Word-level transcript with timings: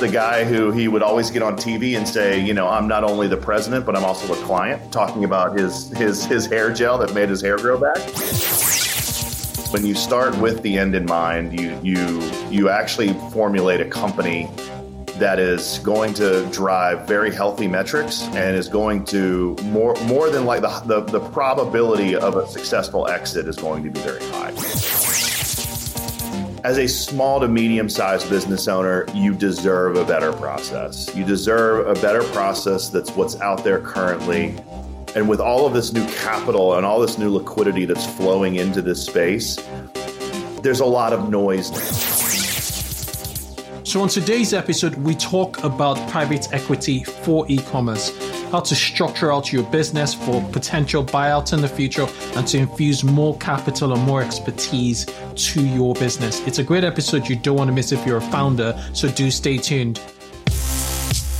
the 0.00 0.08
guy 0.08 0.44
who 0.44 0.72
he 0.72 0.88
would 0.88 1.02
always 1.02 1.30
get 1.30 1.42
on 1.42 1.56
TV 1.56 1.96
and 1.96 2.08
say, 2.08 2.40
you 2.40 2.54
know, 2.54 2.66
I'm 2.66 2.88
not 2.88 3.04
only 3.04 3.28
the 3.28 3.36
president, 3.36 3.84
but 3.84 3.94
I'm 3.94 4.04
also 4.04 4.32
a 4.32 4.36
client, 4.44 4.90
talking 4.90 5.24
about 5.24 5.58
his 5.58 5.90
his 5.90 6.24
his 6.24 6.46
hair 6.46 6.72
gel 6.72 6.96
that 6.98 7.14
made 7.14 7.28
his 7.28 7.42
hair 7.42 7.58
grow 7.58 7.78
back. 7.78 7.98
When 9.72 9.84
you 9.84 9.94
start 9.94 10.36
with 10.38 10.62
the 10.62 10.78
end 10.78 10.94
in 10.94 11.04
mind, 11.04 11.60
you 11.60 11.78
you 11.82 12.20
you 12.50 12.70
actually 12.70 13.12
formulate 13.30 13.80
a 13.82 13.84
company 13.84 14.48
that 15.18 15.38
is 15.38 15.78
going 15.80 16.14
to 16.14 16.46
drive 16.46 17.06
very 17.06 17.32
healthy 17.32 17.68
metrics 17.68 18.22
and 18.22 18.56
is 18.56 18.68
going 18.68 19.04
to 19.04 19.54
more 19.64 19.94
more 20.06 20.30
than 20.30 20.46
like 20.46 20.62
the, 20.62 20.80
the, 20.86 21.00
the 21.02 21.20
probability 21.28 22.16
of 22.16 22.36
a 22.36 22.46
successful 22.48 23.06
exit 23.06 23.46
is 23.46 23.56
going 23.56 23.84
to 23.84 23.90
be 23.90 24.00
very 24.00 24.24
high. 24.30 24.99
As 26.62 26.76
a 26.76 26.86
small 26.86 27.40
to 27.40 27.48
medium 27.48 27.88
sized 27.88 28.28
business 28.28 28.68
owner, 28.68 29.06
you 29.14 29.32
deserve 29.34 29.96
a 29.96 30.04
better 30.04 30.30
process. 30.30 31.14
You 31.16 31.24
deserve 31.24 31.86
a 31.86 31.98
better 32.02 32.22
process 32.22 32.90
that's 32.90 33.10
what's 33.12 33.40
out 33.40 33.64
there 33.64 33.80
currently. 33.80 34.54
And 35.14 35.26
with 35.26 35.40
all 35.40 35.66
of 35.66 35.72
this 35.72 35.94
new 35.94 36.06
capital 36.08 36.74
and 36.74 36.84
all 36.84 37.00
this 37.00 37.16
new 37.16 37.34
liquidity 37.34 37.86
that's 37.86 38.04
flowing 38.04 38.56
into 38.56 38.82
this 38.82 39.02
space, 39.04 39.56
there's 40.62 40.80
a 40.80 40.84
lot 40.84 41.14
of 41.14 41.30
noise. 41.30 41.70
So, 43.82 44.02
on 44.02 44.08
today's 44.08 44.52
episode, 44.52 44.96
we 44.96 45.14
talk 45.14 45.64
about 45.64 45.96
private 46.10 46.52
equity 46.52 47.04
for 47.04 47.46
e 47.48 47.56
commerce, 47.56 48.10
how 48.50 48.60
to 48.60 48.74
structure 48.74 49.32
out 49.32 49.52
your 49.52 49.62
business 49.64 50.14
for 50.14 50.42
potential 50.52 51.04
buyouts 51.04 51.52
in 51.52 51.60
the 51.60 51.68
future, 51.68 52.06
and 52.36 52.46
to 52.48 52.58
infuse 52.58 53.04
more 53.04 53.36
capital 53.38 53.92
and 53.92 54.02
more 54.02 54.22
expertise 54.22 55.06
to 55.34 55.64
your 55.64 55.94
business. 55.94 56.46
It's 56.46 56.58
a 56.58 56.64
great 56.64 56.84
episode 56.84 57.28
you 57.28 57.36
don't 57.36 57.56
want 57.56 57.68
to 57.68 57.74
miss 57.74 57.92
if 57.92 58.04
you're 58.06 58.18
a 58.18 58.20
founder, 58.20 58.78
so 58.92 59.08
do 59.10 59.30
stay 59.30 59.58
tuned. 59.58 60.00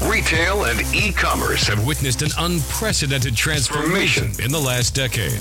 Retail 0.06 0.64
and 0.64 0.80
e 0.94 1.12
commerce 1.12 1.66
have 1.66 1.86
witnessed 1.86 2.22
an 2.22 2.30
unprecedented 2.38 3.36
transformation 3.36 4.32
in 4.42 4.50
the 4.50 4.58
last 4.58 4.94
decade. 4.94 5.40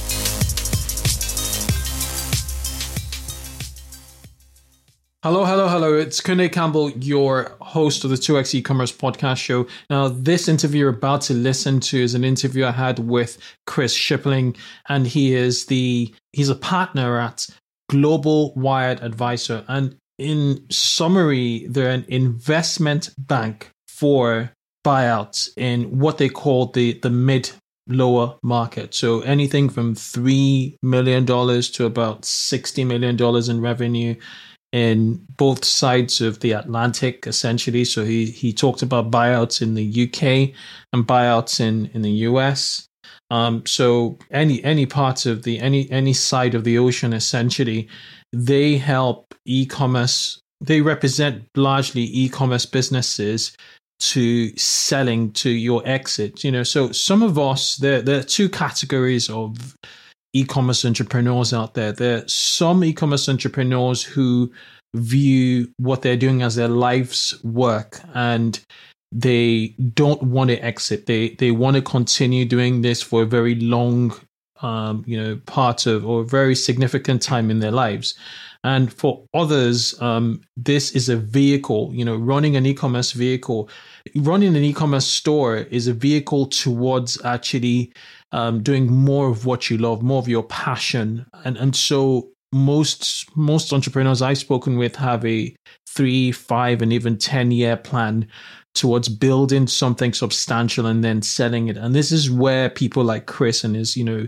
Hello, 5.23 5.45
hello, 5.45 5.67
hello. 5.67 5.93
It's 5.93 6.19
Kunle 6.19 6.51
Campbell, 6.51 6.89
your 6.93 7.55
host 7.61 8.03
of 8.03 8.09
the 8.09 8.15
2x 8.15 8.55
e-commerce 8.55 8.91
podcast 8.91 9.37
show. 9.37 9.67
Now, 9.87 10.07
this 10.07 10.47
interview 10.47 10.79
you're 10.79 10.89
about 10.89 11.21
to 11.21 11.35
listen 11.35 11.79
to 11.81 12.01
is 12.01 12.15
an 12.15 12.23
interview 12.23 12.65
I 12.65 12.71
had 12.71 12.97
with 12.97 13.37
Chris 13.67 13.93
Shipling, 13.93 14.55
and 14.89 15.05
he 15.05 15.35
is 15.35 15.67
the 15.67 16.11
he's 16.33 16.49
a 16.49 16.55
partner 16.55 17.19
at 17.19 17.45
Global 17.87 18.51
Wired 18.55 18.99
Advisor. 19.01 19.63
And 19.67 19.95
in 20.17 20.65
summary, 20.71 21.67
they're 21.69 21.91
an 21.91 22.05
investment 22.07 23.11
bank 23.19 23.69
for 23.87 24.51
buyouts 24.83 25.49
in 25.55 25.99
what 25.99 26.17
they 26.17 26.29
call 26.29 26.71
the 26.71 26.93
the 26.93 27.11
mid 27.11 27.51
lower 27.87 28.37
market. 28.41 28.95
So 28.95 29.21
anything 29.21 29.69
from 29.69 29.93
three 29.93 30.77
million 30.81 31.25
dollars 31.25 31.69
to 31.71 31.85
about 31.85 32.25
sixty 32.25 32.83
million 32.83 33.17
dollars 33.17 33.49
in 33.49 33.61
revenue 33.61 34.15
in 34.71 35.25
both 35.37 35.65
sides 35.65 36.21
of 36.21 36.39
the 36.39 36.53
Atlantic, 36.53 37.27
essentially. 37.27 37.83
So 37.83 38.05
he 38.05 38.25
he 38.25 38.53
talked 38.53 38.81
about 38.81 39.11
buyouts 39.11 39.61
in 39.61 39.73
the 39.73 40.03
UK 40.03 40.55
and 40.93 41.05
buyouts 41.05 41.59
in 41.59 41.87
in 41.93 42.01
the 42.01 42.11
US. 42.29 42.87
Um, 43.29 43.65
so 43.65 44.17
any 44.31 44.63
any 44.63 44.85
parts 44.85 45.25
of 45.25 45.43
the 45.43 45.59
any 45.59 45.89
any 45.91 46.13
side 46.13 46.55
of 46.55 46.63
the 46.63 46.77
ocean, 46.77 47.13
essentially, 47.13 47.89
they 48.33 48.77
help 48.77 49.33
e-commerce. 49.45 50.39
They 50.61 50.81
represent 50.81 51.45
largely 51.55 52.03
e-commerce 52.03 52.65
businesses 52.65 53.55
to 53.99 54.55
selling 54.57 55.31
to 55.31 55.49
your 55.49 55.81
exit. 55.85 56.43
You 56.43 56.51
know, 56.51 56.63
so 56.63 56.91
some 56.91 57.23
of 57.23 57.37
us 57.37 57.77
there 57.77 58.01
there 58.01 58.19
are 58.19 58.23
two 58.23 58.49
categories 58.49 59.29
of 59.29 59.75
e-commerce 60.33 60.85
entrepreneurs 60.85 61.53
out 61.53 61.73
there. 61.73 61.91
There 61.91 62.17
are 62.17 62.27
some 62.27 62.83
e-commerce 62.83 63.27
entrepreneurs 63.27 64.03
who 64.03 64.51
view 64.95 65.69
what 65.77 66.01
they're 66.01 66.17
doing 66.17 66.41
as 66.41 66.55
their 66.55 66.67
life's 66.67 67.41
work 67.43 67.99
and 68.13 68.59
they 69.11 69.75
don't 69.93 70.23
want 70.23 70.49
to 70.49 70.57
exit. 70.57 71.05
They 71.05 71.31
they 71.31 71.51
want 71.51 71.75
to 71.75 71.81
continue 71.81 72.45
doing 72.45 72.81
this 72.81 73.01
for 73.01 73.23
a 73.23 73.25
very 73.25 73.55
long 73.55 74.13
um, 74.61 75.03
you 75.07 75.21
know, 75.21 75.37
part 75.45 75.85
of 75.85 76.05
or 76.05 76.23
very 76.23 76.55
significant 76.55 77.21
time 77.21 77.49
in 77.49 77.59
their 77.59 77.71
lives. 77.71 78.13
And 78.63 78.93
for 78.93 79.25
others, 79.33 79.99
um, 80.01 80.41
this 80.55 80.91
is 80.91 81.09
a 81.09 81.17
vehicle, 81.17 81.89
you 81.93 82.05
know, 82.05 82.15
running 82.15 82.55
an 82.55 82.65
e-commerce 82.65 83.11
vehicle, 83.11 83.69
running 84.17 84.55
an 84.55 84.63
e-commerce 84.63 85.07
store 85.07 85.57
is 85.57 85.87
a 85.87 85.93
vehicle 85.93 86.45
towards 86.45 87.23
actually 87.25 87.91
um, 88.31 88.63
doing 88.63 88.91
more 88.91 89.29
of 89.29 89.45
what 89.45 89.69
you 89.69 89.77
love, 89.77 90.01
more 90.01 90.19
of 90.19 90.27
your 90.27 90.43
passion. 90.43 91.25
And, 91.43 91.57
and 91.57 91.75
so 91.75 92.29
most, 92.53 93.35
most 93.35 93.73
entrepreneurs 93.73 94.21
I've 94.21 94.37
spoken 94.37 94.77
with 94.77 94.95
have 94.97 95.25
a 95.25 95.55
three, 95.87 96.31
five, 96.31 96.81
and 96.81 96.93
even 96.93 97.17
10 97.17 97.51
year 97.51 97.77
plan 97.77 98.27
towards 98.73 99.09
building 99.09 99.67
something 99.67 100.13
substantial 100.13 100.85
and 100.85 101.03
then 101.03 101.21
selling 101.21 101.67
it. 101.67 101.75
And 101.75 101.93
this 101.93 102.11
is 102.11 102.31
where 102.31 102.69
people 102.69 103.03
like 103.03 103.25
Chris 103.25 103.65
and 103.65 103.75
his, 103.75 103.97
you 103.97 104.03
know, 104.03 104.27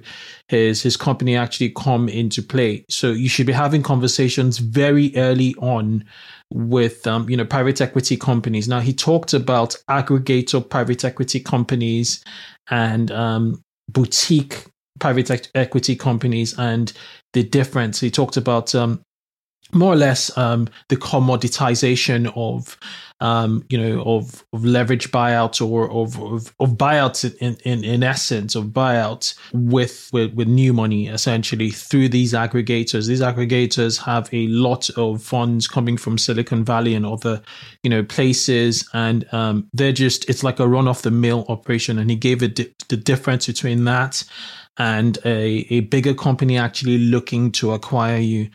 his 0.49 0.81
his 0.81 0.97
company 0.97 1.35
actually 1.35 1.69
come 1.69 2.09
into 2.09 2.41
play. 2.41 2.83
So 2.89 3.11
you 3.11 3.29
should 3.29 3.47
be 3.47 3.53
having 3.53 3.83
conversations 3.83 4.57
very 4.57 5.15
early 5.15 5.55
on 5.59 6.03
with 6.51 7.07
um, 7.07 7.29
you 7.29 7.37
know 7.37 7.45
private 7.45 7.79
equity 7.79 8.17
companies. 8.17 8.67
Now 8.67 8.81
he 8.81 8.93
talked 8.93 9.33
about 9.33 9.77
aggregator 9.89 10.67
private 10.67 11.05
equity 11.05 11.39
companies 11.39 12.23
and 12.69 13.11
um, 13.11 13.62
boutique 13.89 14.65
private 14.99 15.49
equity 15.55 15.95
companies 15.95 16.57
and 16.57 16.93
the 17.33 17.43
difference. 17.43 17.99
He 17.99 18.11
talked 18.11 18.37
about 18.37 18.73
um, 18.75 19.01
more 19.73 19.93
or 19.93 19.97
less 19.97 20.35
um, 20.37 20.67
the 20.89 20.97
commoditization 20.97 22.31
of 22.35 22.77
um, 23.23 23.63
you 23.69 23.77
know, 23.77 24.03
of, 24.03 24.43
of 24.51 24.65
leverage 24.65 25.09
buyouts 25.09 25.65
or 25.65 25.89
of, 25.89 26.19
of, 26.21 26.53
of 26.59 26.71
buyouts 26.71 27.33
in, 27.37 27.55
in, 27.63 27.81
in 27.85 28.03
essence 28.03 28.53
of 28.53 28.65
buyouts 28.65 29.35
with, 29.53 30.09
with, 30.11 30.33
with 30.33 30.49
new 30.49 30.73
money 30.73 31.07
essentially 31.07 31.69
through 31.69 32.09
these 32.09 32.33
aggregators. 32.33 33.07
These 33.07 33.21
aggregators 33.21 33.97
have 34.03 34.27
a 34.33 34.47
lot 34.47 34.89
of 34.97 35.23
funds 35.23 35.69
coming 35.69 35.95
from 35.95 36.17
Silicon 36.17 36.65
Valley 36.65 36.95
and 36.95 37.05
other, 37.05 37.41
you 37.81 37.89
know, 37.89 38.03
places. 38.03 38.89
And 38.93 39.31
um, 39.33 39.69
they're 39.71 39.93
just, 39.93 40.29
it's 40.29 40.43
like 40.43 40.59
a 40.59 40.67
run 40.67 40.89
off 40.89 41.03
the 41.03 41.11
mill 41.11 41.45
operation. 41.47 41.99
And 41.99 42.09
he 42.09 42.17
gave 42.17 42.43
it 42.43 42.55
di- 42.55 42.75
the 42.89 42.97
difference 42.97 43.47
between 43.47 43.85
that 43.85 44.21
and 44.77 45.17
a, 45.23 45.65
a 45.69 45.81
bigger 45.81 46.13
company 46.13 46.57
actually 46.57 46.97
looking 46.97 47.53
to 47.53 47.71
acquire 47.71 48.17
you. 48.17 48.49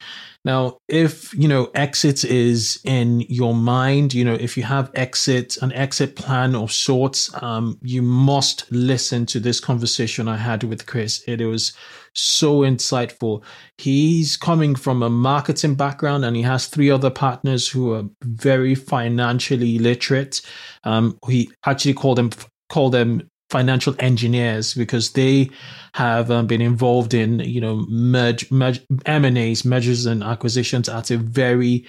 Now, 0.44 0.78
if 0.88 1.34
you 1.34 1.48
know 1.48 1.70
exit 1.74 2.24
is 2.24 2.80
in 2.84 3.20
your 3.22 3.54
mind, 3.54 4.14
you 4.14 4.24
know 4.24 4.34
if 4.34 4.56
you 4.56 4.62
have 4.62 4.90
exit 4.94 5.56
an 5.58 5.72
exit 5.72 6.16
plan 6.16 6.54
of 6.54 6.72
sorts, 6.72 7.30
um, 7.42 7.78
you 7.82 8.02
must 8.02 8.70
listen 8.70 9.26
to 9.26 9.40
this 9.40 9.60
conversation 9.60 10.28
I 10.28 10.36
had 10.36 10.62
with 10.62 10.86
Chris. 10.86 11.22
It 11.26 11.40
was 11.40 11.72
so 12.14 12.60
insightful. 12.60 13.42
He's 13.78 14.36
coming 14.36 14.74
from 14.74 15.02
a 15.02 15.10
marketing 15.10 15.74
background, 15.74 16.24
and 16.24 16.36
he 16.36 16.42
has 16.42 16.66
three 16.66 16.90
other 16.90 17.10
partners 17.10 17.68
who 17.68 17.92
are 17.92 18.04
very 18.22 18.74
financially 18.74 19.78
literate. 19.78 20.40
Um, 20.84 21.18
he 21.28 21.50
actually 21.66 21.94
called 21.94 22.18
them 22.18 22.30
call 22.68 22.90
them 22.90 23.28
financial 23.50 23.94
engineers 23.98 24.74
because 24.74 25.12
they 25.12 25.50
have 25.94 26.30
um, 26.30 26.46
been 26.46 26.60
involved 26.60 27.14
in 27.14 27.40
you 27.40 27.60
know 27.60 27.84
merge, 27.88 28.50
merge 28.50 28.80
M&As 29.06 29.64
mergers 29.64 30.06
and 30.06 30.22
acquisitions 30.22 30.88
at 30.88 31.10
a 31.10 31.16
very 31.16 31.86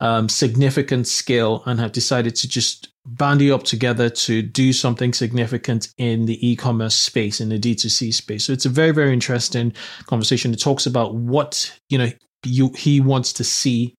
um, 0.00 0.28
significant 0.28 1.06
scale 1.06 1.62
and 1.66 1.78
have 1.78 1.92
decided 1.92 2.34
to 2.36 2.48
just 2.48 2.88
bandy 3.06 3.50
up 3.50 3.62
together 3.64 4.08
to 4.08 4.42
do 4.42 4.72
something 4.72 5.12
significant 5.12 5.88
in 5.98 6.26
the 6.26 6.48
e-commerce 6.48 6.94
space 6.94 7.40
in 7.40 7.48
the 7.48 7.58
D2C 7.58 8.14
space. 8.14 8.44
So 8.44 8.52
it's 8.52 8.66
a 8.66 8.70
very 8.70 8.92
very 8.92 9.12
interesting 9.12 9.72
conversation. 10.06 10.52
It 10.52 10.60
talks 10.60 10.86
about 10.86 11.14
what 11.14 11.78
you 11.88 11.98
know 11.98 12.10
you 12.44 12.70
he 12.76 13.00
wants 13.00 13.32
to 13.34 13.44
see 13.44 13.94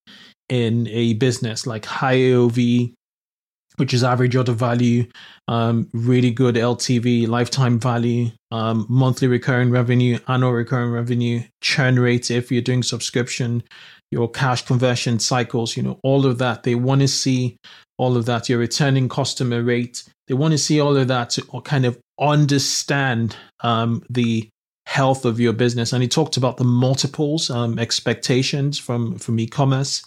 in 0.50 0.88
a 0.90 1.14
business 1.14 1.66
like 1.66 1.86
high 1.86 2.18
AOV 2.18 2.94
which 3.78 3.94
is 3.94 4.04
average 4.04 4.36
order 4.36 4.52
value, 4.52 5.08
um, 5.48 5.90
really 5.94 6.32
good 6.32 6.56
LTV, 6.56 7.28
lifetime 7.28 7.80
value, 7.80 8.32
um, 8.52 8.86
monthly 8.90 9.28
recurring 9.28 9.72
revenue, 9.72 10.18
annual 10.28 10.52
recurring 10.52 10.92
revenue, 10.92 11.42
churn 11.62 12.00
rate 12.00 12.30
if 12.30 12.52
you're 12.52 12.62
doing 12.62 12.84
subscription, 12.84 13.64
your 14.12 14.30
cash 14.30 14.66
conversion 14.66 15.20
cycles, 15.20 15.76
you 15.76 15.84
know, 15.84 16.00
all 16.04 16.26
of 16.26 16.38
that. 16.38 16.64
They 16.64 16.76
want 16.76 17.02
to 17.02 17.08
see 17.08 17.58
all 17.98 18.18
of 18.18 18.26
that, 18.26 18.50
your 18.50 18.60
returning 18.60 19.10
customer 19.10 19.62
rate. 19.62 20.04
They 20.28 20.34
want 20.34 20.52
to 20.54 20.58
see 20.58 20.80
all 20.80 20.96
of 20.96 21.08
that 21.08 21.32
to 21.32 21.42
kind 21.62 21.86
of 21.86 22.00
understand 22.20 23.36
um, 23.62 24.04
the 24.10 24.50
health 24.86 25.26
of 25.26 25.40
your 25.40 25.54
business. 25.54 25.94
And 25.94 26.02
he 26.02 26.10
talked 26.10 26.38
about 26.38 26.58
the 26.58 26.64
multiples, 26.64 27.50
um, 27.50 27.80
expectations 27.80 28.78
from 28.78 29.18
from 29.18 29.40
e-commerce 29.40 30.04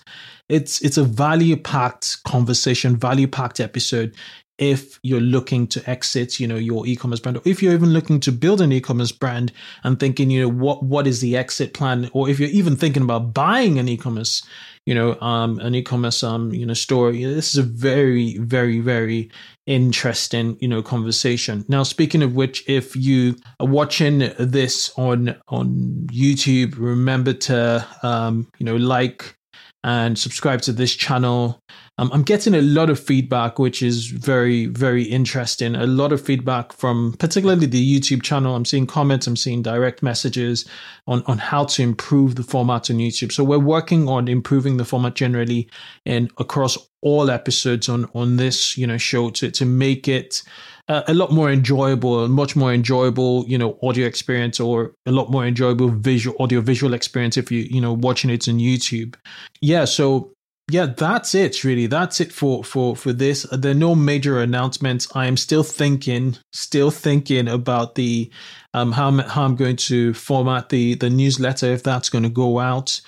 it's 0.48 0.80
it's 0.82 0.96
a 0.96 1.04
value 1.04 1.56
packed 1.56 2.22
conversation, 2.24 2.96
value 2.96 3.26
packed 3.26 3.60
episode. 3.60 4.14
If 4.58 4.98
you're 5.02 5.20
looking 5.20 5.66
to 5.68 5.90
exit, 5.90 6.40
you 6.40 6.46
know, 6.46 6.56
your 6.56 6.86
e-commerce 6.86 7.20
brand, 7.20 7.36
or 7.36 7.42
if 7.44 7.62
you're 7.62 7.74
even 7.74 7.90
looking 7.90 8.20
to 8.20 8.32
build 8.32 8.62
an 8.62 8.72
e-commerce 8.72 9.12
brand 9.12 9.52
and 9.84 10.00
thinking, 10.00 10.30
you 10.30 10.42
know, 10.42 10.48
what 10.48 10.82
what 10.82 11.06
is 11.06 11.20
the 11.20 11.36
exit 11.36 11.74
plan, 11.74 12.08
or 12.12 12.28
if 12.28 12.40
you're 12.40 12.48
even 12.50 12.76
thinking 12.76 13.02
about 13.02 13.34
buying 13.34 13.78
an 13.78 13.88
e-commerce, 13.88 14.46
you 14.86 14.94
know, 14.94 15.20
um, 15.20 15.58
an 15.58 15.74
e-commerce 15.74 16.22
um, 16.22 16.52
you 16.52 16.64
know, 16.64 16.74
store, 16.74 17.12
this 17.12 17.50
is 17.50 17.58
a 17.58 17.62
very, 17.62 18.38
very, 18.38 18.78
very 18.78 19.30
interesting, 19.66 20.56
you 20.60 20.68
know, 20.68 20.80
conversation. 20.80 21.64
Now, 21.68 21.82
speaking 21.82 22.22
of 22.22 22.34
which, 22.34 22.64
if 22.68 22.94
you 22.94 23.36
are 23.60 23.66
watching 23.66 24.18
this 24.38 24.92
on 24.96 25.36
on 25.48 26.06
YouTube, 26.12 26.76
remember 26.78 27.32
to 27.32 27.86
um, 28.02 28.48
you 28.58 28.64
know, 28.64 28.76
like 28.76 29.36
and 29.82 30.18
subscribe 30.18 30.62
to 30.62 30.72
this 30.72 30.94
channel. 30.94 31.60
Um, 31.98 32.10
I'm 32.12 32.22
getting 32.22 32.54
a 32.54 32.60
lot 32.60 32.90
of 32.90 33.00
feedback, 33.00 33.58
which 33.58 33.82
is 33.82 34.08
very, 34.08 34.66
very 34.66 35.02
interesting. 35.02 35.74
A 35.74 35.86
lot 35.86 36.12
of 36.12 36.20
feedback 36.20 36.72
from 36.72 37.14
particularly 37.18 37.66
the 37.66 38.00
YouTube 38.00 38.22
channel. 38.22 38.54
I'm 38.54 38.66
seeing 38.66 38.86
comments, 38.86 39.26
I'm 39.26 39.36
seeing 39.36 39.62
direct 39.62 40.02
messages 40.02 40.66
on, 41.06 41.22
on 41.26 41.38
how 41.38 41.64
to 41.64 41.82
improve 41.82 42.34
the 42.34 42.42
format 42.42 42.90
on 42.90 42.98
YouTube. 42.98 43.32
So 43.32 43.44
we're 43.44 43.58
working 43.58 44.08
on 44.08 44.28
improving 44.28 44.76
the 44.76 44.84
format 44.84 45.14
generally 45.14 45.70
and 46.04 46.30
across 46.36 46.76
all 47.00 47.30
episodes 47.30 47.88
on, 47.88 48.10
on 48.14 48.36
this, 48.36 48.76
you 48.76 48.86
know, 48.86 48.98
show 48.98 49.30
to, 49.30 49.50
to 49.50 49.64
make 49.64 50.06
it 50.06 50.42
uh, 50.88 51.02
a 51.08 51.14
lot 51.14 51.32
more 51.32 51.50
enjoyable, 51.50 52.28
much 52.28 52.54
more 52.56 52.72
enjoyable, 52.72 53.44
you 53.48 53.56
know, 53.56 53.78
audio 53.82 54.06
experience 54.06 54.60
or 54.60 54.94
a 55.06 55.12
lot 55.12 55.30
more 55.30 55.46
enjoyable 55.46 55.88
visual 55.88 56.36
audio 56.40 56.60
visual 56.60 56.94
experience 56.94 57.36
if 57.36 57.50
you, 57.50 57.60
you 57.62 57.80
know, 57.80 57.92
watching 57.92 58.30
it 58.30 58.46
on 58.48 58.58
YouTube. 58.58 59.16
Yeah, 59.60 59.84
so 59.84 60.35
yeah, 60.68 60.86
that's 60.86 61.34
it 61.34 61.62
really. 61.62 61.86
That's 61.86 62.20
it 62.20 62.32
for 62.32 62.64
for 62.64 62.96
for 62.96 63.12
this. 63.12 63.44
There 63.52 63.70
are 63.70 63.74
no 63.74 63.94
major 63.94 64.40
announcements. 64.40 65.06
I 65.14 65.26
am 65.26 65.36
still 65.36 65.62
thinking, 65.62 66.38
still 66.52 66.90
thinking 66.90 67.46
about 67.46 67.94
the 67.94 68.30
um 68.74 68.90
how 68.90 69.08
I'm, 69.08 69.18
how 69.20 69.44
I'm 69.44 69.54
going 69.54 69.76
to 69.76 70.12
format 70.14 70.70
the 70.70 70.94
the 70.94 71.08
newsletter 71.08 71.66
if 71.66 71.84
that's 71.84 72.08
going 72.08 72.24
to 72.24 72.30
go 72.30 72.58
out 72.58 73.00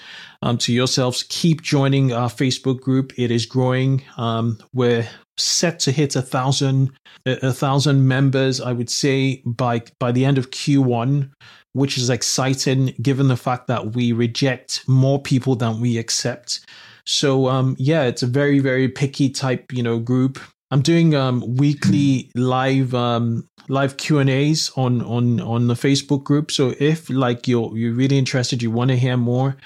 um 0.43 0.57
to 0.59 0.73
yourselves. 0.73 1.25
Keep 1.29 1.63
joining 1.63 2.13
our 2.13 2.29
Facebook 2.29 2.81
group. 2.81 3.13
It 3.17 3.33
is 3.33 3.45
growing. 3.45 4.05
Um, 4.17 4.59
we're 4.73 5.09
set 5.37 5.81
to 5.81 5.93
hit 5.93 6.15
a 6.17 6.23
thousand 6.23 6.93
a 7.27 7.53
thousand 7.53 8.09
members 8.09 8.61
i 8.61 8.73
would 8.73 8.91
say 8.91 9.41
by 9.47 9.81
by 10.01 10.11
the 10.11 10.25
end 10.25 10.37
of 10.37 10.51
q1 10.51 11.31
which 11.75 11.97
is 11.97 12.11
exciting 12.11 12.93
given 13.01 13.29
the 13.29 13.37
fact 13.37 13.69
that 13.69 13.95
we 13.95 14.11
reject 14.11 14.83
more 14.89 15.23
people 15.23 15.55
than 15.55 15.81
we 15.81 15.97
accept 15.97 16.61
so 17.09 17.49
um 17.49 17.75
yeah 17.79 18.03
it's 18.03 18.23
a 18.23 18.27
very 18.27 18.59
very 18.59 18.87
picky 18.87 19.31
type 19.31 19.73
you 19.73 19.83
know 19.83 19.99
group 19.99 20.39
i'm 20.71 20.83
doing 20.83 21.15
um 21.15 21.43
weekly 21.57 22.31
live 22.35 22.95
um 22.95 23.49
live 23.69 23.97
q 23.97 24.19
and 24.19 24.29
a's 24.29 24.71
on 24.77 25.01
on 25.03 25.41
on 25.41 25.69
the 25.69 25.75
facebook 25.75 26.23
group 26.23 26.51
so 26.51 26.75
if 26.79 27.09
like 27.09 27.49
you're 27.49 27.75
you're 27.75 27.95
really 27.95 28.19
interested 28.19 28.63
you 28.63 28.71
want 28.71 28.91
to 28.91 28.97
hear 28.97 29.17
more 29.17 29.57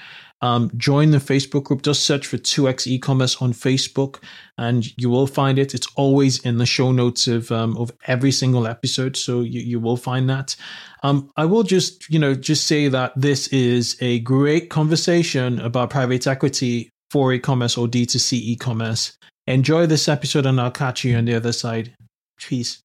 um, 0.43 0.69
join 0.75 1.11
the 1.11 1.19
Facebook 1.19 1.63
group. 1.63 1.83
Just 1.83 2.03
search 2.03 2.27
for 2.27 2.37
2x 2.37 2.85
e-commerce 2.85 3.41
on 3.41 3.53
Facebook 3.53 4.21
and 4.57 4.85
you 4.97 5.09
will 5.09 5.25
find 5.25 5.57
it. 5.57 5.73
It's 5.73 5.87
always 5.95 6.39
in 6.39 6.57
the 6.57 6.65
show 6.65 6.91
notes 6.91 7.29
of, 7.29 7.49
um, 7.49 7.77
of 7.77 7.93
every 8.07 8.31
single 8.31 8.67
episode. 8.67 9.15
So 9.15 9.39
you, 9.39 9.61
you 9.61 9.79
will 9.79 9.95
find 9.95 10.29
that. 10.29 10.57
Um, 11.01 11.31
I 11.37 11.45
will 11.45 11.63
just, 11.63 12.09
you 12.09 12.19
know, 12.19 12.35
just 12.35 12.67
say 12.67 12.89
that 12.89 13.13
this 13.15 13.47
is 13.47 13.95
a 14.01 14.19
great 14.19 14.69
conversation 14.69 15.59
about 15.61 15.91
private 15.91 16.27
equity 16.27 16.92
for 17.13 17.31
e-commerce 17.31 17.77
or 17.77 17.87
D2C 17.87 18.33
e-commerce. 18.33 19.19
Enjoy 19.45 19.85
this 19.85 20.07
episode 20.07 20.47
and 20.47 20.59
I'll 20.59 20.71
catch 20.71 21.03
you 21.03 21.15
on 21.15 21.25
the 21.25 21.35
other 21.35 21.51
side. 21.51 21.93
Peace. 22.39 22.81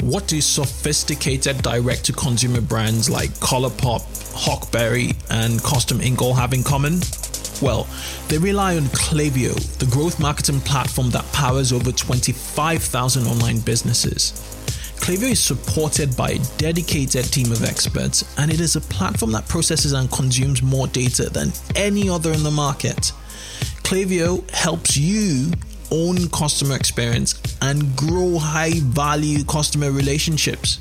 What 0.00 0.26
do 0.26 0.40
sophisticated 0.40 1.62
direct 1.62 2.06
to 2.06 2.12
consumer 2.12 2.60
brands 2.60 3.08
like 3.08 3.30
Colourpop, 3.34 4.02
Huckberry, 4.34 5.14
and 5.30 5.62
Custom 5.62 6.00
Ink 6.00 6.20
all 6.20 6.34
have 6.34 6.52
in 6.54 6.64
common? 6.64 6.98
Well, 7.62 7.86
they 8.26 8.38
rely 8.38 8.76
on 8.76 8.82
Klaviyo, 8.86 9.54
the 9.78 9.86
growth 9.86 10.18
marketing 10.18 10.58
platform 10.60 11.10
that 11.10 11.24
powers 11.32 11.72
over 11.72 11.92
25,000 11.92 13.28
online 13.28 13.60
businesses. 13.60 14.53
Klaviyo 14.96 15.30
is 15.32 15.40
supported 15.40 16.16
by 16.16 16.30
a 16.30 16.38
dedicated 16.56 17.24
team 17.30 17.52
of 17.52 17.62
experts, 17.62 18.24
and 18.38 18.50
it 18.50 18.60
is 18.60 18.76
a 18.76 18.80
platform 18.80 19.32
that 19.32 19.46
processes 19.48 19.92
and 19.92 20.10
consumes 20.10 20.62
more 20.62 20.86
data 20.86 21.28
than 21.28 21.52
any 21.76 22.08
other 22.08 22.32
in 22.32 22.42
the 22.42 22.50
market. 22.50 23.12
Klaviyo 23.82 24.48
helps 24.50 24.96
you 24.96 25.52
own 25.90 26.28
customer 26.30 26.74
experience 26.74 27.40
and 27.60 27.94
grow 27.96 28.38
high 28.38 28.80
value 28.80 29.44
customer 29.44 29.90
relationships. 29.92 30.80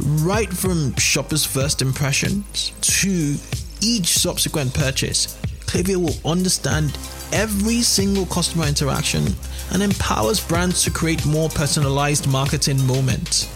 Right 0.00 0.52
from 0.52 0.94
shoppers' 0.96 1.46
first 1.46 1.80
impressions 1.80 2.72
to 2.82 3.36
each 3.80 4.08
subsequent 4.08 4.74
purchase, 4.74 5.38
Klaviyo 5.66 5.96
will 5.96 6.30
understand 6.30 6.98
every 7.32 7.82
single 7.82 8.26
customer 8.26 8.66
interaction 8.66 9.24
and 9.72 9.82
empowers 9.82 10.40
brands 10.40 10.82
to 10.84 10.90
create 10.90 11.24
more 11.26 11.48
personalized 11.48 12.28
marketing 12.28 12.84
moments. 12.86 13.46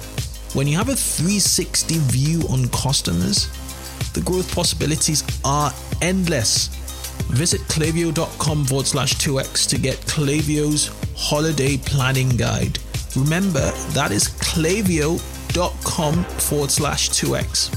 When 0.55 0.67
you 0.67 0.77
have 0.77 0.89
a 0.89 0.97
360 0.97 1.99
view 1.99 2.43
on 2.49 2.69
customers, 2.69 3.49
the 4.15 4.21
growth 4.23 4.53
possibilities 4.55 5.23
are 5.45 5.73
endless. 6.03 6.69
Visit 7.31 7.61
klaviyo.com 7.63 8.65
forward 8.65 8.87
slash 8.87 9.15
2x 9.15 9.69
to 9.69 9.79
get 9.79 9.97
Klaviyo's 10.01 10.91
holiday 11.17 11.77
planning 11.77 12.31
guide. 12.31 12.79
Remember, 13.15 13.71
that 13.91 14.11
is 14.11 14.29
klaviyo.com 14.29 16.25
forward 16.25 16.71
slash 16.71 17.11
2x. 17.11 17.77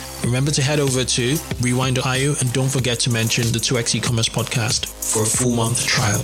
Remember 0.23 0.51
to 0.51 0.61
head 0.61 0.79
over 0.79 1.03
to 1.03 1.37
rewind.io 1.61 2.35
and 2.39 2.53
don't 2.53 2.69
forget 2.69 2.99
to 3.01 3.09
mention 3.09 3.43
the 3.51 3.59
2x 3.59 3.95
e-commerce 3.95 4.29
podcast 4.29 4.85
for 5.13 5.23
a 5.23 5.25
full 5.25 5.55
month 5.55 5.85
trial. 5.85 6.23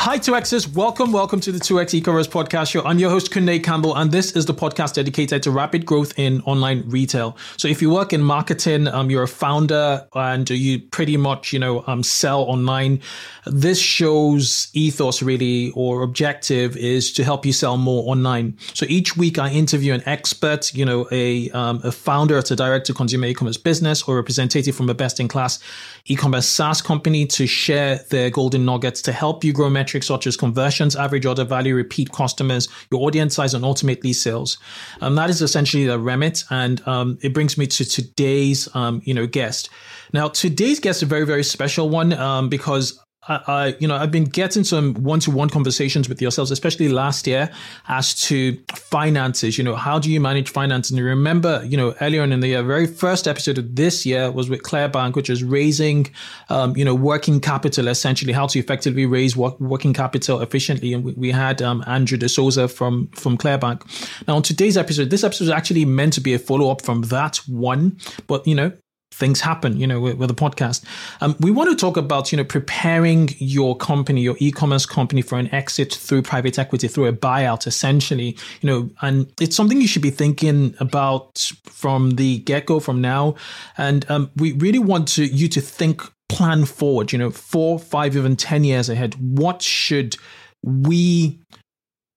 Hi, 0.00 0.16
2Xers. 0.16 0.72
Welcome, 0.76 1.10
welcome 1.10 1.40
to 1.40 1.50
the 1.50 1.58
2X 1.58 1.92
e-commerce 1.92 2.28
podcast 2.28 2.70
show. 2.70 2.84
I'm 2.84 3.00
your 3.00 3.10
host, 3.10 3.32
Kunle 3.32 3.62
Campbell, 3.62 3.96
and 3.96 4.12
this 4.12 4.30
is 4.36 4.46
the 4.46 4.54
podcast 4.54 4.94
dedicated 4.94 5.42
to 5.42 5.50
rapid 5.50 5.84
growth 5.84 6.16
in 6.16 6.40
online 6.42 6.84
retail. 6.86 7.36
So 7.56 7.66
if 7.66 7.82
you 7.82 7.90
work 7.90 8.12
in 8.12 8.22
marketing, 8.22 8.86
um, 8.86 9.10
you're 9.10 9.24
a 9.24 9.28
founder 9.28 10.06
and 10.14 10.48
you 10.48 10.78
pretty 10.78 11.16
much, 11.16 11.52
you 11.52 11.58
know, 11.58 11.82
um, 11.88 12.04
sell 12.04 12.42
online, 12.42 13.00
this 13.44 13.80
show's 13.80 14.68
ethos 14.72 15.20
really 15.20 15.72
or 15.72 16.02
objective 16.02 16.76
is 16.76 17.12
to 17.14 17.24
help 17.24 17.44
you 17.44 17.52
sell 17.52 17.76
more 17.76 18.08
online. 18.08 18.56
So 18.74 18.86
each 18.88 19.16
week 19.16 19.36
I 19.36 19.50
interview 19.50 19.94
an 19.94 20.04
expert, 20.06 20.72
you 20.74 20.84
know, 20.84 21.08
a, 21.10 21.50
um, 21.50 21.80
a 21.82 21.90
founder 21.90 22.38
at 22.38 22.52
a 22.52 22.56
direct 22.56 22.86
to 22.86 22.94
consumer 22.94 23.26
e-commerce 23.26 23.56
business 23.56 24.04
or 24.04 24.14
representative 24.14 24.76
from 24.76 24.88
a 24.88 24.94
best 24.94 25.18
in 25.18 25.26
class 25.26 25.58
e-commerce 26.06 26.46
SaaS 26.46 26.80
company 26.80 27.26
to 27.26 27.48
share 27.48 27.98
their 28.10 28.30
golden 28.30 28.64
nuggets 28.64 29.02
to 29.02 29.10
help 29.10 29.42
you 29.42 29.52
grow 29.52 29.68
metrics 29.68 29.87
such 30.04 30.26
as 30.26 30.36
conversions, 30.36 30.96
average 30.96 31.26
order 31.26 31.44
value, 31.44 31.74
repeat 31.74 32.12
customers, 32.12 32.68
your 32.90 33.02
audience 33.02 33.34
size, 33.34 33.54
and 33.54 33.64
ultimately 33.64 34.12
sales. 34.12 34.58
Um, 35.00 35.14
that 35.14 35.30
is 35.30 35.42
essentially 35.42 35.86
the 35.86 35.98
remit, 35.98 36.44
and 36.50 36.86
um, 36.86 37.18
it 37.22 37.34
brings 37.34 37.58
me 37.58 37.66
to 37.66 37.84
today's 37.84 38.68
um, 38.74 39.02
you 39.04 39.14
know 39.14 39.26
guest. 39.26 39.70
Now, 40.12 40.28
today's 40.28 40.80
guest 40.80 40.98
is 40.98 41.02
a 41.04 41.06
very 41.06 41.26
very 41.26 41.44
special 41.44 41.88
one 41.88 42.12
um, 42.12 42.48
because 42.48 42.98
I, 43.28 43.76
you 43.78 43.86
know, 43.86 43.96
I've 43.96 44.10
been 44.10 44.24
getting 44.24 44.64
some 44.64 44.94
one-to-one 44.94 45.50
conversations 45.50 46.08
with 46.08 46.20
yourselves, 46.22 46.50
especially 46.50 46.88
last 46.88 47.26
year, 47.26 47.50
as 47.88 48.14
to 48.22 48.58
finances. 48.72 49.58
You 49.58 49.64
know, 49.64 49.76
how 49.76 49.98
do 49.98 50.10
you 50.10 50.20
manage 50.20 50.50
finance? 50.50 50.90
And 50.90 50.98
remember, 51.00 51.62
you 51.66 51.76
know, 51.76 51.94
earlier 52.00 52.22
in 52.24 52.40
the 52.40 52.48
year, 52.48 52.62
very 52.62 52.86
first 52.86 53.28
episode 53.28 53.58
of 53.58 53.76
this 53.76 54.06
year 54.06 54.30
was 54.30 54.48
with 54.48 54.62
Clearbanc, 54.62 55.14
which 55.14 55.28
is 55.28 55.44
raising, 55.44 56.10
um, 56.48 56.76
you 56.76 56.84
know, 56.84 56.94
working 56.94 57.40
capital 57.40 57.88
essentially, 57.88 58.32
how 58.32 58.46
to 58.46 58.58
effectively 58.58 59.06
raise 59.06 59.36
work, 59.36 59.60
working 59.60 59.92
capital 59.92 60.40
efficiently. 60.40 60.94
And 60.94 61.04
we, 61.04 61.12
we 61.12 61.30
had 61.30 61.60
um, 61.60 61.84
Andrew 61.86 62.18
D'Souza 62.18 62.68
from 62.68 63.08
from 63.14 63.36
Clearbanc. 63.36 63.82
Now, 64.26 64.36
on 64.36 64.42
today's 64.42 64.76
episode, 64.76 65.10
this 65.10 65.24
episode 65.24 65.44
is 65.44 65.50
actually 65.50 65.84
meant 65.84 66.14
to 66.14 66.20
be 66.20 66.34
a 66.34 66.38
follow-up 66.38 66.82
from 66.82 67.02
that 67.02 67.36
one, 67.46 67.98
but 68.26 68.46
you 68.46 68.54
know, 68.54 68.72
things 69.18 69.40
happen, 69.40 69.78
you 69.78 69.86
know, 69.86 70.00
with, 70.00 70.16
with 70.16 70.28
the 70.28 70.34
podcast. 70.34 70.84
Um, 71.20 71.36
we 71.40 71.50
want 71.50 71.70
to 71.70 71.76
talk 71.76 71.96
about, 71.96 72.30
you 72.32 72.38
know, 72.38 72.44
preparing 72.44 73.30
your 73.38 73.76
company, 73.76 74.20
your 74.20 74.36
e-commerce 74.38 74.86
company 74.86 75.22
for 75.22 75.38
an 75.38 75.52
exit 75.52 75.92
through 75.92 76.22
private 76.22 76.58
equity, 76.58 76.88
through 76.88 77.06
a 77.06 77.12
buyout, 77.12 77.66
essentially, 77.66 78.36
you 78.60 78.70
know, 78.70 78.90
and 79.02 79.30
it's 79.40 79.56
something 79.56 79.80
you 79.80 79.88
should 79.88 80.02
be 80.02 80.10
thinking 80.10 80.74
about 80.78 81.52
from 81.64 82.12
the 82.12 82.38
get-go, 82.38 82.78
from 82.80 83.00
now. 83.00 83.34
And 83.76 84.08
um, 84.10 84.30
we 84.36 84.52
really 84.52 84.78
want 84.78 85.08
to 85.08 85.24
you 85.24 85.48
to 85.48 85.60
think, 85.60 86.02
plan 86.28 86.64
forward, 86.66 87.10
you 87.10 87.18
know, 87.18 87.30
four, 87.30 87.78
five, 87.78 88.14
even 88.14 88.36
10 88.36 88.62
years 88.62 88.88
ahead. 88.88 89.14
What 89.14 89.62
should 89.62 90.16
we 90.62 91.40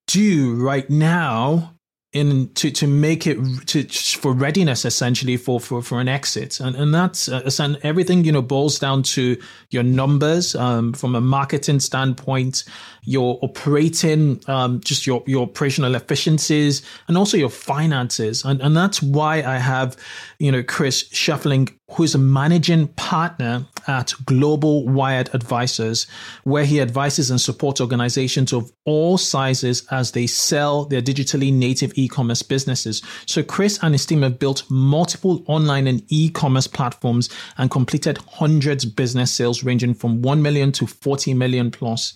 do 0.08 0.56
right 0.56 0.90
now 0.90 1.76
in 2.14 2.54
to 2.56 2.70
to 2.72 2.88
make 2.88 3.26
it 3.26 3.38
to 3.68 3.84
for 4.20 4.34
readiness 4.34 4.84
essentially 4.84 5.38
for 5.38 5.60
for 5.60 5.82
for 5.82 6.02
an 6.02 6.08
exit. 6.08 6.60
And 6.60 6.76
and 6.76 6.94
that's 6.94 7.30
uh, 7.30 7.50
and 7.60 7.78
everything 7.84 8.26
you 8.26 8.32
know 8.32 8.42
boils 8.42 8.80
down 8.80 9.04
to 9.04 9.38
your 9.70 9.84
numbers 9.84 10.54
um, 10.56 10.94
from 10.94 11.16
a 11.16 11.22
marketing 11.22 11.80
standpoint 11.80 12.66
your 13.04 13.40
operating 13.42 14.40
um, 14.48 14.80
just 14.82 15.08
your 15.08 15.24
your 15.26 15.44
operational 15.44 15.96
efficiencies 15.96 16.82
and 17.08 17.18
also 17.18 17.38
your 17.38 17.50
finances. 17.50 18.46
And 18.46 18.62
and 18.62 18.76
that's 18.76 19.02
why 19.02 19.38
I 19.38 19.58
have 19.58 19.98
you 20.40 20.52
know 20.52 20.64
Chris 20.64 21.08
Shuffling 21.12 21.70
who 21.92 22.04
is 22.04 22.16
a 22.16 22.20
managing 22.20 22.88
partner 22.90 23.66
at 23.88 24.14
Global 24.26 24.88
Wired 24.88 25.30
Advisors, 25.34 26.08
where 26.44 26.64
he 26.64 26.80
advises 26.80 27.30
and 27.30 27.42
supports 27.42 27.82
organizations 27.82 28.54
of 28.54 28.72
all 28.86 29.18
sizes 29.18 29.86
as 29.92 30.12
they 30.12 30.26
sell 30.26 30.86
their 30.86 31.02
digitally 31.02 31.52
native 31.52 31.92
e 32.02 32.08
commerce 32.08 32.42
businesses. 32.42 33.02
So, 33.26 33.44
Chris 33.44 33.80
and 33.82 33.94
his 33.94 34.06
team 34.06 34.22
have 34.22 34.40
built 34.40 34.64
multiple 34.70 35.44
online 35.48 35.88
and 35.88 36.04
e 36.10 36.30
commerce 36.30 36.68
platforms 36.68 37.30
and 37.58 37.70
completed 37.70 38.18
hundreds 38.30 38.86
business 38.86 39.32
sales 39.32 39.64
ranging 39.64 39.94
from 39.94 40.22
1 40.22 40.42
million 40.42 40.72
to 40.74 40.88
40 40.88 41.34
million 41.34 41.72
plus. 41.72 42.14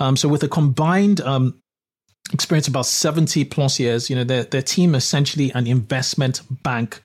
Um, 0.00 0.16
so, 0.16 0.28
with 0.28 0.42
a 0.42 0.48
combined 0.48 1.20
um, 1.20 1.60
experience 2.32 2.66
about 2.66 2.86
70 2.86 3.44
plus 3.44 3.78
years 3.78 4.10
you 4.10 4.16
know 4.16 4.24
their, 4.24 4.44
their 4.44 4.62
team 4.62 4.94
essentially 4.94 5.52
an 5.52 5.66
investment 5.66 6.42
bank. 6.62 7.00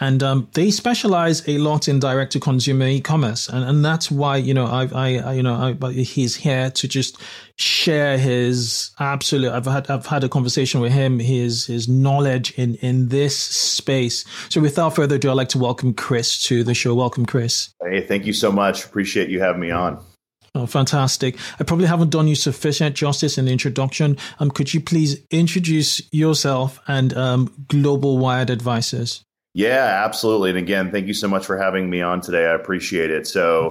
And 0.00 0.22
um, 0.22 0.48
they 0.54 0.70
specialize 0.70 1.46
a 1.48 1.58
lot 1.58 1.88
in 1.88 1.98
direct 1.98 2.32
to 2.32 2.40
consumer 2.40 2.86
e-commerce. 2.86 3.48
And, 3.48 3.64
and 3.64 3.84
that's 3.84 4.10
why 4.10 4.36
you 4.36 4.54
know 4.54 4.66
I, 4.66 4.88
I, 4.92 5.18
I 5.18 5.32
you 5.34 5.42
know 5.42 5.76
I, 5.82 5.92
he's 5.92 6.36
here 6.36 6.70
to 6.70 6.88
just 6.88 7.20
share 7.56 8.16
his 8.18 8.90
absolute 8.98 9.52
I've 9.52 9.66
had 9.66 9.90
I've 9.90 10.06
had 10.06 10.24
a 10.24 10.28
conversation 10.28 10.80
with 10.80 10.92
him 10.92 11.18
his 11.18 11.66
his 11.66 11.88
knowledge 11.88 12.52
in 12.52 12.76
in 12.76 13.08
this 13.08 13.36
space. 13.36 14.24
So 14.48 14.60
without 14.60 14.94
further 14.94 15.16
ado 15.16 15.30
I'd 15.30 15.34
like 15.34 15.48
to 15.50 15.58
welcome 15.58 15.92
Chris 15.94 16.42
to 16.44 16.64
the 16.64 16.74
show. 16.74 16.94
Welcome 16.94 17.26
Chris. 17.26 17.70
Hey 17.82 18.06
thank 18.06 18.26
you 18.26 18.32
so 18.32 18.50
much. 18.50 18.84
Appreciate 18.84 19.28
you 19.28 19.40
having 19.40 19.60
me 19.60 19.70
on 19.70 20.02
Oh, 20.54 20.66
fantastic. 20.66 21.38
I 21.58 21.64
probably 21.64 21.86
haven't 21.86 22.10
done 22.10 22.28
you 22.28 22.34
sufficient 22.34 22.94
justice 22.94 23.38
in 23.38 23.46
the 23.46 23.52
introduction. 23.52 24.18
Um, 24.38 24.50
could 24.50 24.74
you 24.74 24.80
please 24.80 25.22
introduce 25.30 26.02
yourself 26.12 26.78
and 26.86 27.16
um, 27.16 27.52
Global 27.68 28.18
Wired 28.18 28.50
Advisors? 28.50 29.24
Yeah, 29.54 30.02
absolutely. 30.04 30.50
And 30.50 30.58
again, 30.58 30.90
thank 30.90 31.06
you 31.06 31.14
so 31.14 31.26
much 31.26 31.46
for 31.46 31.56
having 31.56 31.88
me 31.88 32.02
on 32.02 32.20
today. 32.20 32.46
I 32.46 32.54
appreciate 32.54 33.10
it. 33.10 33.26
So, 33.26 33.70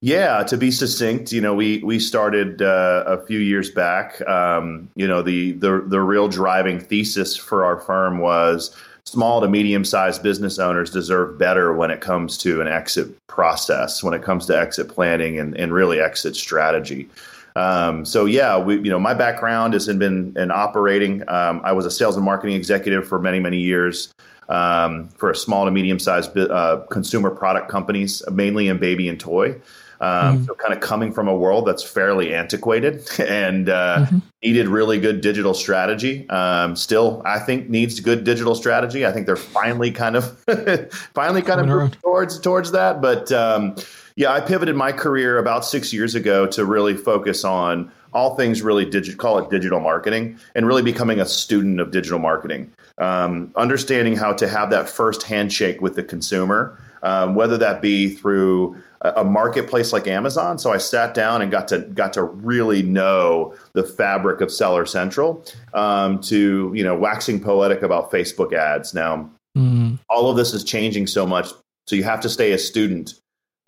yeah, 0.00 0.42
to 0.44 0.56
be 0.56 0.70
succinct, 0.70 1.32
you 1.32 1.40
know, 1.40 1.54
we 1.54 1.78
we 1.78 1.98
started 1.98 2.62
uh, 2.62 3.04
a 3.06 3.26
few 3.26 3.38
years 3.38 3.70
back. 3.70 4.26
Um, 4.28 4.90
you 4.96 5.08
know, 5.08 5.22
the 5.22 5.52
the 5.52 5.82
the 5.86 6.00
real 6.00 6.28
driving 6.28 6.78
thesis 6.78 7.36
for 7.36 7.64
our 7.64 7.78
firm 7.78 8.18
was 8.18 8.74
small 9.10 9.40
to 9.40 9.48
medium 9.48 9.84
sized 9.84 10.22
business 10.22 10.58
owners 10.58 10.90
deserve 10.90 11.38
better 11.38 11.72
when 11.72 11.90
it 11.90 12.00
comes 12.00 12.36
to 12.38 12.60
an 12.60 12.68
exit 12.68 13.08
process, 13.26 14.02
when 14.02 14.14
it 14.14 14.22
comes 14.22 14.46
to 14.46 14.58
exit 14.58 14.88
planning 14.88 15.38
and, 15.38 15.56
and 15.56 15.72
really 15.72 16.00
exit 16.00 16.36
strategy. 16.36 17.08
Um, 17.56 18.04
so 18.04 18.26
yeah, 18.26 18.58
we, 18.58 18.76
you 18.76 18.90
know, 18.90 19.00
my 19.00 19.14
background 19.14 19.72
has 19.72 19.86
been 19.86 20.34
in 20.36 20.50
operating. 20.50 21.28
Um, 21.28 21.60
I 21.64 21.72
was 21.72 21.86
a 21.86 21.90
sales 21.90 22.16
and 22.16 22.24
marketing 22.24 22.54
executive 22.54 23.08
for 23.08 23.18
many, 23.18 23.40
many 23.40 23.58
years 23.58 24.12
um, 24.48 25.08
for 25.08 25.30
a 25.30 25.34
small 25.34 25.64
to 25.64 25.70
medium 25.70 25.98
sized 25.98 26.36
uh, 26.36 26.82
consumer 26.90 27.30
product 27.30 27.68
companies, 27.68 28.22
mainly 28.30 28.68
in 28.68 28.78
baby 28.78 29.08
and 29.08 29.18
toy. 29.18 29.56
Um, 30.00 30.36
mm-hmm. 30.36 30.44
So, 30.44 30.54
kind 30.54 30.72
of 30.72 30.80
coming 30.80 31.12
from 31.12 31.28
a 31.28 31.34
world 31.34 31.66
that's 31.66 31.82
fairly 31.82 32.34
antiquated 32.34 33.08
and 33.20 33.68
uh, 33.68 34.06
mm-hmm. 34.06 34.18
needed 34.42 34.68
really 34.68 35.00
good 35.00 35.20
digital 35.20 35.54
strategy. 35.54 36.28
Um, 36.30 36.76
still, 36.76 37.22
I 37.24 37.38
think 37.38 37.68
needs 37.68 37.98
good 38.00 38.24
digital 38.24 38.54
strategy. 38.54 39.04
I 39.06 39.12
think 39.12 39.26
they're 39.26 39.36
finally 39.36 39.90
kind 39.90 40.16
of 40.16 40.38
finally 41.14 41.42
kind 41.42 41.60
of 41.60 41.66
moving 41.66 41.90
towards 41.90 42.38
towards 42.38 42.72
that. 42.72 43.02
But 43.02 43.32
um, 43.32 43.74
yeah, 44.16 44.32
I 44.32 44.40
pivoted 44.40 44.74
my 44.74 44.92
career 44.92 45.38
about 45.38 45.64
six 45.64 45.92
years 45.92 46.14
ago 46.14 46.46
to 46.48 46.64
really 46.64 46.96
focus 46.96 47.44
on 47.44 47.90
all 48.12 48.36
things 48.36 48.62
really 48.62 48.84
digital, 48.84 49.18
call 49.18 49.38
it 49.38 49.50
digital 49.50 49.80
marketing, 49.80 50.38
and 50.54 50.66
really 50.66 50.82
becoming 50.82 51.20
a 51.20 51.26
student 51.26 51.80
of 51.80 51.90
digital 51.90 52.18
marketing. 52.18 52.72
Um, 52.98 53.52
understanding 53.54 54.16
how 54.16 54.32
to 54.32 54.48
have 54.48 54.70
that 54.70 54.88
first 54.88 55.22
handshake 55.22 55.80
with 55.80 55.94
the 55.94 56.02
consumer, 56.02 56.80
um, 57.02 57.34
whether 57.34 57.56
that 57.58 57.80
be 57.80 58.08
through 58.08 58.76
a, 59.00 59.12
a 59.16 59.24
marketplace 59.24 59.92
like 59.92 60.06
Amazon. 60.06 60.58
So 60.58 60.72
I 60.72 60.78
sat 60.78 61.14
down 61.14 61.42
and 61.42 61.50
got 61.50 61.68
to 61.68 61.80
got 61.80 62.12
to 62.14 62.22
really 62.22 62.82
know 62.82 63.54
the 63.72 63.82
fabric 63.84 64.40
of 64.40 64.50
Seller 64.52 64.86
Central. 64.86 65.44
Um, 65.74 66.20
to 66.22 66.72
you 66.74 66.84
know, 66.84 66.96
waxing 66.96 67.40
poetic 67.40 67.82
about 67.82 68.10
Facebook 68.10 68.52
ads. 68.52 68.94
Now, 68.94 69.30
mm. 69.56 69.98
all 70.08 70.30
of 70.30 70.36
this 70.36 70.52
is 70.52 70.64
changing 70.64 71.06
so 71.06 71.26
much, 71.26 71.48
so 71.86 71.96
you 71.96 72.04
have 72.04 72.20
to 72.20 72.28
stay 72.28 72.52
a 72.52 72.58
student 72.58 73.14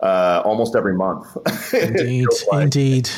uh, 0.01 0.41
almost 0.43 0.75
every 0.75 0.95
month. 0.95 1.37
Indeed, 1.73 2.27
like. 2.51 2.63
indeed. 2.63 3.09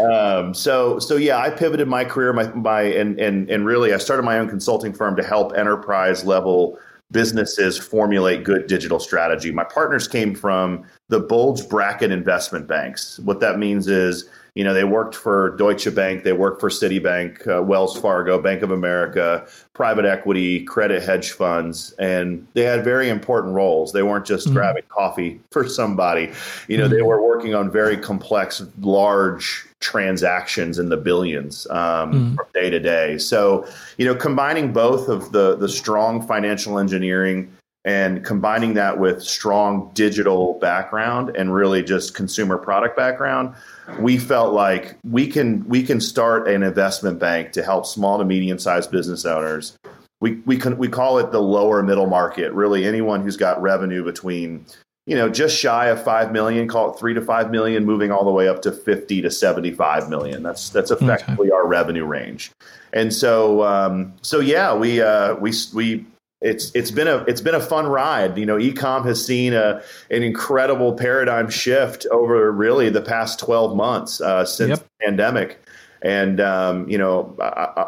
Um, 0.00 0.52
so, 0.54 0.98
so 0.98 1.16
yeah, 1.16 1.38
I 1.38 1.50
pivoted 1.50 1.88
my 1.88 2.04
career, 2.04 2.32
my, 2.32 2.48
my, 2.48 2.82
and 2.82 3.18
and 3.18 3.50
and 3.50 3.64
really, 3.64 3.94
I 3.94 3.98
started 3.98 4.22
my 4.22 4.38
own 4.38 4.48
consulting 4.48 4.92
firm 4.92 5.16
to 5.16 5.22
help 5.22 5.56
enterprise 5.56 6.24
level 6.24 6.78
businesses 7.12 7.78
formulate 7.78 8.44
good 8.44 8.66
digital 8.66 8.98
strategy. 8.98 9.52
My 9.52 9.64
partners 9.64 10.08
came 10.08 10.34
from 10.34 10.84
the 11.08 11.20
bulge 11.20 11.68
bracket 11.68 12.10
investment 12.10 12.66
banks. 12.66 13.18
What 13.20 13.40
that 13.40 13.58
means 13.58 13.86
is 13.88 14.28
you 14.56 14.64
know, 14.64 14.72
they 14.72 14.84
worked 14.84 15.14
for 15.14 15.50
Deutsche 15.58 15.94
Bank, 15.94 16.24
they 16.24 16.32
worked 16.32 16.62
for 16.62 16.70
Citibank, 16.70 17.46
uh, 17.46 17.62
Wells 17.62 18.00
Fargo, 18.00 18.40
Bank 18.40 18.62
of 18.62 18.70
America, 18.70 19.46
private 19.74 20.06
equity, 20.06 20.64
credit 20.64 21.02
hedge 21.02 21.32
funds, 21.32 21.92
and 21.98 22.48
they 22.54 22.62
had 22.62 22.82
very 22.82 23.10
important 23.10 23.52
roles. 23.54 23.92
They 23.92 24.02
weren't 24.02 24.24
just 24.24 24.46
mm-hmm. 24.46 24.56
grabbing 24.56 24.84
coffee 24.88 25.42
for 25.50 25.68
somebody. 25.68 26.32
You 26.68 26.78
know, 26.78 26.84
mm-hmm. 26.84 26.94
they 26.94 27.02
were 27.02 27.22
working 27.22 27.54
on 27.54 27.70
very 27.70 27.98
complex, 27.98 28.62
large 28.80 29.66
transactions 29.80 30.78
in 30.78 30.88
the 30.88 30.96
billions 30.96 31.66
um, 31.68 31.76
mm-hmm. 31.76 32.34
from 32.36 32.46
day 32.54 32.70
to 32.70 32.80
day. 32.80 33.18
So, 33.18 33.68
you 33.98 34.06
know, 34.06 34.14
combining 34.14 34.72
both 34.72 35.10
of 35.10 35.32
the 35.32 35.56
the 35.56 35.68
strong 35.68 36.26
financial 36.26 36.78
engineering 36.78 37.52
and 37.84 38.24
combining 38.24 38.72
that 38.74 38.98
with 38.98 39.22
strong 39.22 39.90
digital 39.92 40.54
background 40.60 41.36
and 41.36 41.54
really 41.54 41.82
just 41.82 42.14
consumer 42.14 42.56
product 42.56 42.96
background 42.96 43.54
we 43.98 44.18
felt 44.18 44.52
like 44.52 44.96
we 45.04 45.26
can 45.26 45.66
we 45.68 45.82
can 45.82 46.00
start 46.00 46.48
an 46.48 46.62
investment 46.62 47.18
bank 47.18 47.52
to 47.52 47.62
help 47.62 47.86
small 47.86 48.18
to 48.18 48.24
medium 48.24 48.58
sized 48.58 48.90
business 48.90 49.24
owners. 49.24 49.76
We 50.20 50.36
we 50.46 50.56
can 50.56 50.78
we 50.78 50.88
call 50.88 51.18
it 51.18 51.32
the 51.32 51.42
lower 51.42 51.82
middle 51.82 52.06
market. 52.06 52.52
Really, 52.52 52.84
anyone 52.84 53.22
who's 53.22 53.36
got 53.36 53.60
revenue 53.60 54.02
between 54.04 54.66
you 55.06 55.14
know 55.14 55.28
just 55.28 55.56
shy 55.56 55.86
of 55.86 56.02
five 56.02 56.32
million, 56.32 56.68
call 56.68 56.92
it 56.92 56.98
three 56.98 57.14
to 57.14 57.20
five 57.20 57.50
million, 57.50 57.84
moving 57.84 58.10
all 58.10 58.24
the 58.24 58.30
way 58.30 58.48
up 58.48 58.62
to 58.62 58.72
fifty 58.72 59.22
to 59.22 59.30
seventy 59.30 59.72
five 59.72 60.08
million. 60.08 60.42
That's 60.42 60.70
that's 60.70 60.90
effectively 60.90 61.48
okay. 61.48 61.56
our 61.56 61.66
revenue 61.66 62.04
range. 62.04 62.50
And 62.92 63.12
so 63.12 63.62
um, 63.64 64.14
so 64.22 64.40
yeah, 64.40 64.74
we 64.74 65.00
uh, 65.00 65.36
we 65.36 65.52
we 65.74 66.06
it's 66.40 66.70
it's 66.74 66.90
been 66.90 67.08
a 67.08 67.18
it's 67.24 67.40
been 67.40 67.54
a 67.54 67.60
fun 67.60 67.86
ride. 67.86 68.36
You 68.36 68.46
know, 68.46 68.56
ecom 68.56 69.04
has 69.06 69.24
seen 69.24 69.54
a 69.54 69.82
an 70.10 70.22
incredible 70.22 70.94
paradigm 70.94 71.48
shift 71.48 72.06
over 72.10 72.52
really 72.52 72.90
the 72.90 73.00
past 73.00 73.38
twelve 73.38 73.74
months 73.74 74.20
uh, 74.20 74.44
since 74.44 74.70
yep. 74.70 74.78
the 74.80 75.06
pandemic. 75.06 75.58
And 76.02 76.40
um, 76.40 76.88
you 76.88 76.98
know, 76.98 77.36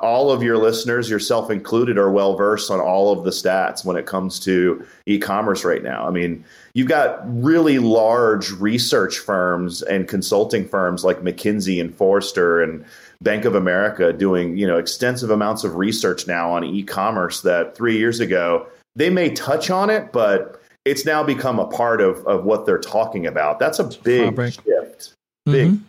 all 0.03 0.31
of 0.31 0.43
your 0.43 0.57
listeners, 0.57 1.11
yourself 1.11 1.50
included, 1.50 1.99
are 1.99 2.11
well 2.11 2.37
versed 2.37 2.71
on 2.71 2.81
all 2.81 3.12
of 3.12 3.25
the 3.25 3.31
stats 3.31 3.85
when 3.85 3.97
it 3.97 4.07
comes 4.07 4.41
to 4.41 4.85
e-commerce 5.07 5.65
right 5.65 5.83
now. 5.83 6.07
I 6.07 6.11
mean, 6.11 6.45
you've 6.73 6.88
got 6.88 7.21
really 7.27 7.79
large 7.79 8.50
research 8.53 9.19
firms 9.19 9.83
and 9.83 10.09
consulting 10.09 10.67
firms 10.67 11.05
like 11.05 11.21
McKinsey 11.21 11.81
and 11.81 11.95
Forrester 11.95 12.62
and 12.62 12.85
Bank 13.21 13.45
of 13.45 13.55
America 13.55 14.12
doing 14.12 14.57
you 14.57 14.67
know 14.67 14.79
extensive 14.79 15.31
amounts 15.31 15.65
of 15.65 15.77
research 15.77 16.27
now 16.27 16.50
on 16.53 16.65
e-commerce 16.65 17.43
that 17.43 17.77
three 17.77 17.99
years 17.99 18.21
ago 18.21 18.67
they 18.97 19.11
may 19.11 19.31
touch 19.31 19.71
on 19.71 19.91
it, 19.91 20.12
but 20.12 20.61
it's 20.85 21.05
now 21.05 21.23
become 21.23 21.59
a 21.59 21.67
part 21.67 22.00
of 22.00 22.27
of 22.27 22.45
what 22.45 22.65
they're 22.65 22.79
talking 22.79 23.27
about. 23.27 23.59
That's 23.59 23.79
a 23.79 23.85
big 23.85 24.37
shift. 24.53 25.14
Big. 25.44 25.73
Mm-hmm. 25.73 25.85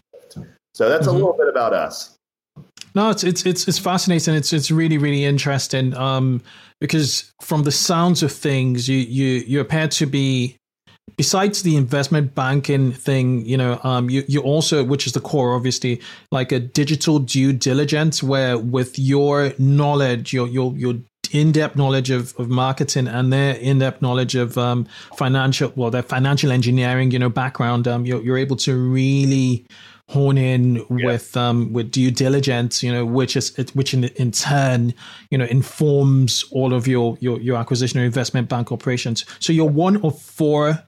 So 0.73 0.89
that's 0.89 1.07
mm-hmm. 1.07 1.15
a 1.15 1.19
little 1.19 1.37
bit 1.37 1.49
about 1.49 1.73
us. 1.73 2.15
No, 2.95 3.09
it's 3.09 3.23
it's 3.23 3.45
it's 3.45 3.67
it's 3.67 3.79
fascinating. 3.79 4.33
It's 4.35 4.51
it's 4.51 4.71
really 4.71 4.97
really 4.97 5.25
interesting. 5.25 5.95
Um, 5.95 6.41
because 6.79 7.31
from 7.41 7.63
the 7.63 7.71
sounds 7.71 8.23
of 8.23 8.31
things, 8.31 8.87
you 8.87 8.97
you 8.97 9.43
you 9.45 9.59
appear 9.59 9.87
to 9.87 10.05
be 10.05 10.57
besides 11.17 11.63
the 11.63 11.75
investment 11.75 12.33
banking 12.33 12.91
thing, 12.91 13.45
you 13.45 13.57
know, 13.57 13.79
um, 13.83 14.09
you, 14.09 14.23
you 14.27 14.41
also, 14.41 14.83
which 14.83 15.05
is 15.05 15.13
the 15.13 15.19
core, 15.19 15.53
obviously, 15.53 16.01
like 16.31 16.51
a 16.51 16.59
digital 16.59 17.19
due 17.19 17.51
diligence, 17.51 18.23
where 18.23 18.57
with 18.57 18.97
your 18.97 19.53
knowledge, 19.59 20.33
your 20.33 20.47
your 20.47 20.75
your 20.77 20.95
in-depth 21.31 21.75
knowledge 21.75 22.09
of, 22.09 22.33
of 22.39 22.49
marketing 22.49 23.07
and 23.07 23.31
their 23.31 23.53
in-depth 23.55 24.01
knowledge 24.01 24.33
of 24.33 24.57
um, 24.57 24.87
financial, 25.15 25.71
well, 25.75 25.91
their 25.91 26.01
financial 26.01 26.51
engineering, 26.51 27.11
you 27.11 27.19
know, 27.19 27.29
background, 27.29 27.87
um, 27.87 28.05
you're 28.05 28.21
you're 28.23 28.37
able 28.37 28.55
to 28.55 28.75
really 28.75 29.65
hone 30.09 30.37
in 30.37 30.75
yeah. 30.75 31.05
with 31.05 31.37
um 31.37 31.71
with 31.71 31.91
due 31.91 32.09
diligence 32.09 32.81
you 32.81 32.91
know 32.91 33.05
which 33.05 33.37
is 33.37 33.55
which 33.73 33.93
in, 33.93 34.05
in 34.05 34.31
turn 34.31 34.91
you 35.29 35.37
know 35.37 35.45
informs 35.45 36.43
all 36.51 36.73
of 36.73 36.87
your 36.87 37.15
your 37.21 37.39
your 37.39 37.55
acquisition 37.55 37.99
or 37.99 38.03
investment 38.03 38.49
bank 38.49 38.71
operations 38.71 39.23
so 39.39 39.53
you're 39.53 39.69
one 39.69 40.03
of 40.03 40.19
four 40.19 40.83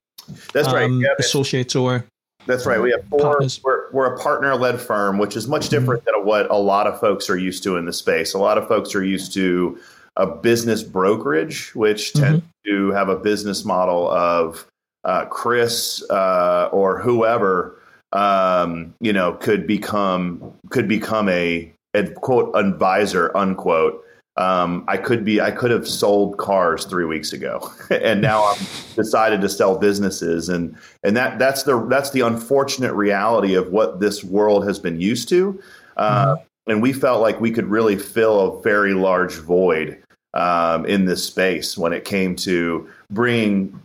that's 0.54 0.68
um, 0.68 0.74
right. 0.74 0.92
Yep. 0.92 1.20
Associates 1.20 1.76
or 1.76 2.06
that's 2.48 2.66
right. 2.66 2.82
We 2.82 2.92
have 2.92 3.06
four. 3.06 3.40
We're, 3.64 3.92
we're 3.92 4.16
a 4.16 4.20
partner 4.20 4.56
led 4.56 4.80
firm, 4.80 5.20
which 5.20 5.36
is 5.36 5.48
much 5.48 5.70
different 5.70 6.04
mm-hmm. 6.04 6.22
than 6.22 6.26
what 6.26 6.50
a 6.50 6.58
lot 6.58 6.88
of 6.88 7.00
folks 7.00 7.30
are 7.30 7.38
used 7.38 7.64
to 7.64 7.78
in 7.78 7.86
the 7.86 7.94
space. 7.94 8.34
A 8.34 8.40
lot 8.40 8.58
of 8.58 8.68
folks 8.68 8.96
are 8.96 9.04
used 9.04 9.34
to 9.36 9.80
a 10.16 10.26
business 10.26 10.82
brokerage, 10.82 11.76
which 11.76 12.14
mm-hmm. 12.14 12.24
tends 12.24 12.46
to 12.66 12.92
have 12.92 13.10
a 13.10 13.16
business 13.16 13.64
model 13.64 14.10
of 14.10 14.66
uh, 15.04 15.26
Chris 15.26 16.04
uh, 16.10 16.70
or 16.72 17.00
whoever 17.00 17.81
um, 18.14 18.94
you 19.00 19.14
know 19.14 19.34
could 19.34 19.66
become 19.66 20.54
could 20.70 20.88
become 20.88 21.30
a, 21.30 21.72
a 21.94 22.10
quote 22.12 22.56
advisor 22.56 23.36
unquote. 23.36 24.04
Um, 24.38 24.86
I 24.88 24.96
could 24.96 25.26
be 25.26 25.42
I 25.42 25.52
could 25.52 25.72
have 25.72 25.88
sold 25.88 26.38
cars 26.38 26.86
three 26.86 27.06
weeks 27.06 27.34
ago, 27.34 27.70
and 27.90 28.22
now 28.22 28.46
I'm 28.46 28.58
decided 28.96 29.42
to 29.42 29.50
sell 29.50 29.78
businesses, 29.78 30.50
and 30.50 30.76
and 31.04 31.16
that 31.18 31.38
that's 31.38 31.64
the 31.64 31.86
that's 31.88 32.12
the 32.12 32.22
unfortunate 32.22 32.94
reality 32.94 33.56
of 33.56 33.72
what 33.72 34.00
this 34.00 34.24
world 34.24 34.66
has 34.66 34.80
been 34.80 35.00
used 35.00 35.28
to, 35.30 35.62
uh, 35.98 36.36
mm-hmm. 36.36 36.72
and 36.72 36.82
we 36.82 36.94
felt 36.94 37.22
like 37.22 37.42
we 37.42 37.52
could 37.52 37.68
really 37.68 37.98
fill 37.98 38.40
a 38.40 38.62
very 38.62 38.94
large 38.94 39.36
void 39.36 40.02
um, 40.34 40.86
in 40.86 41.06
this 41.06 41.26
space 41.26 41.78
when 41.78 41.94
it 41.94 42.06
came 42.06 42.36
to 42.38 42.90
bringing 43.10 43.80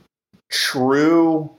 true 0.49 1.51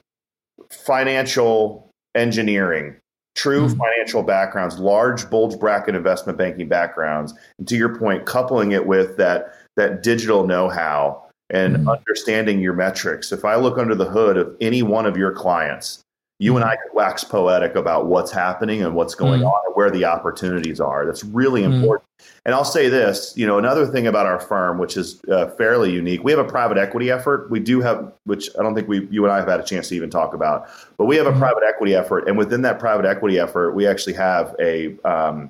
financial 0.69 1.87
engineering 2.17 2.97
true 3.38 3.67
mm-hmm. 3.67 3.77
financial 3.77 4.23
backgrounds, 4.23 4.80
large 4.80 5.30
bulge 5.30 5.58
bracket 5.60 5.95
investment 5.95 6.38
banking 6.38 6.67
backgrounds, 6.67 7.34
and 7.60 7.67
to 7.67 7.77
your 7.77 7.97
point, 7.97 8.25
coupling 8.25 8.71
it 8.71 8.86
with 8.86 9.15
that 9.17 9.53
that 9.77 10.03
digital 10.03 10.45
know-how 10.45 11.23
and 11.51 11.77
mm-hmm. 11.77 11.88
understanding 11.88 12.60
your 12.60 12.73
metrics. 12.73 13.32
If 13.32 13.45
I 13.45 13.56
look 13.56 13.77
under 13.77 13.95
the 13.95 14.10
hood 14.10 14.38
of 14.38 14.58
any 14.60 14.82
one 14.82 15.06
of 15.06 15.15
your 15.15 15.32
clients, 15.32 16.01
you 16.39 16.56
and 16.56 16.63
I 16.63 16.76
could 16.76 16.93
wax 16.93 17.23
poetic 17.23 17.76
about 17.76 18.06
what's 18.06 18.32
happening 18.32 18.84
and 18.84 18.93
what's 18.93 19.15
going 19.15 19.41
mm. 19.41 19.47
on 19.47 19.62
and 19.65 19.76
where 19.76 19.89
the 19.89 20.06
opportunities 20.06 20.80
are. 20.80 21.06
That's 21.06 21.23
really 21.23 21.63
mm. 21.63 21.73
important. 21.73 22.08
And 22.45 22.54
I'll 22.54 22.65
say 22.65 22.89
this, 22.89 23.34
you 23.36 23.47
know, 23.47 23.58
another 23.58 23.88
thing 23.88 24.08
about 24.08 24.26
our 24.26 24.39
firm, 24.39 24.78
which 24.78 24.97
is 24.97 25.19
uh, 25.26 25.47
fairly 25.52 25.91
unique, 25.91 26.23
we 26.23 26.32
have 26.32 26.39
a 26.39 26.50
private 26.50 26.78
equity 26.78 27.10
effort. 27.10 27.50
We 27.50 27.60
do 27.60 27.82
have, 27.82 28.13
which 28.26 28.50
I 28.58 28.63
don't 28.63 28.76
think 28.76 28.88
we, 28.88 29.08
you 29.10 29.23
and 29.26 29.34
I 29.34 29.38
have 29.38 29.47
had 29.47 29.60
a 29.60 29.63
chance 29.63 29.89
to 29.89 29.95
even 29.95 30.10
talk 30.10 30.34
about, 30.34 30.69
but 30.97 31.06
we 31.06 31.15
have 31.17 31.28
a 31.28 31.32
mm. 31.32 31.39
private 31.39 31.63
equity 31.67 31.95
effort, 31.95 32.28
and 32.28 32.38
within 32.38 32.62
that 32.62 32.80
private 32.80 33.06
equity 33.06 33.39
effort, 33.39 33.71
we 33.73 33.88
actually 33.88 34.13
have 34.13 34.56
a. 34.60 34.97
Um, 35.04 35.50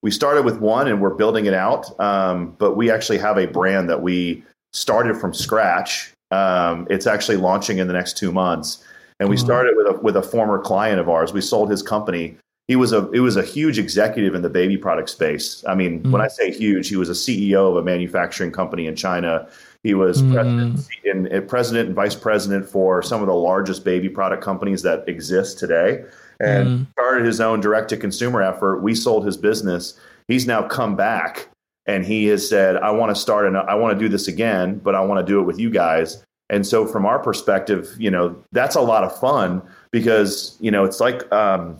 we 0.00 0.12
started 0.12 0.44
with 0.44 0.60
one, 0.60 0.86
and 0.86 1.02
we're 1.02 1.14
building 1.14 1.46
it 1.46 1.54
out, 1.54 1.98
um, 2.00 2.54
but 2.58 2.76
we 2.76 2.88
actually 2.88 3.18
have 3.18 3.36
a 3.36 3.46
brand 3.46 3.90
that 3.90 4.00
we 4.00 4.44
started 4.72 5.16
from 5.16 5.34
scratch. 5.34 6.12
Um, 6.30 6.86
it's 6.88 7.08
actually 7.08 7.38
launching 7.38 7.78
in 7.78 7.88
the 7.88 7.92
next 7.92 8.16
two 8.16 8.30
months 8.30 8.84
and 9.20 9.28
we 9.28 9.36
mm-hmm. 9.36 9.44
started 9.44 9.74
with 9.76 9.86
a 9.86 9.98
with 10.00 10.16
a 10.16 10.22
former 10.22 10.58
client 10.58 11.00
of 11.00 11.08
ours. 11.08 11.32
We 11.32 11.40
sold 11.40 11.70
his 11.70 11.82
company. 11.82 12.36
He 12.68 12.76
was 12.76 12.92
a 12.92 13.10
it 13.10 13.20
was 13.20 13.36
a 13.36 13.42
huge 13.42 13.78
executive 13.78 14.34
in 14.34 14.42
the 14.42 14.50
baby 14.50 14.76
product 14.76 15.10
space. 15.10 15.64
I 15.66 15.74
mean, 15.74 16.00
mm-hmm. 16.00 16.12
when 16.12 16.22
I 16.22 16.28
say 16.28 16.50
huge, 16.50 16.88
he 16.88 16.96
was 16.96 17.08
a 17.08 17.12
CEO 17.12 17.70
of 17.70 17.76
a 17.76 17.82
manufacturing 17.82 18.52
company 18.52 18.86
in 18.86 18.94
China. 18.94 19.48
He 19.84 19.94
was 19.94 20.22
mm. 20.22 20.32
president, 20.32 20.88
and, 21.04 21.26
and 21.28 21.48
president 21.48 21.86
and 21.86 21.94
vice 21.94 22.14
president 22.14 22.68
for 22.68 23.00
some 23.00 23.20
of 23.20 23.28
the 23.28 23.34
largest 23.34 23.84
baby 23.84 24.08
product 24.08 24.42
companies 24.42 24.82
that 24.82 25.08
exist 25.08 25.58
today, 25.58 26.04
and 26.40 26.66
mm. 26.66 26.92
started 26.92 27.24
his 27.24 27.40
own 27.40 27.60
direct 27.60 27.88
to 27.90 27.96
consumer 27.96 28.42
effort. 28.42 28.82
We 28.82 28.94
sold 28.94 29.24
his 29.24 29.36
business. 29.36 29.98
He's 30.26 30.46
now 30.46 30.62
come 30.62 30.96
back 30.96 31.48
and 31.86 32.04
he 32.04 32.26
has 32.26 32.46
said, 32.46 32.76
"I 32.76 32.90
want 32.90 33.14
to 33.14 33.20
start 33.20 33.46
and 33.46 33.56
I 33.56 33.74
want 33.74 33.98
to 33.98 34.04
do 34.04 34.08
this 34.08 34.28
again, 34.28 34.78
but 34.78 34.94
I 34.94 35.00
want 35.00 35.24
to 35.26 35.32
do 35.32 35.40
it 35.40 35.44
with 35.44 35.58
you 35.58 35.70
guys." 35.70 36.22
And 36.50 36.66
so, 36.66 36.86
from 36.86 37.04
our 37.04 37.18
perspective, 37.18 37.94
you 37.98 38.10
know, 38.10 38.36
that's 38.52 38.76
a 38.76 38.80
lot 38.80 39.04
of 39.04 39.18
fun 39.18 39.62
because 39.90 40.56
you 40.60 40.70
know 40.70 40.84
it's 40.84 41.00
like 41.00 41.30
um, 41.32 41.76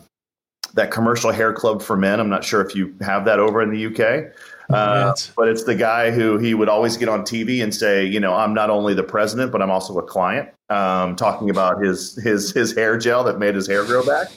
that 0.73 0.91
commercial 0.91 1.31
hair 1.31 1.53
club 1.53 1.81
for 1.81 1.95
men. 1.95 2.19
I'm 2.19 2.29
not 2.29 2.43
sure 2.43 2.61
if 2.61 2.75
you 2.75 2.95
have 3.01 3.25
that 3.25 3.39
over 3.39 3.61
in 3.61 3.71
the 3.71 3.85
UK. 3.87 4.33
Uh, 4.69 5.15
but 5.35 5.47
it's 5.47 5.63
the 5.63 5.73
guy 5.73 6.11
who 6.11 6.37
he 6.37 6.53
would 6.53 6.69
always 6.69 6.95
get 6.95 7.09
on 7.09 7.21
TV 7.23 7.63
and 7.63 7.73
say, 7.73 8.05
you 8.05 8.19
know, 8.19 8.35
I'm 8.35 8.53
not 8.53 8.69
only 8.69 8.93
the 8.93 9.03
president, 9.03 9.51
but 9.51 9.63
I'm 9.63 9.71
also 9.71 9.97
a 9.97 10.03
client. 10.03 10.49
Um, 10.69 11.15
talking 11.15 11.49
about 11.49 11.81
his 11.81 12.15
his 12.17 12.51
his 12.51 12.75
hair 12.75 12.95
gel 12.95 13.23
that 13.23 13.39
made 13.39 13.55
his 13.55 13.65
hair 13.65 13.83
grow 13.83 14.05
back, 14.05 14.27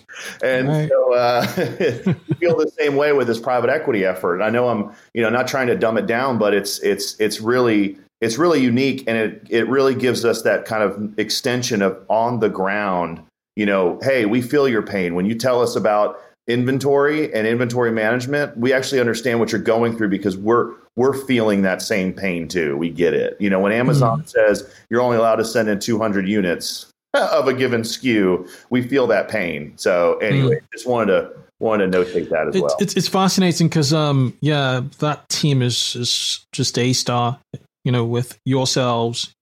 and 0.42 0.68
right. 0.68 0.88
so 0.88 1.14
uh, 1.14 1.47
feel 2.40 2.57
the 2.57 2.73
same 2.79 2.97
way 2.97 3.12
with 3.12 3.29
his 3.29 3.38
private 3.38 3.68
equity 3.68 4.07
effort. 4.07 4.40
I 4.40 4.49
know 4.49 4.71
I'm, 4.71 4.95
you 5.12 5.21
know, 5.23 5.29
not 5.29 5.47
trying 5.47 5.66
to 5.66 5.77
dumb 5.77 5.99
it 5.99 6.07
down, 6.07 6.38
but 6.38 6.55
it's 6.55 6.79
it's 6.81 7.21
it's 7.21 7.42
really 7.42 7.99
it's 8.23 8.39
really 8.39 8.63
unique, 8.63 9.05
and 9.07 9.19
it 9.19 9.47
it 9.51 9.69
really 9.69 9.95
gives 9.95 10.25
us 10.25 10.43
that 10.43 10.65
kind 10.65 10.83
of 10.83 11.19
extension 11.19 11.83
of 11.83 11.99
on 12.09 12.41
the 12.41 12.49
ground. 12.49 13.21
You 13.57 13.67
know, 13.67 13.99
hey, 14.01 14.25
we 14.25 14.41
feel 14.41 14.67
your 14.67 14.83
pain 14.83 15.15
when 15.15 15.27
you 15.27 15.35
tell 15.35 15.61
us 15.61 15.77
about 15.77 16.19
inventory 16.49 17.33
and 17.35 17.47
inventory 17.47 17.93
management, 17.93 18.57
we 18.57 18.73
actually 18.73 19.01
understand 19.01 19.41
what 19.41 19.53
you're 19.53 19.61
going 19.61 19.97
through 19.97 20.09
because 20.09 20.37
we're 20.37 20.73
we're 20.97 21.15
feeling 21.27 21.63
that 21.63 21.83
same 21.83 22.13
pain 22.13 22.49
too. 22.49 22.77
We 22.77 22.91
get 22.91 23.13
it. 23.13 23.37
You 23.41 23.51
know, 23.51 23.61
when 23.61 23.73
Amazon 23.73 24.21
mm-hmm. 24.21 24.29
says 24.29 24.73
you're 24.89 25.01
only 25.01 25.17
allowed 25.17 25.37
to 25.37 25.45
send 25.45 25.69
in 25.69 25.79
200 25.79 26.29
units 26.29 26.87
of 27.15 27.49
a 27.49 27.55
given 27.55 27.83
SKU, 27.83 28.49
we 28.71 28.87
feel 28.87 29.07
that 29.09 29.29
pain. 29.29 29.73
So 29.77 30.19
anyway, 30.19 30.57
mm-hmm. 30.57 30.67
just 30.73 30.87
wanted 30.87 31.13
to 31.13 31.33
wanted 31.59 31.93
to 31.93 31.99
notate 31.99 32.29
that 32.31 32.49
as 32.49 32.55
it's, 32.55 32.63
well. 32.63 32.77
It's, 32.81 32.95
it's 32.95 33.09
fascinating 33.09 33.69
because 33.69 33.93
um 33.93 34.37
yeah, 34.41 34.83
that 34.99 35.29
team 35.29 35.63
is 35.63 35.97
is 35.97 36.47
just 36.53 36.79
a 36.79 36.93
star. 36.93 37.39
You 37.85 37.92
know, 37.92 38.05
with 38.05 38.38
yourselves, 38.45 39.35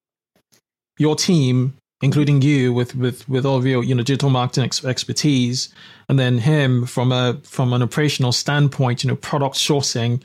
your 0.98 1.14
team, 1.16 1.76
including 2.02 2.40
you 2.42 2.72
with 2.72 2.94
with 2.94 3.28
with 3.28 3.44
all 3.44 3.56
of 3.56 3.66
your 3.66 3.84
you 3.84 3.94
know 3.94 4.02
digital 4.02 4.30
marketing 4.30 4.64
ex- 4.64 4.84
expertise 4.84 5.72
and 6.08 6.18
then 6.18 6.38
him 6.38 6.86
from 6.86 7.12
a 7.12 7.38
from 7.44 7.72
an 7.72 7.82
operational 7.82 8.32
standpoint 8.32 9.04
you 9.04 9.08
know 9.08 9.16
product 9.16 9.56
sourcing 9.56 10.22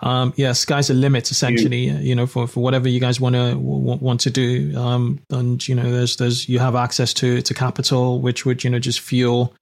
um 0.00 0.32
yeah 0.36 0.52
sky's 0.52 0.88
the 0.88 0.94
limit 0.94 1.30
essentially 1.30 1.84
you, 1.84 1.94
you 1.98 2.14
know 2.14 2.26
for, 2.26 2.46
for 2.46 2.60
whatever 2.60 2.88
you 2.88 3.00
guys 3.00 3.20
want 3.20 3.34
to 3.34 3.52
w- 3.52 3.98
want 4.00 4.20
to 4.20 4.30
do. 4.30 4.76
Um 4.76 5.20
and 5.30 5.66
you 5.68 5.74
know 5.74 5.90
there's 5.90 6.16
there's 6.16 6.48
you 6.48 6.58
have 6.58 6.74
access 6.74 7.12
to 7.14 7.42
to 7.42 7.54
capital 7.54 8.20
which 8.20 8.46
would 8.46 8.64
you 8.64 8.70
know 8.70 8.78
just 8.78 9.00
fuel 9.00 9.54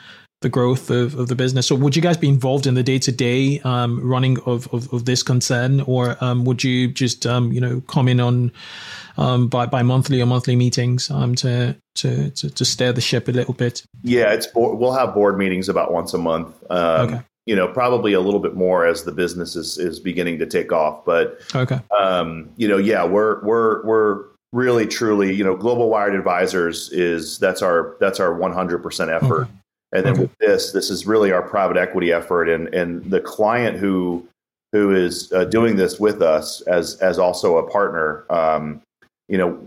the 0.43 0.49
growth 0.49 0.91
of, 0.91 1.19
of 1.19 1.29
the 1.29 1.35
business. 1.35 1.67
So 1.67 1.75
would 1.75 1.97
you 1.97 2.03
guys 2.03 2.17
be 2.17 2.29
involved 2.29 2.67
in 2.67 2.75
the 2.75 2.83
day 2.83 2.99
to 2.99 3.13
day 3.13 3.61
running 3.65 4.39
of, 4.47 4.73
of, 4.73 4.93
of, 4.93 5.05
this 5.05 5.23
concern 5.23 5.81
or 5.83 6.17
um, 6.21 6.45
would 6.45 6.63
you 6.63 6.89
just, 6.89 7.27
um, 7.27 7.53
you 7.53 7.61
know, 7.61 7.81
come 7.89 8.09
in 8.09 8.21
on 8.21 8.53
um, 9.17 9.49
by 9.49 9.67
by 9.67 9.83
monthly 9.83 10.21
or 10.21 10.27
monthly 10.27 10.57
meetings 10.57 11.11
um, 11.11 11.35
to, 11.37 11.77
to 11.97 12.31
to 12.31 12.51
to 12.51 12.65
steer 12.65 12.93
the 12.93 13.01
ship 13.01 13.29
a 13.29 13.33
little 13.33 13.55
bit. 13.55 13.85
Yeah, 14.03 14.33
it's 14.33 14.49
we'll 14.55 14.93
have 14.93 15.15
board 15.15 15.39
meetings 15.39 15.69
about 15.69 15.93
once 15.93 16.15
a 16.15 16.19
month. 16.19 16.55
Um, 16.71 17.09
okay. 17.09 17.21
You 17.45 17.57
know, 17.57 17.67
probably 17.67 18.13
a 18.13 18.21
little 18.21 18.39
bit 18.39 18.55
more 18.55 18.87
as 18.87 19.05
the 19.05 19.13
business 19.13 19.57
is 19.57 19.79
is 19.79 19.99
beginning 19.99 20.39
to 20.39 20.47
take 20.47 20.73
off. 20.73 21.05
But 21.05 21.41
okay. 21.55 21.81
Um, 21.99 22.51
you 22.57 22.69
know, 22.69 22.79
yeah, 22.79 23.05
we're 23.05 23.43
we're 23.45 23.85
we're 23.85 24.25
really 24.53 24.87
truly 24.87 25.35
you 25.35 25.45
know 25.45 25.57
global 25.57 25.89
wired 25.89 26.15
advisors 26.15 26.91
is 26.91 27.39
that's 27.39 27.63
our 27.63 27.97
that's 28.01 28.21
our 28.21 28.33
100% 28.33 29.15
effort. 29.15 29.43
Okay. 29.43 29.51
And 29.93 30.07
then 30.07 30.19
with 30.19 30.39
this, 30.39 30.73
this 30.73 30.91
is 30.91 31.07
really 31.07 31.33
our 31.33 31.43
private 31.43 31.77
equity 31.77 32.13
effort, 32.13 32.49
and 32.49 32.73
and 32.75 33.11
the 33.11 33.21
client 33.21 33.79
who 33.79 34.27
who 34.73 34.95
is 34.95 35.31
uh, 35.33 35.45
doing 35.45 35.77
this 35.77 36.01
with 36.01 36.23
us 36.23 36.63
as 36.63 36.97
as 36.97 37.19
also 37.19 37.59
a 37.59 37.71
partner. 37.71 38.25
Um, 38.31 38.81
you 39.29 39.39
know, 39.39 39.59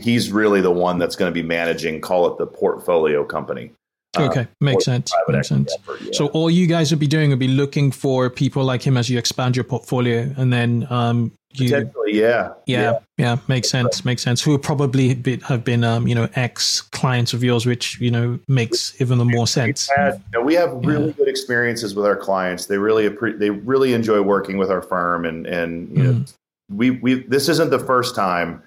he's 0.00 0.30
really 0.30 0.60
the 0.60 0.70
one 0.70 0.98
that's 0.98 1.16
going 1.16 1.30
to 1.30 1.34
be 1.34 1.46
managing, 1.46 2.00
call 2.00 2.26
it 2.32 2.38
the 2.38 2.46
portfolio 2.46 3.24
company. 3.24 3.72
Okay, 4.16 4.40
uh, 4.40 4.46
makes 4.60 4.84
sense. 4.84 5.12
Makes 5.28 5.48
sense. 5.48 5.74
Effort, 5.74 6.00
yeah. 6.00 6.10
So 6.12 6.28
all 6.28 6.50
you 6.50 6.66
guys 6.66 6.90
would 6.90 6.98
be 6.98 7.06
doing 7.06 7.30
would 7.30 7.38
be 7.38 7.48
looking 7.48 7.90
for 7.92 8.30
people 8.30 8.64
like 8.64 8.82
him 8.82 8.96
as 8.96 9.10
you 9.10 9.18
expand 9.18 9.56
your 9.56 9.64
portfolio, 9.64 10.32
and 10.36 10.52
then 10.52 10.86
um, 10.90 11.32
you, 11.52 11.70
Potentially, 11.70 12.18
yeah. 12.18 12.52
yeah, 12.66 12.80
yeah, 12.80 12.98
yeah, 13.16 13.36
makes 13.48 13.70
sense. 13.70 14.04
Makes 14.04 14.22
sense. 14.22 14.42
Who 14.42 14.52
would 14.52 14.62
probably 14.62 15.14
be, 15.14 15.38
have 15.48 15.64
been, 15.64 15.82
um, 15.82 16.06
you 16.06 16.14
know, 16.14 16.28
ex 16.34 16.82
clients 16.82 17.32
of 17.32 17.42
yours, 17.42 17.64
which 17.64 18.00
you 18.00 18.10
know 18.10 18.38
makes 18.48 19.00
even 19.00 19.18
more 19.18 19.46
sense. 19.46 19.88
Had, 19.94 20.14
you 20.14 20.38
know, 20.38 20.42
we 20.42 20.54
have 20.54 20.72
really 20.84 21.06
yeah. 21.06 21.12
good 21.12 21.28
experiences 21.28 21.94
with 21.94 22.04
our 22.04 22.16
clients. 22.16 22.66
They 22.66 22.78
really 22.78 23.08
they 23.08 23.50
really 23.50 23.94
enjoy 23.94 24.20
working 24.22 24.58
with 24.58 24.70
our 24.70 24.82
firm, 24.82 25.24
and 25.24 25.46
and 25.46 25.88
you 25.90 26.02
mm. 26.02 26.18
know, 26.18 26.24
we 26.70 26.90
we 26.90 27.22
this 27.22 27.48
isn't 27.48 27.70
the 27.70 27.78
first 27.78 28.14
time 28.14 28.62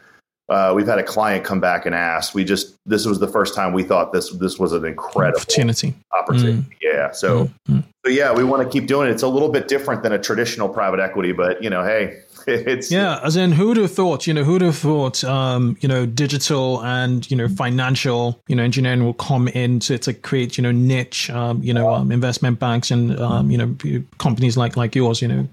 uh, 0.51 0.73
we've 0.75 0.87
had 0.87 0.99
a 0.99 1.03
client 1.03 1.45
come 1.45 1.61
back 1.61 1.85
and 1.85 1.95
ask. 1.95 2.35
We 2.35 2.43
just 2.43 2.75
this 2.85 3.05
was 3.05 3.19
the 3.19 3.27
first 3.27 3.55
time 3.55 3.71
we 3.71 3.83
thought 3.83 4.11
this 4.11 4.31
this 4.33 4.59
was 4.59 4.73
an 4.73 4.83
incredible 4.83 5.39
opportunity. 5.39 5.95
Opportunity, 6.11 6.57
mm. 6.57 6.73
yeah. 6.81 7.11
So, 7.11 7.49
mm. 7.69 7.81
so 8.05 8.11
yeah, 8.11 8.33
we 8.33 8.43
want 8.43 8.61
to 8.61 8.69
keep 8.69 8.85
doing 8.85 9.07
it. 9.07 9.11
It's 9.11 9.23
a 9.23 9.29
little 9.29 9.47
bit 9.47 9.69
different 9.69 10.03
than 10.03 10.11
a 10.11 10.19
traditional 10.19 10.67
private 10.67 10.99
equity, 10.99 11.31
but 11.31 11.63
you 11.63 11.69
know, 11.69 11.85
hey, 11.85 12.19
it's 12.47 12.91
yeah. 12.91 13.21
As 13.23 13.37
in, 13.37 13.53
who 13.53 13.69
would 13.69 13.77
have 13.77 13.91
thought? 13.91 14.27
You 14.27 14.33
know, 14.33 14.43
who 14.43 14.53
would 14.53 14.61
have 14.61 14.77
thought? 14.77 15.23
Um, 15.23 15.77
you 15.79 15.87
know, 15.87 16.05
digital 16.05 16.83
and 16.83 17.29
you 17.31 17.37
know, 17.37 17.47
financial, 17.47 18.41
you 18.49 18.55
know, 18.57 18.63
engineering 18.63 19.05
will 19.05 19.13
come 19.13 19.47
in 19.47 19.79
to, 19.79 19.97
to 19.99 20.13
create 20.13 20.57
you 20.57 20.63
know 20.63 20.71
niche, 20.73 21.29
um, 21.29 21.63
you 21.63 21.73
know, 21.73 21.93
um, 21.93 22.11
investment 22.11 22.59
banks 22.59 22.91
and 22.91 23.17
um, 23.21 23.51
you 23.51 23.57
know, 23.57 23.73
companies 24.17 24.57
like 24.57 24.75
like 24.75 24.95
yours. 24.95 25.21
You 25.21 25.29
know, 25.29 25.47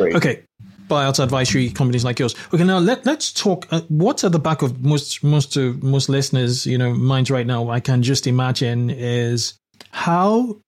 okay 0.00 0.44
buyout 0.90 1.22
advisory 1.22 1.70
companies 1.70 2.04
like 2.04 2.18
yours. 2.18 2.34
Okay, 2.52 2.64
now 2.64 2.78
let 2.78 3.06
let's 3.06 3.32
talk. 3.32 3.66
Uh, 3.70 3.80
what's 3.88 4.24
at 4.24 4.32
the 4.32 4.38
back 4.38 4.62
of 4.62 4.84
most 4.84 5.24
most 5.24 5.56
of 5.56 5.82
most 5.82 6.08
listeners, 6.08 6.66
you 6.66 6.76
know, 6.76 6.92
minds 6.92 7.30
right 7.30 7.46
now? 7.46 7.70
I 7.70 7.80
can 7.80 8.02
just 8.02 8.26
imagine 8.26 8.90
is 8.90 9.54
how 9.92 10.58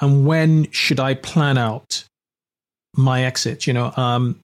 and 0.00 0.26
when 0.26 0.70
should 0.70 1.00
I 1.00 1.14
plan 1.14 1.58
out 1.58 2.04
my 2.96 3.24
exit? 3.24 3.66
You 3.66 3.74
know, 3.74 3.92
um, 3.96 4.40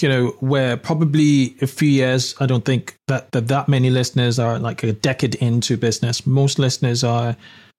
you 0.00 0.08
know, 0.08 0.28
where 0.40 0.76
probably 0.76 1.56
a 1.62 1.66
few 1.66 1.88
years. 1.88 2.34
I 2.40 2.46
don't 2.46 2.64
think 2.64 2.96
that 3.08 3.32
that 3.32 3.48
that 3.48 3.68
many 3.68 3.90
listeners 3.90 4.38
are 4.38 4.58
like 4.58 4.82
a 4.82 4.92
decade 4.92 5.36
into 5.36 5.76
business. 5.76 6.26
Most 6.26 6.58
listeners 6.58 7.02
are 7.04 7.36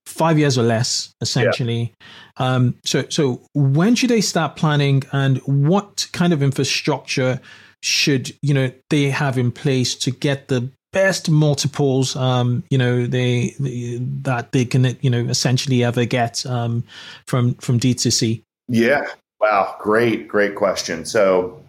five 0.08 0.40
years 0.40 0.58
or 0.58 0.64
less, 0.64 1.14
essentially. 1.22 1.94
Yeah. 2.40 2.46
Um, 2.56 2.76
so, 2.86 3.06
so 3.10 3.42
when 3.54 3.96
should 3.96 4.10
they 4.10 4.22
start 4.22 4.56
planning, 4.56 5.04
and 5.12 5.40
what 5.40 6.08
kind 6.14 6.34
of 6.34 6.42
infrastructure 6.42 7.40
should 7.84 8.32
you 8.42 8.54
know 8.54 8.72
they 8.90 9.10
have 9.10 9.38
in 9.38 9.52
place 9.52 9.96
to 9.96 10.12
get 10.12 10.48
the 10.48 10.72
best 10.94 11.30
multiples? 11.30 12.16
Um, 12.16 12.64
you 12.70 12.78
know, 12.78 13.06
they, 13.06 13.56
they, 13.60 14.00
that 14.24 14.54
they 14.54 14.66
can 14.66 14.98
you 15.02 15.10
know 15.10 15.26
essentially 15.26 15.84
ever 15.84 16.06
get 16.06 16.46
um, 16.46 16.84
from 17.26 17.56
from 17.56 17.78
D 17.78 17.94
to 17.96 18.12
C. 18.12 18.44
Yeah. 18.68 19.08
Wow. 19.40 19.76
Great. 19.80 20.28
Great 20.28 20.56
question. 20.56 21.06
So. 21.06 21.62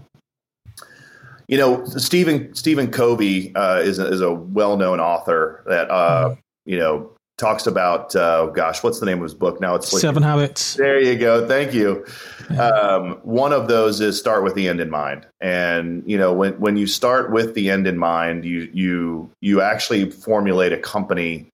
You 1.51 1.57
know, 1.57 1.83
Stephen 1.87 2.55
Stephen 2.55 2.91
Covey 2.91 3.55
uh, 3.55 3.79
is 3.79 3.99
a, 3.99 4.07
is 4.07 4.21
a 4.21 4.31
well 4.31 4.77
known 4.77 5.01
author 5.01 5.65
that 5.67 5.91
uh, 5.91 6.29
mm-hmm. 6.29 6.41
you 6.67 6.77
know 6.77 7.11
talks 7.39 7.67
about 7.67 8.15
uh, 8.15 8.47
gosh 8.47 8.83
what's 8.83 9.01
the 9.01 9.07
name 9.07 9.19
of 9.19 9.23
his 9.23 9.35
book 9.35 9.61
now? 9.61 9.75
It's 9.75 9.93
like, 9.93 10.03
seven 10.03 10.23
habits. 10.23 10.75
There 10.75 11.01
you 11.01 11.17
go. 11.17 11.47
Thank 11.49 11.73
you. 11.73 12.05
Yeah. 12.51 12.69
um, 12.69 13.21
one 13.23 13.53
of 13.53 13.69
those 13.69 14.01
is 14.01 14.19
start 14.19 14.43
with 14.43 14.55
the 14.55 14.69
end 14.69 14.81
in 14.81 14.91
mind. 14.91 15.27
And 15.41 16.03
you 16.07 16.19
know 16.19 16.33
when, 16.33 16.59
when 16.61 16.77
you 16.77 16.87
start 16.87 17.33
with 17.33 17.55
the 17.55 17.71
end 17.71 17.87
in 17.87 17.97
mind 17.97 18.45
you 18.45 18.69
you 18.73 19.31
you 19.41 19.63
actually 19.63 20.11
formulate 20.11 20.73
a 20.73 20.79
company 20.79 21.49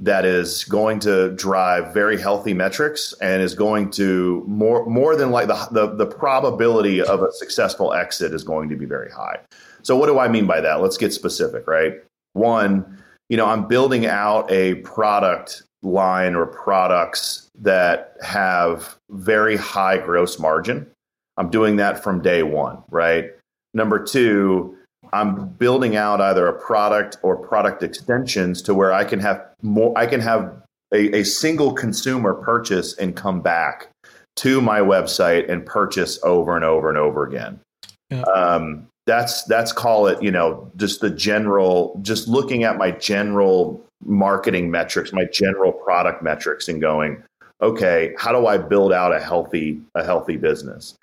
that 0.00 0.24
is 0.24 0.64
going 0.64 0.98
to 0.98 1.30
drive 1.36 1.94
very 1.94 2.20
healthy 2.20 2.52
metrics 2.52 3.14
and 3.20 3.40
is 3.40 3.54
going 3.54 3.90
to 3.92 4.44
more 4.46 4.84
more 4.86 5.16
than 5.16 5.30
like 5.30 5.46
the, 5.46 5.68
the 5.70 5.94
the 5.94 6.06
probability 6.06 7.00
of 7.00 7.22
a 7.22 7.32
successful 7.32 7.94
exit 7.94 8.34
is 8.34 8.44
going 8.44 8.68
to 8.68 8.76
be 8.76 8.84
very 8.84 9.10
high. 9.10 9.38
So 9.82 9.96
what 9.96 10.06
do 10.06 10.18
i 10.18 10.28
mean 10.28 10.46
by 10.46 10.60
that? 10.60 10.80
Let's 10.82 10.98
get 10.98 11.12
specific 11.14 11.66
right? 11.66 11.94
One 12.34 13.01
you 13.32 13.38
know, 13.38 13.46
I'm 13.46 13.66
building 13.66 14.04
out 14.04 14.52
a 14.52 14.74
product 14.74 15.62
line 15.82 16.34
or 16.34 16.44
products 16.44 17.50
that 17.58 18.14
have 18.20 18.98
very 19.08 19.56
high 19.56 19.96
gross 19.96 20.38
margin. 20.38 20.86
I'm 21.38 21.48
doing 21.48 21.76
that 21.76 22.02
from 22.02 22.20
day 22.20 22.42
one, 22.42 22.82
right? 22.90 23.30
Number 23.72 24.04
two, 24.04 24.76
I'm 25.14 25.48
building 25.48 25.96
out 25.96 26.20
either 26.20 26.46
a 26.46 26.52
product 26.52 27.16
or 27.22 27.38
product 27.38 27.82
extensions 27.82 28.60
to 28.62 28.74
where 28.74 28.92
I 28.92 29.02
can 29.02 29.18
have 29.20 29.42
more, 29.62 29.96
I 29.96 30.04
can 30.04 30.20
have 30.20 30.54
a, 30.92 31.20
a 31.20 31.24
single 31.24 31.72
consumer 31.72 32.34
purchase 32.34 32.98
and 32.98 33.16
come 33.16 33.40
back 33.40 33.88
to 34.36 34.60
my 34.60 34.80
website 34.80 35.50
and 35.50 35.64
purchase 35.64 36.22
over 36.22 36.54
and 36.54 36.66
over 36.66 36.90
and 36.90 36.98
over 36.98 37.26
again. 37.26 37.60
Yeah. 38.10 38.24
Um, 38.24 38.88
that's 39.06 39.44
that's 39.44 39.72
call 39.72 40.06
it 40.06 40.22
you 40.22 40.30
know 40.30 40.70
just 40.76 41.00
the 41.00 41.10
general 41.10 41.98
just 42.02 42.28
looking 42.28 42.64
at 42.64 42.76
my 42.76 42.90
general 42.90 43.82
marketing 44.04 44.70
metrics 44.70 45.12
my 45.12 45.24
general 45.24 45.72
product 45.72 46.22
metrics 46.22 46.68
and 46.68 46.80
going 46.80 47.22
okay 47.60 48.14
how 48.18 48.32
do 48.32 48.46
i 48.46 48.56
build 48.56 48.92
out 48.92 49.14
a 49.14 49.20
healthy 49.20 49.80
a 49.94 50.04
healthy 50.04 50.36
business? 50.36 50.96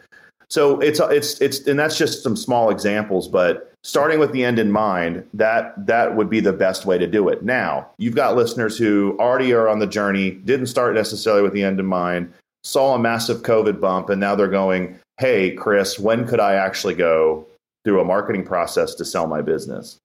So 0.50 0.80
it's 0.80 1.00
it's 1.00 1.40
it's 1.42 1.68
and 1.68 1.78
that's 1.78 1.98
just 1.98 2.24
some 2.24 2.36
small 2.36 2.72
examples 2.72 3.28
but 3.28 3.72
starting 3.84 4.20
with 4.20 4.32
the 4.32 4.44
end 4.44 4.58
in 4.58 4.72
mind 4.72 5.24
that 5.34 5.74
that 5.86 6.16
would 6.16 6.30
be 6.30 6.40
the 6.40 6.52
best 6.52 6.86
way 6.86 6.98
to 6.98 7.06
do 7.06 7.30
it. 7.30 7.44
Now 7.44 7.88
you've 8.00 8.16
got 8.16 8.36
listeners 8.36 8.76
who 8.78 9.16
already 9.20 9.54
are 9.54 9.70
on 9.70 9.78
the 9.78 9.88
journey 9.88 10.32
didn't 10.32 10.66
start 10.66 10.96
necessarily 10.96 11.44
with 11.44 11.54
the 11.54 11.64
end 11.64 11.80
in 11.80 11.86
mind 11.86 12.34
saw 12.64 12.96
a 12.96 13.00
massive 13.00 13.42
covid 13.42 13.80
bump 13.80 14.10
and 14.10 14.20
now 14.20 14.36
they're 14.36 14.48
going 14.48 15.00
hey 15.18 15.52
chris 15.52 15.98
when 15.98 16.28
could 16.28 16.42
i 16.42 16.56
actually 16.56 16.94
go 16.94 17.46
through 17.84 18.02
a 18.02 18.06
marketing 18.06 18.46
process 18.46 18.94
to 18.96 19.06
sell 19.06 19.28
my 19.28 19.42
business. 19.42 19.98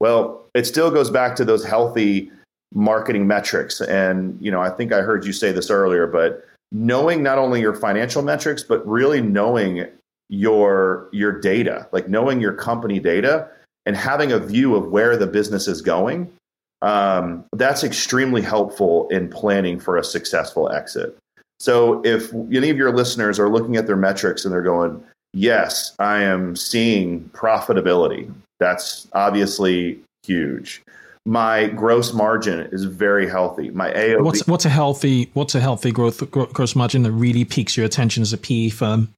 Well, 0.00 0.46
it 0.54 0.66
still 0.66 0.90
goes 0.90 1.10
back 1.10 1.36
to 1.36 1.44
those 1.44 1.64
healthy 1.64 2.30
marketing 2.74 3.26
metrics. 3.26 3.80
And, 3.80 4.36
you 4.40 4.50
know, 4.50 4.60
I 4.60 4.70
think 4.70 4.92
I 4.92 5.02
heard 5.02 5.24
you 5.24 5.32
say 5.32 5.52
this 5.52 5.70
earlier, 5.70 6.06
but 6.06 6.44
knowing 6.72 7.22
not 7.22 7.38
only 7.38 7.60
your 7.60 7.74
financial 7.74 8.22
metrics, 8.22 8.62
but 8.62 8.86
really 8.86 9.20
knowing 9.20 9.86
your 10.28 11.08
your 11.12 11.38
data, 11.38 11.86
like 11.92 12.08
knowing 12.08 12.40
your 12.40 12.54
company 12.54 12.98
data 12.98 13.46
and 13.84 13.96
having 13.96 14.32
a 14.32 14.38
view 14.38 14.74
of 14.74 14.88
where 14.88 15.16
the 15.16 15.26
business 15.26 15.68
is 15.68 15.82
going, 15.82 16.32
um, 16.80 17.44
that's 17.52 17.84
extremely 17.84 18.40
helpful 18.40 19.08
in 19.08 19.28
planning 19.28 19.78
for 19.78 19.96
a 19.96 20.04
successful 20.04 20.70
exit. 20.72 21.16
So 21.60 22.02
if 22.04 22.32
any 22.32 22.70
of 22.70 22.76
your 22.76 22.92
listeners 22.92 23.38
are 23.38 23.48
looking 23.48 23.76
at 23.76 23.86
their 23.86 23.96
metrics 23.96 24.44
and 24.44 24.52
they're 24.52 24.62
going, 24.62 25.04
yes, 25.32 25.94
I 25.98 26.22
am 26.22 26.56
seeing 26.56 27.28
profitability. 27.30 28.32
That's 28.60 29.08
obviously 29.12 30.00
huge. 30.24 30.82
My 31.24 31.68
gross 31.68 32.12
margin 32.12 32.68
is 32.72 32.84
very 32.84 33.28
healthy. 33.28 33.70
My 33.70 33.92
AOV. 33.92 34.24
What's 34.24 34.46
what's 34.46 34.64
a 34.64 34.68
healthy 34.70 35.30
what's 35.34 35.54
a 35.54 35.60
healthy 35.60 35.92
growth 35.92 36.28
gross 36.30 36.74
margin 36.74 37.04
that 37.04 37.12
really 37.12 37.44
piques 37.44 37.76
your 37.76 37.86
attention 37.86 38.22
as 38.22 38.32
a 38.32 38.38
PE 38.38 38.70
firm? 38.70 39.08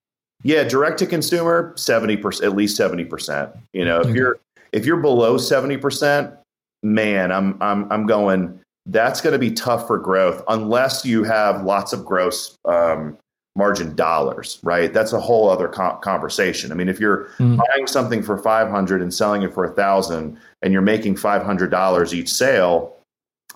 Yeah, 0.42 0.64
direct 0.64 0.98
to 0.98 1.06
consumer, 1.06 1.72
seventy 1.76 2.18
percent, 2.18 2.50
at 2.50 2.56
least 2.56 2.76
seventy 2.76 3.04
percent. 3.04 3.50
You 3.72 3.86
know, 3.86 4.00
if 4.00 4.14
you're 4.14 4.38
if 4.72 4.84
you're 4.84 4.98
below 4.98 5.38
seventy 5.38 5.78
percent, 5.78 6.34
man, 6.82 7.32
I'm 7.32 7.56
I'm 7.62 7.90
I'm 7.90 8.06
going. 8.06 8.60
That's 8.86 9.22
going 9.22 9.32
to 9.32 9.38
be 9.38 9.50
tough 9.50 9.86
for 9.86 9.96
growth 9.96 10.42
unless 10.46 11.06
you 11.06 11.24
have 11.24 11.64
lots 11.64 11.94
of 11.94 12.04
gross 12.04 12.58
um, 12.66 13.16
margin 13.56 13.94
dollars, 13.94 14.58
right? 14.62 14.92
That's 14.92 15.12
a 15.12 15.20
whole 15.20 15.48
other 15.48 15.68
co- 15.68 15.96
conversation. 15.96 16.72
I 16.72 16.74
mean, 16.74 16.88
if 16.88 16.98
you're 16.98 17.26
mm. 17.38 17.56
buying 17.56 17.86
something 17.86 18.22
for 18.22 18.36
500 18.36 19.00
and 19.00 19.14
selling 19.14 19.42
it 19.42 19.54
for 19.54 19.64
a 19.64 19.70
thousand 19.70 20.38
and 20.62 20.72
you're 20.72 20.82
making 20.82 21.14
$500 21.14 22.12
each 22.12 22.32
sale, 22.32 22.96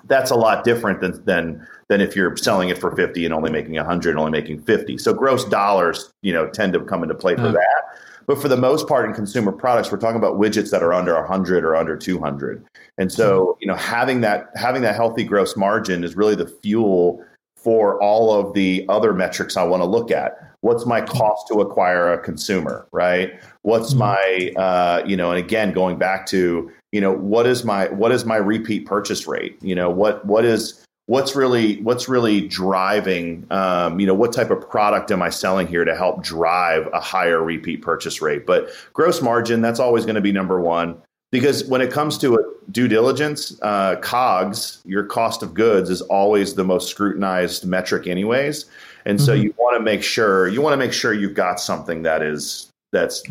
that's 0.04 0.30
a 0.30 0.36
lot 0.36 0.62
different 0.62 1.00
than, 1.00 1.24
than, 1.24 1.66
than 1.88 2.00
if 2.00 2.14
you're 2.14 2.36
selling 2.36 2.68
it 2.68 2.78
for 2.78 2.94
50 2.94 3.24
and 3.24 3.34
only 3.34 3.50
making 3.50 3.74
100 3.74 4.10
and 4.10 4.18
only 4.18 4.30
making 4.30 4.62
50. 4.62 4.98
So 4.98 5.12
gross 5.12 5.44
dollars, 5.44 6.12
you 6.22 6.32
know, 6.32 6.48
tend 6.48 6.72
to 6.74 6.80
come 6.84 7.02
into 7.02 7.16
play 7.16 7.34
for 7.34 7.42
mm. 7.42 7.52
that. 7.54 7.98
But 8.28 8.40
for 8.40 8.48
the 8.48 8.58
most 8.58 8.86
part 8.86 9.08
in 9.08 9.14
consumer 9.14 9.50
products, 9.50 9.90
we're 9.90 9.98
talking 9.98 10.18
about 10.18 10.34
widgets 10.34 10.70
that 10.70 10.82
are 10.82 10.92
under 10.92 11.14
100 11.14 11.64
or 11.64 11.74
under 11.74 11.96
200. 11.96 12.62
And 12.98 13.10
so, 13.10 13.56
you 13.58 13.66
know, 13.66 13.74
having 13.74 14.20
that 14.20 14.50
having 14.54 14.82
that 14.82 14.94
healthy 14.94 15.24
gross 15.24 15.56
margin 15.56 16.04
is 16.04 16.14
really 16.14 16.34
the 16.34 16.46
fuel 16.46 17.24
for 17.68 18.02
all 18.02 18.32
of 18.32 18.54
the 18.54 18.82
other 18.88 19.12
metrics 19.12 19.54
I 19.54 19.62
want 19.62 19.82
to 19.82 19.84
look 19.84 20.10
at. 20.10 20.38
What's 20.62 20.86
my 20.86 21.02
cost 21.02 21.48
to 21.48 21.60
acquire 21.60 22.10
a 22.10 22.18
consumer, 22.18 22.88
right? 22.92 23.38
What's 23.60 23.92
mm-hmm. 23.92 24.54
my, 24.56 24.62
uh, 24.62 25.02
you 25.04 25.18
know, 25.18 25.30
and 25.30 25.38
again, 25.38 25.72
going 25.72 25.98
back 25.98 26.24
to, 26.28 26.72
you 26.92 27.00
know, 27.02 27.12
what 27.12 27.46
is 27.46 27.64
my 27.64 27.88
what 27.88 28.10
is 28.10 28.24
my 28.24 28.36
repeat 28.36 28.86
purchase 28.86 29.26
rate? 29.26 29.58
You 29.60 29.74
know, 29.74 29.90
what 29.90 30.24
what 30.24 30.46
is 30.46 30.82
what's 31.04 31.36
really 31.36 31.82
what's 31.82 32.08
really 32.08 32.48
driving 32.48 33.46
um, 33.50 34.00
you 34.00 34.06
know 34.06 34.14
what 34.14 34.32
type 34.32 34.50
of 34.50 34.68
product 34.68 35.10
am 35.10 35.22
i 35.22 35.30
selling 35.30 35.66
here 35.66 35.82
to 35.82 35.96
help 35.96 36.22
drive 36.22 36.86
a 36.92 37.00
higher 37.00 37.42
repeat 37.42 37.80
purchase 37.80 38.20
rate 38.20 38.44
but 38.44 38.68
gross 38.92 39.22
margin 39.22 39.62
that's 39.62 39.80
always 39.80 40.04
going 40.04 40.16
to 40.16 40.20
be 40.20 40.32
number 40.32 40.60
one 40.60 41.00
because 41.30 41.64
when 41.64 41.80
it 41.80 41.92
comes 41.92 42.18
to 42.18 42.56
due 42.70 42.88
diligence, 42.88 43.58
uh, 43.62 43.96
COGS, 43.96 44.82
your 44.84 45.04
cost 45.04 45.42
of 45.42 45.54
goods, 45.54 45.90
is 45.90 46.00
always 46.02 46.54
the 46.54 46.64
most 46.64 46.88
scrutinized 46.88 47.66
metric, 47.66 48.06
anyways. 48.06 48.66
And 49.04 49.20
so 49.20 49.32
mm-hmm. 49.32 49.44
you 49.44 49.54
want 49.58 49.76
to 49.78 49.82
make 49.82 50.02
sure 50.02 50.48
you 50.48 50.60
want 50.60 50.72
to 50.72 50.76
make 50.76 50.92
sure 50.92 51.12
you've 51.12 51.34
got 51.34 51.60
something 51.60 52.02
that 52.02 52.22
is 52.22 52.70
that's 52.92 53.22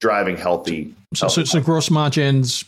driving 0.00 0.36
healthy. 0.36 0.94
So, 1.14 1.26
healthy 1.26 1.44
so, 1.46 1.58
so 1.58 1.64
gross 1.64 1.90
margins, 1.90 2.64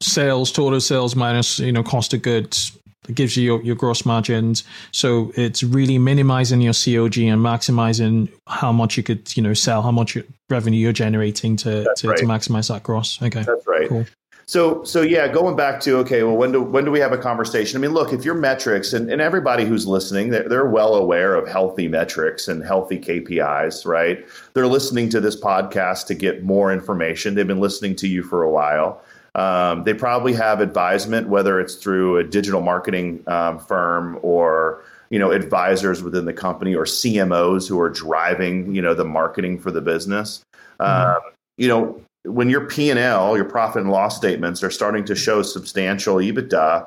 sales, 0.00 0.52
total 0.52 0.80
sales 0.80 1.16
minus 1.16 1.58
you 1.58 1.72
know 1.72 1.82
cost 1.82 2.14
of 2.14 2.22
goods 2.22 2.78
it 3.08 3.14
gives 3.14 3.36
you 3.36 3.44
your, 3.44 3.62
your 3.62 3.74
gross 3.74 4.06
margins. 4.06 4.64
So 4.92 5.32
it's 5.34 5.62
really 5.62 5.98
minimizing 5.98 6.60
your 6.60 6.72
COG 6.72 7.18
and 7.18 7.40
maximizing 7.40 8.30
how 8.46 8.72
much 8.72 8.96
you 8.96 9.02
could, 9.02 9.36
you 9.36 9.42
know, 9.42 9.54
sell, 9.54 9.82
how 9.82 9.90
much 9.90 10.16
revenue 10.48 10.78
you're 10.78 10.92
generating 10.92 11.56
to, 11.56 11.92
to, 11.96 12.08
right. 12.08 12.18
to, 12.18 12.24
maximize 12.24 12.68
that 12.68 12.82
gross. 12.82 13.20
Okay. 13.20 13.42
That's 13.42 13.66
right. 13.66 13.88
Cool. 13.88 14.06
So, 14.46 14.84
so 14.84 15.02
yeah, 15.02 15.28
going 15.28 15.56
back 15.56 15.80
to 15.82 15.98
okay, 15.98 16.22
well, 16.24 16.36
when 16.36 16.52
do 16.52 16.60
when 16.60 16.84
do 16.84 16.90
we 16.90 16.98
have 16.98 17.12
a 17.12 17.18
conversation? 17.18 17.78
I 17.78 17.80
mean, 17.80 17.92
look, 17.94 18.12
if 18.12 18.24
your 18.24 18.34
metrics 18.34 18.92
and, 18.92 19.10
and 19.10 19.20
everybody 19.20 19.64
who's 19.64 19.86
listening, 19.86 20.30
they're, 20.30 20.48
they're 20.48 20.68
well 20.68 20.94
aware 20.94 21.36
of 21.36 21.48
healthy 21.48 21.88
metrics 21.88 22.48
and 22.48 22.62
healthy 22.62 22.98
KPIs, 22.98 23.86
right? 23.86 24.26
They're 24.52 24.66
listening 24.66 25.08
to 25.10 25.20
this 25.20 25.40
podcast 25.40 26.06
to 26.06 26.14
get 26.14 26.42
more 26.42 26.72
information. 26.72 27.34
They've 27.34 27.46
been 27.46 27.60
listening 27.60 27.96
to 27.96 28.08
you 28.08 28.22
for 28.22 28.42
a 28.42 28.50
while. 28.50 29.00
Um, 29.34 29.84
they 29.84 29.94
probably 29.94 30.34
have 30.34 30.60
advisement, 30.60 31.28
whether 31.28 31.58
it's 31.58 31.76
through 31.76 32.18
a 32.18 32.24
digital 32.24 32.60
marketing 32.60 33.24
um, 33.26 33.58
firm 33.58 34.18
or 34.22 34.82
you 35.10 35.18
know 35.18 35.30
advisors 35.30 36.02
within 36.02 36.24
the 36.24 36.32
company 36.32 36.74
or 36.74 36.84
CMOs 36.84 37.68
who 37.68 37.80
are 37.80 37.90
driving 37.90 38.74
you 38.74 38.82
know 38.82 38.94
the 38.94 39.04
marketing 39.04 39.58
for 39.58 39.70
the 39.70 39.80
business. 39.80 40.44
Mm-hmm. 40.80 41.10
Um, 41.10 41.32
you 41.56 41.68
know 41.68 42.02
when 42.24 42.48
your 42.48 42.66
P 42.66 42.90
and 42.90 42.98
L, 42.98 43.36
your 43.36 43.44
profit 43.44 43.82
and 43.82 43.90
loss 43.90 44.16
statements 44.16 44.62
are 44.62 44.70
starting 44.70 45.04
to 45.06 45.14
show 45.14 45.42
substantial 45.42 46.16
EBITDA. 46.16 46.86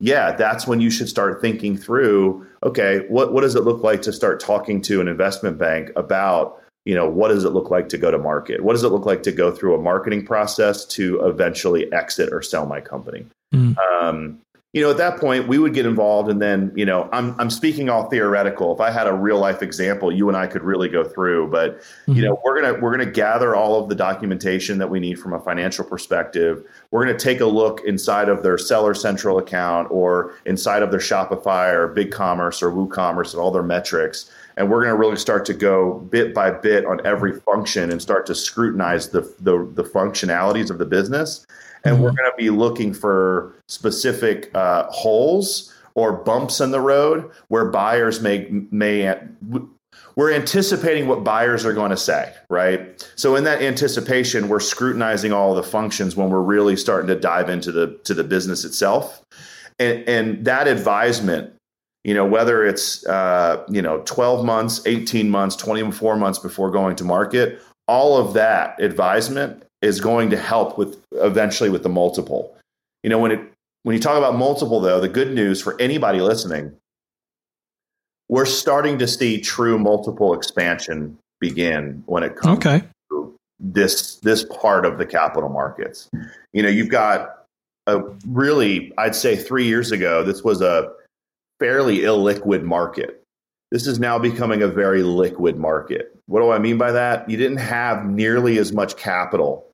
Yeah, 0.00 0.32
that's 0.32 0.66
when 0.66 0.80
you 0.80 0.90
should 0.90 1.08
start 1.08 1.40
thinking 1.40 1.76
through. 1.76 2.46
Okay, 2.64 3.06
what 3.08 3.32
what 3.32 3.42
does 3.42 3.54
it 3.54 3.62
look 3.62 3.82
like 3.82 4.02
to 4.02 4.12
start 4.12 4.40
talking 4.40 4.82
to 4.82 5.00
an 5.00 5.08
investment 5.08 5.58
bank 5.58 5.90
about 5.96 6.60
you 6.84 6.94
know 6.94 7.08
what 7.08 7.28
does 7.28 7.44
it 7.44 7.50
look 7.50 7.70
like 7.70 7.88
to 7.90 7.98
go 7.98 8.10
to 8.10 8.18
market? 8.18 8.62
What 8.62 8.72
does 8.72 8.84
it 8.84 8.88
look 8.88 9.06
like 9.06 9.22
to 9.24 9.32
go 9.32 9.50
through 9.50 9.74
a 9.74 9.80
marketing 9.80 10.24
process 10.24 10.84
to 10.86 11.20
eventually 11.26 11.92
exit 11.92 12.32
or 12.32 12.42
sell 12.42 12.66
my 12.66 12.80
company? 12.80 13.26
Mm. 13.54 13.76
um, 13.78 14.40
you 14.74 14.82
know 14.82 14.90
at 14.90 14.98
that 14.98 15.18
point 15.18 15.48
we 15.48 15.56
would 15.56 15.72
get 15.72 15.86
involved 15.86 16.28
and 16.28 16.42
then 16.42 16.70
you 16.74 16.84
know 16.84 17.08
I'm, 17.12 17.38
I'm 17.40 17.48
speaking 17.48 17.88
all 17.88 18.10
theoretical. 18.10 18.74
If 18.74 18.80
i 18.80 18.90
had 18.90 19.06
a 19.06 19.14
real 19.14 19.38
life 19.38 19.62
example 19.62 20.12
you 20.12 20.28
and 20.28 20.36
i 20.36 20.46
could 20.46 20.62
really 20.62 20.88
go 20.88 21.04
through 21.04 21.48
but 21.48 21.78
mm-hmm. 21.78 22.12
you 22.14 22.22
know 22.22 22.40
we're 22.44 22.60
gonna 22.60 22.78
we're 22.80 22.90
gonna 22.90 23.10
gather 23.10 23.54
all 23.54 23.80
of 23.80 23.88
the 23.88 23.94
documentation 23.94 24.78
that 24.78 24.90
we 24.90 25.00
need 25.00 25.18
from 25.18 25.32
a 25.32 25.40
financial 25.40 25.84
perspective. 25.84 26.64
We're 26.90 27.04
gonna 27.04 27.18
take 27.18 27.40
a 27.40 27.46
look 27.46 27.80
inside 27.86 28.28
of 28.28 28.42
their 28.42 28.58
seller 28.58 28.94
central 28.94 29.38
account 29.38 29.88
or 29.90 30.34
inside 30.44 30.82
of 30.82 30.90
their 30.90 31.00
shopify 31.00 31.72
or 31.72 31.94
BigCommerce 31.94 32.60
or 32.60 32.70
woocommerce 32.72 33.32
and 33.32 33.40
all 33.40 33.52
their 33.52 33.62
metrics 33.62 34.30
and 34.56 34.70
we're 34.70 34.80
going 34.80 34.94
to 34.94 34.98
really 34.98 35.16
start 35.16 35.44
to 35.46 35.54
go 35.54 35.94
bit 36.10 36.34
by 36.34 36.50
bit 36.50 36.84
on 36.86 37.04
every 37.06 37.38
function 37.40 37.90
and 37.90 38.00
start 38.00 38.26
to 38.26 38.34
scrutinize 38.34 39.10
the 39.10 39.20
the, 39.40 39.68
the 39.74 39.84
functionalities 39.84 40.70
of 40.70 40.78
the 40.78 40.86
business 40.86 41.46
and 41.84 41.94
mm-hmm. 41.94 42.04
we're 42.04 42.12
going 42.12 42.30
to 42.30 42.36
be 42.36 42.50
looking 42.50 42.94
for 42.94 43.54
specific 43.68 44.50
uh, 44.54 44.84
holes 44.90 45.72
or 45.94 46.12
bumps 46.12 46.60
in 46.60 46.70
the 46.70 46.80
road 46.80 47.30
where 47.48 47.66
buyers 47.66 48.20
may 48.20 48.48
may 48.70 49.14
we're 50.16 50.32
anticipating 50.32 51.08
what 51.08 51.24
buyers 51.24 51.64
are 51.64 51.72
going 51.72 51.90
to 51.90 51.96
say, 51.96 52.32
right? 52.48 53.08
So 53.16 53.34
in 53.34 53.44
that 53.44 53.62
anticipation, 53.62 54.48
we're 54.48 54.60
scrutinizing 54.60 55.32
all 55.32 55.54
the 55.54 55.62
functions 55.62 56.14
when 56.14 56.30
we're 56.30 56.40
really 56.40 56.76
starting 56.76 57.08
to 57.08 57.16
dive 57.16 57.48
into 57.48 57.72
the 57.72 57.98
to 58.04 58.14
the 58.14 58.24
business 58.24 58.64
itself. 58.64 59.24
And, 59.78 60.08
and 60.08 60.44
that 60.44 60.68
advisement 60.68 61.52
you 62.04 62.12
know 62.14 62.24
whether 62.24 62.64
it's 62.64 63.04
uh, 63.06 63.64
you 63.68 63.82
know 63.82 64.02
12 64.04 64.44
months 64.44 64.80
18 64.86 65.28
months 65.28 65.56
24 65.56 66.16
months 66.16 66.38
before 66.38 66.70
going 66.70 66.94
to 66.96 67.04
market 67.04 67.60
all 67.88 68.16
of 68.16 68.34
that 68.34 68.80
advisement 68.80 69.64
is 69.82 70.00
going 70.00 70.30
to 70.30 70.36
help 70.36 70.78
with 70.78 71.02
eventually 71.12 71.70
with 71.70 71.82
the 71.82 71.88
multiple 71.88 72.56
you 73.02 73.10
know 73.10 73.18
when 73.18 73.32
it 73.32 73.40
when 73.82 73.94
you 73.94 74.00
talk 74.00 74.16
about 74.16 74.36
multiple 74.36 74.80
though 74.80 75.00
the 75.00 75.08
good 75.08 75.32
news 75.34 75.60
for 75.60 75.80
anybody 75.80 76.20
listening 76.20 76.72
we're 78.28 78.46
starting 78.46 78.98
to 78.98 79.06
see 79.06 79.40
true 79.40 79.78
multiple 79.78 80.34
expansion 80.34 81.18
begin 81.40 82.02
when 82.06 82.22
it 82.22 82.36
comes 82.36 82.58
okay. 82.58 82.86
to 83.10 83.34
this 83.58 84.16
this 84.16 84.44
part 84.44 84.86
of 84.86 84.98
the 84.98 85.06
capital 85.06 85.48
markets 85.48 86.10
you 86.52 86.62
know 86.62 86.68
you've 86.68 86.88
got 86.88 87.44
a 87.86 88.00
really 88.26 88.92
i'd 88.98 89.14
say 89.14 89.36
3 89.36 89.64
years 89.66 89.92
ago 89.92 90.22
this 90.22 90.42
was 90.42 90.62
a 90.62 90.90
fairly 91.58 91.98
illiquid 92.00 92.62
market. 92.62 93.22
This 93.70 93.86
is 93.86 93.98
now 93.98 94.18
becoming 94.18 94.62
a 94.62 94.68
very 94.68 95.02
liquid 95.02 95.56
market. 95.56 96.16
What 96.26 96.40
do 96.40 96.50
I 96.50 96.58
mean 96.58 96.78
by 96.78 96.92
that? 96.92 97.28
You 97.28 97.36
didn't 97.36 97.58
have 97.58 98.06
nearly 98.06 98.58
as 98.58 98.72
much 98.72 98.96
capital 98.96 99.70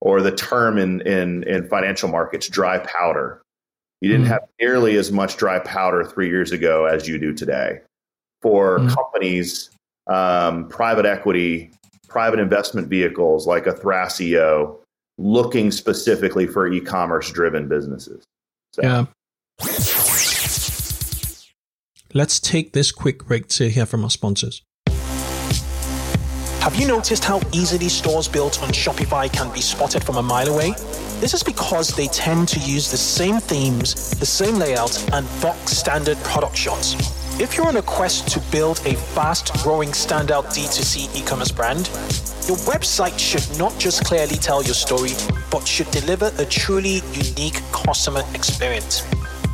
or 0.00 0.22
the 0.22 0.30
term 0.30 0.78
in, 0.78 1.00
in, 1.02 1.42
in 1.44 1.68
financial 1.68 2.08
markets, 2.08 2.48
dry 2.48 2.78
powder. 2.78 3.42
You 4.00 4.10
didn't 4.10 4.26
mm. 4.26 4.30
have 4.30 4.42
nearly 4.60 4.96
as 4.96 5.10
much 5.10 5.36
dry 5.36 5.58
powder 5.58 6.04
three 6.04 6.28
years 6.28 6.52
ago 6.52 6.84
as 6.84 7.08
you 7.08 7.18
do 7.18 7.32
today. 7.32 7.80
For 8.40 8.78
mm. 8.78 8.94
companies, 8.94 9.70
um, 10.06 10.68
private 10.68 11.04
equity, 11.04 11.72
private 12.06 12.38
investment 12.38 12.88
vehicles 12.88 13.46
like 13.46 13.66
a 13.66 13.72
Thrasio, 13.72 14.76
looking 15.18 15.72
specifically 15.72 16.46
for 16.46 16.68
e-commerce 16.68 17.32
driven 17.32 17.66
businesses. 17.68 18.22
So. 18.72 18.82
Yeah. 18.82 19.06
Let's 22.14 22.40
take 22.40 22.72
this 22.72 22.90
quick 22.90 23.26
break 23.26 23.48
to 23.48 23.68
hear 23.68 23.84
from 23.84 24.02
our 24.02 24.08
sponsors. 24.08 24.62
Have 26.60 26.74
you 26.76 26.88
noticed 26.88 27.22
how 27.22 27.42
easily 27.52 27.90
stores 27.90 28.26
built 28.26 28.62
on 28.62 28.70
Shopify 28.70 29.30
can 29.30 29.52
be 29.52 29.60
spotted 29.60 30.02
from 30.02 30.16
a 30.16 30.22
mile 30.22 30.48
away? 30.48 30.70
This 31.20 31.34
is 31.34 31.42
because 31.42 31.94
they 31.94 32.06
tend 32.06 32.48
to 32.48 32.60
use 32.60 32.90
the 32.90 32.96
same 32.96 33.40
themes, 33.40 34.12
the 34.18 34.24
same 34.24 34.54
layout, 34.54 34.98
and 35.12 35.28
box 35.42 35.72
standard 35.72 36.16
product 36.24 36.56
shots. 36.56 36.94
If 37.38 37.58
you're 37.58 37.68
on 37.68 37.76
a 37.76 37.82
quest 37.82 38.28
to 38.28 38.40
build 38.50 38.80
a 38.86 38.94
fast 38.94 39.52
growing 39.62 39.90
standout 39.90 40.46
D2C 40.46 41.14
e 41.14 41.22
commerce 41.26 41.52
brand, 41.52 41.88
your 42.48 42.56
website 42.64 43.18
should 43.18 43.58
not 43.58 43.78
just 43.78 44.02
clearly 44.06 44.36
tell 44.36 44.62
your 44.62 44.72
story, 44.72 45.10
but 45.50 45.68
should 45.68 45.90
deliver 45.90 46.32
a 46.38 46.46
truly 46.46 47.02
unique 47.12 47.60
customer 47.70 48.22
experience. 48.32 49.02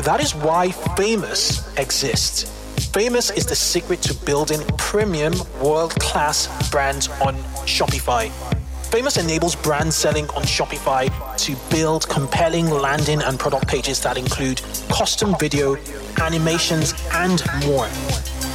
That 0.05 0.21
is 0.21 0.35
why 0.35 0.71
Famous 0.99 1.67
exists. 1.79 2.45
Famous 2.93 3.31
is 3.31 3.47
the 3.47 3.57
secret 3.57 4.03
to 4.03 4.13
building 4.27 4.61
premium, 4.77 5.33
world 5.63 5.93
class 5.99 6.47
brands 6.71 7.09
on 7.23 7.37
Shopify. 7.65 8.31
Famous 8.91 9.17
enables 9.17 9.57
brand 9.57 9.95
selling 9.95 10.29
on 10.37 10.43
Shopify 10.43 11.09
to 11.39 11.57
build 11.75 12.07
compelling 12.11 12.69
landing 12.69 13.23
and 13.23 13.41
product 13.41 13.67
pages 13.67 13.99
that 14.03 14.19
include 14.19 14.61
custom 14.91 15.35
video, 15.41 15.79
animations, 16.21 16.93
and 17.15 17.43
more. 17.65 17.89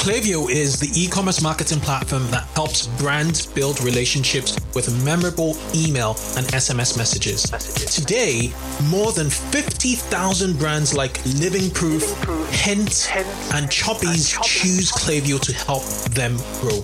Klaviyo 0.00 0.48
is 0.50 0.80
the 0.80 0.88
e-commerce 0.98 1.42
marketing 1.42 1.78
platform 1.78 2.26
that 2.30 2.44
helps 2.54 2.86
brands 2.86 3.44
build 3.44 3.82
relationships 3.82 4.58
with 4.74 4.88
memorable 5.04 5.54
email 5.74 6.12
and 6.38 6.46
SMS 6.46 6.96
messages. 6.96 7.42
Today, 7.94 8.50
more 8.84 9.12
than 9.12 9.28
50,000 9.28 10.58
brands 10.58 10.94
like 10.94 11.22
Living 11.38 11.70
Proof, 11.72 12.02
Hint, 12.48 13.10
and 13.52 13.68
Chubbies 13.68 14.42
choose 14.42 14.90
Klaviyo 14.90 15.38
to 15.38 15.52
help 15.52 15.84
them 16.14 16.34
grow. 16.62 16.82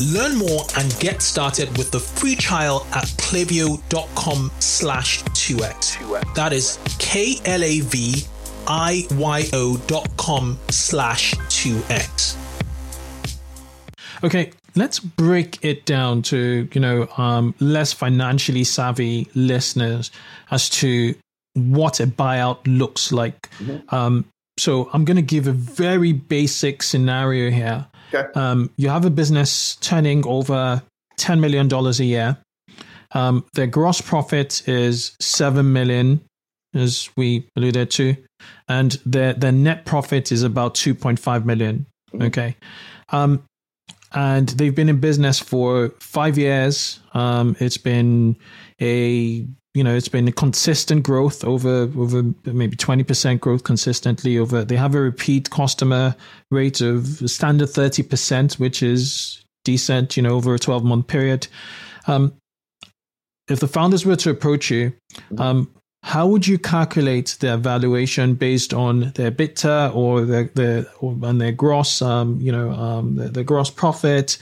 Learn 0.00 0.36
more 0.36 0.64
and 0.76 0.92
get 0.98 1.22
started 1.22 1.68
with 1.78 1.92
the 1.92 2.00
free 2.00 2.34
trial 2.34 2.84
at 2.94 3.04
klaviyo.com 3.04 4.50
slash 4.58 5.22
2x. 5.22 6.34
That 6.34 6.52
is 6.52 6.80
K-L-A-V 6.98 8.26
I-Y-O 8.66 9.76
dot 9.86 10.16
com 10.16 10.58
slash 10.68 11.34
2x. 11.34 12.39
Okay, 14.22 14.52
let's 14.76 14.98
break 14.98 15.58
it 15.64 15.86
down 15.86 16.22
to 16.22 16.68
you 16.72 16.80
know 16.80 17.08
um, 17.16 17.54
less 17.60 17.92
financially 17.92 18.64
savvy 18.64 19.28
listeners 19.34 20.10
as 20.50 20.68
to 20.70 21.14
what 21.54 22.00
a 22.00 22.06
buyout 22.06 22.58
looks 22.66 23.12
like. 23.12 23.50
Mm-hmm. 23.58 23.94
Um, 23.94 24.26
so 24.58 24.90
I'm 24.92 25.04
going 25.04 25.16
to 25.16 25.22
give 25.22 25.46
a 25.46 25.52
very 25.52 26.12
basic 26.12 26.82
scenario 26.82 27.50
here. 27.50 27.86
Okay. 28.12 28.28
Um, 28.38 28.70
you 28.76 28.88
have 28.88 29.04
a 29.04 29.10
business 29.10 29.76
turning 29.76 30.26
over 30.26 30.82
ten 31.16 31.40
million 31.40 31.68
dollars 31.68 32.00
a 32.00 32.04
year. 32.04 32.38
Um, 33.12 33.44
their 33.54 33.66
gross 33.66 34.00
profit 34.00 34.68
is 34.68 35.16
seven 35.20 35.72
million, 35.72 36.20
as 36.74 37.08
we 37.16 37.46
alluded 37.56 37.90
to, 37.92 38.16
and 38.68 38.92
their 39.06 39.32
their 39.32 39.52
net 39.52 39.84
profit 39.84 40.30
is 40.30 40.42
about 40.42 40.74
two 40.74 40.94
point 40.94 41.18
five 41.18 41.46
million. 41.46 41.86
Mm-hmm. 42.12 42.26
Okay. 42.26 42.56
Um, 43.10 43.42
and 44.12 44.48
they've 44.50 44.74
been 44.74 44.88
in 44.88 45.00
business 45.00 45.38
for 45.38 45.90
five 46.00 46.36
years. 46.38 47.00
Um, 47.14 47.56
it's 47.60 47.76
been 47.76 48.36
a 48.80 49.46
you 49.74 49.84
know 49.84 49.94
it's 49.94 50.08
been 50.08 50.26
a 50.26 50.32
consistent 50.32 51.04
growth 51.04 51.44
over 51.44 51.90
over 51.96 52.24
maybe 52.44 52.76
20% 52.76 53.40
growth 53.40 53.62
consistently 53.62 54.36
over 54.36 54.64
they 54.64 54.76
have 54.76 54.94
a 54.94 55.00
repeat 55.00 55.50
customer 55.50 56.16
rate 56.50 56.80
of 56.80 57.06
standard 57.30 57.68
30% 57.68 58.58
which 58.58 58.82
is 58.82 59.44
decent 59.64 60.16
you 60.16 60.22
know 60.22 60.30
over 60.30 60.54
a 60.54 60.58
12 60.58 60.82
month 60.82 61.06
period 61.06 61.46
um, 62.08 62.32
if 63.48 63.60
the 63.60 63.68
founders 63.68 64.04
were 64.04 64.16
to 64.16 64.30
approach 64.30 64.70
you 64.70 64.92
um, 65.38 65.70
how 66.02 66.26
would 66.26 66.46
you 66.46 66.58
calculate 66.58 67.36
their 67.40 67.56
valuation 67.56 68.34
based 68.34 68.72
on 68.72 69.12
their 69.14 69.30
EBITDA 69.30 69.94
or 69.94 70.24
their, 70.24 70.44
their 70.54 70.86
or 71.00 71.16
on 71.22 71.38
their 71.38 71.52
gross, 71.52 72.00
um, 72.00 72.40
you 72.40 72.50
know, 72.50 72.70
um, 72.72 73.16
their, 73.16 73.28
their, 73.28 73.44
gross 73.44 73.70
profit, 73.70 74.38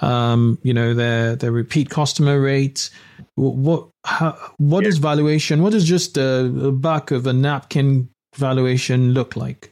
um, 0.00 0.58
you 0.62 0.72
know, 0.72 0.94
their 0.94 1.34
their 1.34 1.52
repeat 1.52 1.90
customer 1.90 2.40
rate? 2.40 2.90
What 3.34 3.88
how, 4.04 4.36
what 4.58 4.84
yeah. 4.84 4.88
is 4.88 4.98
valuation? 4.98 5.62
What 5.62 5.72
does 5.72 5.84
just 5.84 6.16
a 6.16 6.72
back 6.72 7.10
of 7.10 7.26
a 7.26 7.32
napkin 7.32 8.08
valuation 8.36 9.12
look 9.12 9.34
like? 9.34 9.70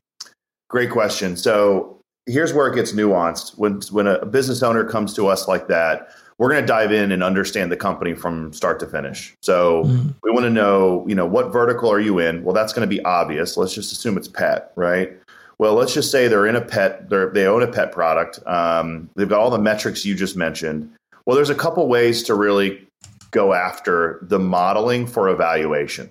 Great 0.68 0.90
question. 0.90 1.36
So 1.36 2.00
here's 2.26 2.52
where 2.52 2.66
it 2.66 2.74
gets 2.74 2.92
nuanced. 2.92 3.56
When 3.56 3.80
when 3.92 4.06
a 4.08 4.26
business 4.26 4.62
owner 4.62 4.84
comes 4.84 5.14
to 5.14 5.28
us 5.28 5.46
like 5.46 5.68
that, 5.68 6.08
we're 6.38 6.48
going 6.48 6.62
to 6.62 6.66
dive 6.66 6.92
in 6.92 7.10
and 7.10 7.22
understand 7.22 7.70
the 7.70 7.76
company 7.76 8.14
from 8.14 8.52
start 8.52 8.78
to 8.80 8.86
finish. 8.86 9.34
So 9.42 9.84
mm. 9.84 10.14
we 10.22 10.30
want 10.30 10.44
to 10.44 10.50
know, 10.50 11.04
you 11.08 11.14
know, 11.14 11.26
what 11.26 11.52
vertical 11.52 11.90
are 11.90 12.00
you 12.00 12.20
in? 12.20 12.44
Well, 12.44 12.54
that's 12.54 12.72
going 12.72 12.88
to 12.88 12.96
be 12.96 13.02
obvious. 13.04 13.56
Let's 13.56 13.74
just 13.74 13.90
assume 13.92 14.16
it's 14.16 14.28
pet, 14.28 14.72
right? 14.76 15.18
Well, 15.58 15.74
let's 15.74 15.92
just 15.92 16.12
say 16.12 16.28
they're 16.28 16.46
in 16.46 16.54
a 16.54 16.60
pet, 16.60 17.10
they 17.10 17.24
they 17.32 17.46
own 17.46 17.62
a 17.62 17.66
pet 17.66 17.90
product. 17.90 18.38
Um, 18.46 19.10
they've 19.16 19.28
got 19.28 19.40
all 19.40 19.50
the 19.50 19.58
metrics 19.58 20.04
you 20.04 20.14
just 20.14 20.36
mentioned. 20.36 20.88
Well, 21.26 21.34
there's 21.34 21.50
a 21.50 21.54
couple 21.54 21.86
ways 21.88 22.22
to 22.24 22.34
really 22.34 22.86
go 23.32 23.52
after 23.52 24.20
the 24.22 24.38
modeling 24.38 25.06
for 25.06 25.28
evaluation. 25.28 26.10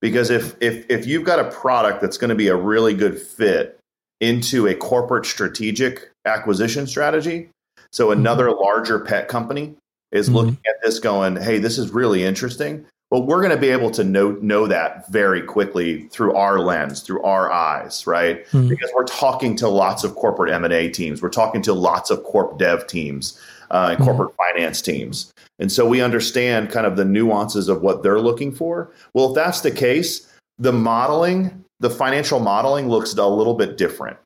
Because 0.00 0.30
if 0.30 0.56
if 0.60 0.86
if 0.88 1.06
you've 1.06 1.24
got 1.24 1.38
a 1.38 1.50
product 1.50 2.00
that's 2.00 2.16
going 2.16 2.30
to 2.30 2.34
be 2.34 2.48
a 2.48 2.56
really 2.56 2.94
good 2.94 3.20
fit 3.20 3.78
into 4.20 4.66
a 4.66 4.74
corporate 4.74 5.26
strategic 5.26 6.10
acquisition 6.24 6.86
strategy, 6.86 7.50
so 7.96 8.08
mm-hmm. 8.08 8.20
another 8.20 8.48
mm-hmm. 8.48 8.62
larger 8.62 9.00
pet 9.00 9.26
company 9.28 9.74
is 10.12 10.26
mm-hmm. 10.26 10.36
looking 10.36 10.58
at 10.68 10.74
this 10.84 10.98
going, 10.98 11.36
hey, 11.36 11.58
this 11.58 11.78
is 11.78 11.90
really 11.90 12.24
interesting. 12.24 12.84
Well, 13.10 13.24
we're 13.24 13.40
going 13.40 13.54
to 13.54 13.60
be 13.60 13.70
able 13.70 13.90
to 13.92 14.04
know 14.04 14.32
know 14.42 14.66
that 14.66 15.10
very 15.10 15.40
quickly 15.40 16.08
through 16.08 16.34
our 16.34 16.58
lens, 16.58 17.00
through 17.00 17.22
our 17.22 17.50
eyes, 17.50 18.06
right? 18.06 18.44
Mm-hmm. 18.48 18.68
Because 18.68 18.90
we're 18.94 19.04
talking 19.04 19.56
to 19.56 19.68
lots 19.68 20.04
of 20.04 20.14
corporate 20.14 20.52
M 20.52 20.64
and 20.64 20.74
A 20.74 20.90
teams, 20.90 21.22
we're 21.22 21.30
talking 21.30 21.62
to 21.62 21.72
lots 21.72 22.10
of 22.10 22.22
corp 22.24 22.58
dev 22.58 22.86
teams, 22.86 23.40
uh, 23.70 23.88
and 23.90 23.98
mm-hmm. 23.98 24.04
corporate 24.04 24.36
finance 24.36 24.82
teams, 24.82 25.32
and 25.58 25.70
so 25.72 25.86
we 25.88 26.02
understand 26.02 26.70
kind 26.70 26.84
of 26.84 26.96
the 26.96 27.04
nuances 27.04 27.68
of 27.68 27.80
what 27.80 28.02
they're 28.02 28.20
looking 28.20 28.52
for. 28.52 28.92
Well, 29.14 29.30
if 29.30 29.34
that's 29.36 29.60
the 29.60 29.70
case, 29.70 30.30
the 30.58 30.72
modeling, 30.72 31.64
the 31.78 31.90
financial 31.90 32.40
modeling, 32.40 32.88
looks 32.88 33.14
a 33.14 33.26
little 33.26 33.54
bit 33.54 33.78
different 33.78 34.18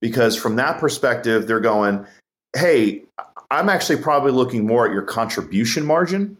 because 0.00 0.36
from 0.36 0.56
that 0.56 0.78
perspective, 0.78 1.46
they're 1.46 1.60
going, 1.60 2.06
hey, 2.56 3.02
I'm 3.50 3.68
actually 3.68 4.00
probably 4.02 4.32
looking 4.32 4.66
more 4.66 4.86
at 4.86 4.92
your 4.92 5.02
contribution 5.02 5.84
margin 5.84 6.36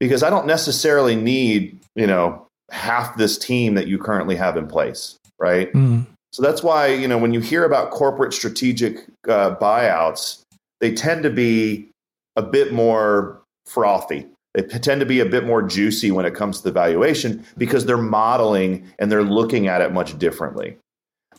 because 0.00 0.22
I 0.22 0.30
don't 0.30 0.46
necessarily 0.46 1.16
need, 1.16 1.78
you 1.94 2.06
know, 2.06 2.46
half 2.70 3.16
this 3.16 3.38
team 3.38 3.74
that 3.74 3.86
you 3.86 3.98
currently 3.98 4.36
have 4.36 4.56
in 4.56 4.66
place, 4.66 5.18
right? 5.38 5.72
Mm. 5.72 6.06
So 6.32 6.42
that's 6.42 6.62
why, 6.62 6.88
you 6.88 7.08
know, 7.08 7.18
when 7.18 7.32
you 7.32 7.40
hear 7.40 7.64
about 7.64 7.90
corporate 7.90 8.34
strategic 8.34 9.06
uh, 9.28 9.54
buyouts, 9.56 10.42
they 10.80 10.92
tend 10.92 11.22
to 11.22 11.30
be 11.30 11.88
a 12.36 12.42
bit 12.42 12.72
more 12.72 13.40
frothy. 13.66 14.26
They 14.54 14.62
tend 14.62 15.00
to 15.00 15.06
be 15.06 15.20
a 15.20 15.26
bit 15.26 15.46
more 15.46 15.62
juicy 15.62 16.10
when 16.10 16.24
it 16.24 16.34
comes 16.34 16.58
to 16.58 16.64
the 16.64 16.72
valuation 16.72 17.44
because 17.58 17.84
they're 17.84 17.98
modeling 17.98 18.90
and 18.98 19.12
they're 19.12 19.22
looking 19.22 19.68
at 19.68 19.82
it 19.82 19.92
much 19.92 20.18
differently. 20.18 20.78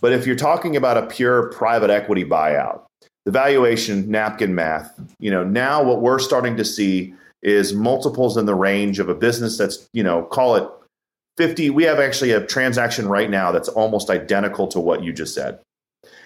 But 0.01 0.13
if 0.13 0.28
you're 0.28 0.36
talking 0.36 0.76
about 0.76 0.97
a 0.97 1.07
pure 1.07 1.49
private 1.49 1.89
equity 1.89 2.24
buyout, 2.24 2.84
the 3.28 3.32
valuation 3.32 4.09
napkin 4.09 4.55
math, 4.55 4.97
you 5.19 5.30
know, 5.30 5.43
now 5.43 5.84
what 5.84 6.01
we're 6.01 6.17
starting 6.17 6.55
to 6.55 6.63
see 6.63 7.13
is 7.41 7.73
multiples 7.73 8.38
in 8.38 8.45
the 8.45 8.55
range 8.55 8.99
of 8.99 9.09
a 9.09 9.13
business 9.13 9.57
that's, 9.57 9.89
you 9.91 10.01
know, 10.01 10.23
call 10.23 10.55
it 10.55 10.65
50. 11.36 11.71
We 11.71 11.84
have 11.84 11.99
actually 11.99 12.32
a 12.32 12.45
transaction 12.45 13.09
right 13.09 13.30
now 13.30 13.51
that's 13.51 13.67
almost 13.67 14.09
identical 14.09 14.65
to 14.69 14.80
what 14.80 15.03
you 15.03 15.11
just 15.11 15.34
said. 15.34 15.59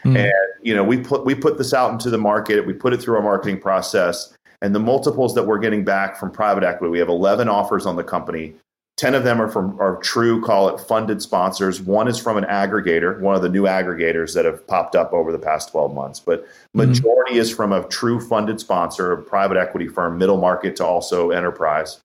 Mm. 0.06 0.16
And 0.16 0.32
you 0.62 0.76
know, 0.76 0.84
we 0.84 1.00
put 1.00 1.26
we 1.26 1.34
put 1.34 1.58
this 1.58 1.74
out 1.74 1.92
into 1.92 2.12
the 2.12 2.20
market, 2.20 2.68
we 2.68 2.74
put 2.74 2.94
it 2.94 3.02
through 3.02 3.16
our 3.16 3.24
marketing 3.24 3.60
process, 3.60 4.38
and 4.62 4.76
the 4.76 4.80
multiples 4.80 5.34
that 5.34 5.48
we're 5.48 5.58
getting 5.58 5.84
back 5.84 6.20
from 6.20 6.30
private 6.30 6.64
equity, 6.64 6.92
we 6.92 7.00
have 7.00 7.10
11 7.10 7.50
offers 7.50 7.88
on 7.88 7.96
the 7.96 8.04
company. 8.04 8.54
10 9.02 9.16
of 9.16 9.24
them 9.24 9.42
are 9.42 9.48
from 9.48 9.82
are 9.82 9.96
true, 9.98 10.40
call 10.44 10.70
it 10.70 10.80
funded 10.80 11.24
sponsors. 11.24 11.82
One 11.82 12.08
is 12.08 12.20
from 12.20 12.38
an 12.38 12.44
aggregator, 12.44 13.20
one 13.20 13.36
of 13.36 13.42
the 13.42 13.50
new 13.50 13.64
aggregators 13.64 14.36
that 14.36 14.46
have 14.46 14.68
popped 14.68 14.96
up 14.96 15.12
over 15.12 15.32
the 15.32 15.40
past 15.40 15.72
12 15.72 15.92
months. 15.92 16.20
But 16.20 16.46
hmm. 16.74 16.78
majority 16.78 17.32
mm-hmm. 17.32 17.40
is 17.40 17.52
from 17.52 17.74
a 17.74 17.84
true 17.88 18.22
funded 18.22 18.60
sponsor, 18.60 19.12
a 19.12 19.20
private 19.20 19.58
equity 19.58 19.88
firm, 19.88 20.20
middle 20.20 20.38
market 20.38 20.76
to 20.76 20.86
also 20.86 21.32
enterprise. 21.32 22.00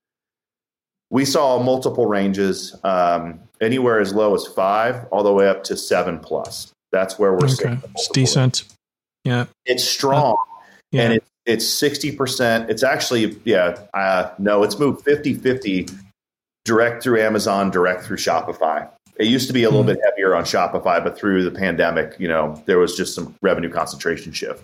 We 1.11 1.27
saw 1.27 1.63
multiple 1.63 2.07
ranges, 2.07 2.75
um, 2.83 3.41
anywhere 3.61 4.01
as 4.01 4.15
low 4.15 4.35
as 4.35 4.47
five, 4.47 5.05
all 5.11 5.23
the 5.23 5.35
way 5.35 5.51
up 5.51 5.65
to 5.65 5.77
seven 5.77 6.19
plus. 6.19 6.73
That's 6.93 7.19
where 7.19 7.33
we're 7.33 7.45
okay. 7.45 7.55
seeing. 7.55 7.83
It's 7.95 8.09
decent. 8.09 8.65
Yeah. 9.23 9.45
It's 9.67 9.85
strong. 9.85 10.35
Uh, 10.35 10.63
yeah. 10.93 11.03
And 11.03 11.13
it's 11.13 11.27
it's 11.45 11.81
60%. 11.81 12.69
It's 12.69 12.83
actually, 12.83 13.39
yeah, 13.45 13.79
uh, 13.95 14.31
no, 14.39 14.65
it's 14.65 14.81
moved 14.81 15.05
50 15.05 15.35
50 15.35 15.87
direct 16.67 17.03
through 17.03 17.21
Amazon, 17.21 17.71
direct 17.71 18.05
through 18.05 18.19
Shopify. 18.19 18.89
It 19.19 19.29
used 19.29 19.47
to 19.47 19.55
be 19.55 19.65
a 19.65 19.71
little 19.71 19.83
mm-hmm. 19.83 19.95
bit 19.95 20.01
heavier 20.05 20.35
on 20.35 20.45
Shopify, 20.45 21.03
but 21.03 21.19
through 21.19 21.43
the 21.43 21.51
pandemic, 21.51 22.15
you 22.19 22.29
know, 22.29 22.63
there 22.67 22.79
was 22.79 22.95
just 22.95 23.15
some 23.15 23.35
revenue 23.41 23.71
concentration 23.71 24.31
shift. 24.33 24.63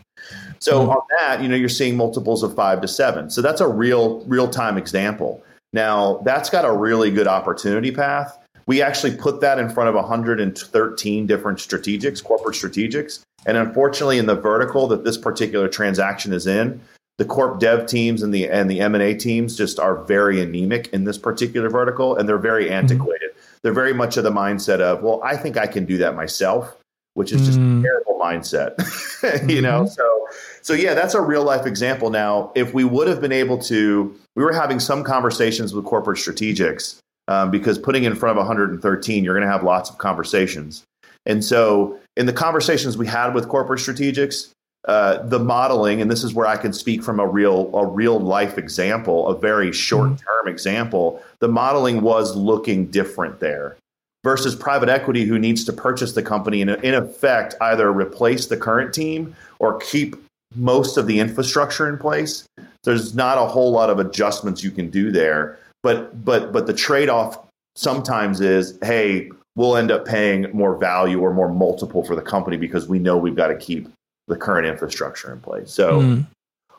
So 0.59 0.81
mm-hmm. 0.81 0.91
on 0.91 1.03
that, 1.19 1.43
you 1.43 1.49
know, 1.49 1.57
you're 1.57 1.71
seeing 1.71 1.97
multiples 1.97 2.43
of 2.43 2.55
five 2.55 2.83
to 2.83 2.89
seven. 2.89 3.31
So 3.31 3.41
that's 3.41 3.63
a 3.63 3.69
real, 3.69 4.21
real 4.27 4.49
time 4.49 4.77
example. 4.77 5.43
Now 5.73 6.21
that's 6.25 6.51
got 6.51 6.67
a 6.67 6.73
really 6.73 7.11
good 7.11 7.27
opportunity 7.27 7.91
path 7.91 8.39
we 8.67 8.83
actually 8.83 9.17
put 9.17 9.41
that 9.41 9.59
in 9.59 9.69
front 9.69 9.89
of 9.89 9.95
113 9.95 11.27
different 11.27 11.59
strategics, 11.59 12.23
corporate 12.23 12.57
strategics. 12.57 13.21
And 13.47 13.57
unfortunately, 13.57 14.19
in 14.19 14.27
the 14.27 14.37
vertical 14.37 14.87
that 14.89 15.05
this 15.05 15.19
particular 15.19 15.69
transaction 15.69 16.33
is 16.33 16.47
in, 16.47 16.81
the 17.23 17.29
corp 17.29 17.61
dev 17.61 17.87
teams 17.87 18.21
and 18.21 18.35
the 18.35 18.51
and 18.51 18.69
the 18.69 18.81
M&A 18.81 19.15
teams 19.15 19.57
just 19.57 19.79
are 19.79 20.03
very 20.03 20.43
anemic 20.43 20.89
in 20.89 21.05
this 21.05 21.17
particular 21.17 21.71
vertical 21.71 22.17
and 22.17 22.29
they're 22.29 22.37
very 22.37 22.65
mm-hmm. 22.65 22.75
antiquated. 22.75 23.31
Mm-hmm. 23.31 23.59
They're 23.63 23.73
very 23.73 23.95
much 23.95 24.17
of 24.17 24.25
the 24.25 24.33
mindset 24.33 24.81
of, 24.81 25.05
well, 25.05 25.21
I 25.23 25.37
think 25.37 25.57
I 25.57 25.69
can 25.69 25.85
do 25.85 25.99
that 25.99 26.17
myself, 26.17 26.77
which 27.15 27.31
is 27.31 27.47
just 27.47 27.61
mm-hmm. 27.61 27.79
a 27.79 27.83
terrible 27.83 28.19
mindset. 28.21 28.77
you 29.49 29.57
mm-hmm. 29.57 29.63
know, 29.63 29.87
so 29.87 30.27
so 30.63 30.73
yeah, 30.73 30.95
that's 30.95 31.15
a 31.15 31.21
real 31.21 31.45
life 31.45 31.65
example 31.65 32.11
now. 32.11 32.51
If 32.57 32.75
we 32.75 32.83
would 32.83 33.07
have 33.07 33.21
been 33.21 33.31
able 33.31 33.59
to 33.59 34.13
we 34.35 34.43
were 34.43 34.53
having 34.53 34.81
some 34.81 35.05
conversations 35.05 35.73
with 35.73 35.85
corporate 35.85 36.19
strategics 36.19 36.99
um, 37.29 37.53
because 37.53 37.79
putting 37.79 38.03
in 38.03 38.17
front 38.17 38.37
of 38.37 38.45
113, 38.45 39.23
you're 39.23 39.35
going 39.35 39.47
to 39.47 39.53
have 39.53 39.63
lots 39.63 39.91
of 39.91 39.99
conversations. 39.99 40.83
And 41.25 41.45
so, 41.45 42.01
in 42.17 42.27
the 42.27 42.33
conversations 42.33 42.99
we 42.99 43.07
had 43.07 43.33
with 43.33 43.49
corporate 43.49 43.79
strategics, 43.79 44.51
uh, 44.87 45.23
the 45.23 45.39
modeling, 45.39 46.03
and 46.03 46.11
this 46.11 46.25
is 46.25 46.35
where 46.35 46.47
I 46.47 46.57
can 46.57 46.73
speak 46.73 47.03
from 47.03 47.21
a 47.21 47.27
real 47.27 47.75
a 47.77 47.87
real 47.87 48.19
life 48.19 48.59
example, 48.59 49.29
a 49.29 49.39
very 49.39 49.73
short 49.73 50.09
term 50.09 50.19
mm-hmm. 50.19 50.49
example. 50.49 51.23
The 51.39 51.49
modeling 51.49 52.01
was 52.01 52.35
looking 52.35 52.87
different 52.87 53.39
there 53.39 53.77
versus 54.25 54.57
private 54.57 54.89
equity, 54.89 55.25
who 55.25 55.39
needs 55.39 55.65
to 55.65 55.73
purchase 55.73 56.13
the 56.13 56.23
company 56.23 56.63
and 56.63 56.71
in 56.71 56.95
effect 56.95 57.55
either 57.61 57.93
replace 57.93 58.47
the 58.47 58.57
current 58.57 58.93
team 58.93 59.35
or 59.59 59.79
keep 59.79 60.17
most 60.55 60.97
of 60.97 61.07
the 61.07 61.19
infrastructure 61.21 61.89
in 61.89 61.99
place. 61.99 62.45
There's 62.85 63.15
not 63.15 63.39
a 63.39 63.47
whole 63.47 63.71
lot 63.71 63.91
of 63.91 63.99
adjustments 63.99 64.63
you 64.63 64.71
can 64.71 64.91
do 64.91 65.11
there. 65.13 65.59
But 65.83 66.25
but 66.25 66.53
but 66.53 66.67
the 66.67 66.75
trade 66.75 67.09
off 67.09 67.39
sometimes 67.77 68.41
is, 68.41 68.79
hey, 68.83 69.31
we'll 69.57 69.77
end 69.77 69.91
up 69.91 70.07
paying 70.07 70.47
more 70.53 70.77
value 70.77 71.21
or 71.21 71.33
more 71.33 71.49
multiple 71.49 72.05
for 72.05 72.17
the 72.17 72.23
company 72.23 72.57
because 72.57 72.89
we 72.89 72.99
know 72.99 73.17
we've 73.17 73.37
got 73.37 73.49
to 73.49 73.57
keep 73.57 73.89
the 74.29 74.37
current 74.37 74.67
infrastructure 74.67 75.33
in 75.33 75.41
place. 75.41 75.71
So 75.73 76.01
mm. 76.01 76.27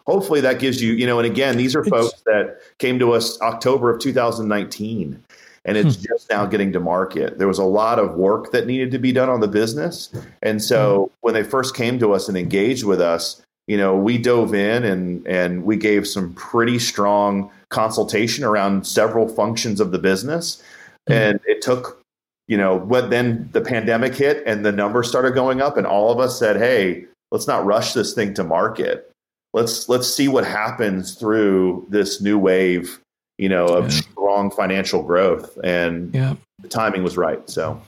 hopefully 0.06 0.42
that 0.42 0.60
gives 0.60 0.82
you, 0.82 0.94
you 0.94 1.06
know, 1.06 1.20
and 1.20 1.30
again, 1.30 1.58
these 1.58 1.76
are 1.76 1.82
it's, 1.82 1.90
folks 1.90 2.22
that 2.26 2.60
came 2.80 3.00
to 3.00 3.14
us 3.14 3.40
October 3.42 3.90
of 3.90 4.00
2019 4.00 5.24
and 5.66 5.78
it's 5.78 5.96
hmm. 5.96 6.04
just 6.10 6.30
now 6.30 6.46
getting 6.46 6.74
to 6.74 6.80
market. 6.80 7.38
There 7.38 7.48
was 7.48 7.58
a 7.58 7.64
lot 7.64 7.98
of 7.98 8.16
work 8.16 8.52
that 8.52 8.68
needed 8.68 8.92
to 8.92 9.00
be 9.00 9.14
done 9.14 9.30
on 9.30 9.40
the 9.40 9.48
business. 9.48 10.14
And 10.42 10.62
so 10.62 11.06
hmm. 11.06 11.16
when 11.22 11.34
they 11.34 11.44
first 11.44 11.76
came 11.76 12.00
to 12.00 12.14
us 12.14 12.28
and 12.28 12.38
engaged 12.38 12.84
with 12.84 13.00
us, 13.00 13.42
you 13.68 13.78
know, 13.78 13.96
we 13.96 14.18
dove 14.18 14.54
in 14.54 14.84
and 14.84 15.26
and 15.26 15.64
we 15.64 15.78
gave 15.78 16.08
some 16.08 16.34
pretty 16.34 16.80
strong 16.80 17.50
consultation 17.70 18.44
around 18.44 18.86
several 18.86 19.28
functions 19.28 19.80
of 19.80 19.92
the 19.92 20.00
business. 20.00 20.62
Mm-hmm. 21.10 21.14
And 21.14 21.40
it 21.46 21.62
took, 21.62 22.02
you 22.48 22.58
know, 22.58 22.78
what 22.78 23.10
then 23.10 23.50
the 23.54 23.62
pandemic 23.62 24.16
hit 24.16 24.44
and 24.46 24.66
the 24.66 24.72
numbers 24.72 25.08
started 25.08 25.34
going 25.34 25.62
up, 25.62 25.78
and 25.78 25.88
all 25.88 26.12
of 26.12 26.20
us 26.20 26.38
said, 26.38 26.58
Hey, 26.58 27.06
let's 27.34 27.48
not 27.48 27.66
rush 27.66 27.94
this 27.94 28.14
thing 28.14 28.34
to 28.36 28.44
market. 28.46 29.12
Let's 29.54 29.90
let's 29.90 30.08
see 30.08 30.30
what 30.30 30.46
happens 30.46 31.16
through 31.16 31.86
this 31.90 32.22
new 32.22 32.40
wave, 32.40 33.00
you 33.38 33.50
know, 33.50 33.66
of 33.66 33.86
yeah. 33.86 34.02
strong 34.02 34.52
financial 34.52 35.04
growth. 35.04 35.58
And 35.64 36.14
yeah. 36.14 36.36
the 36.62 36.70
timing 36.70 37.04
was 37.04 37.18
right. 37.18 37.48
So 37.50 37.82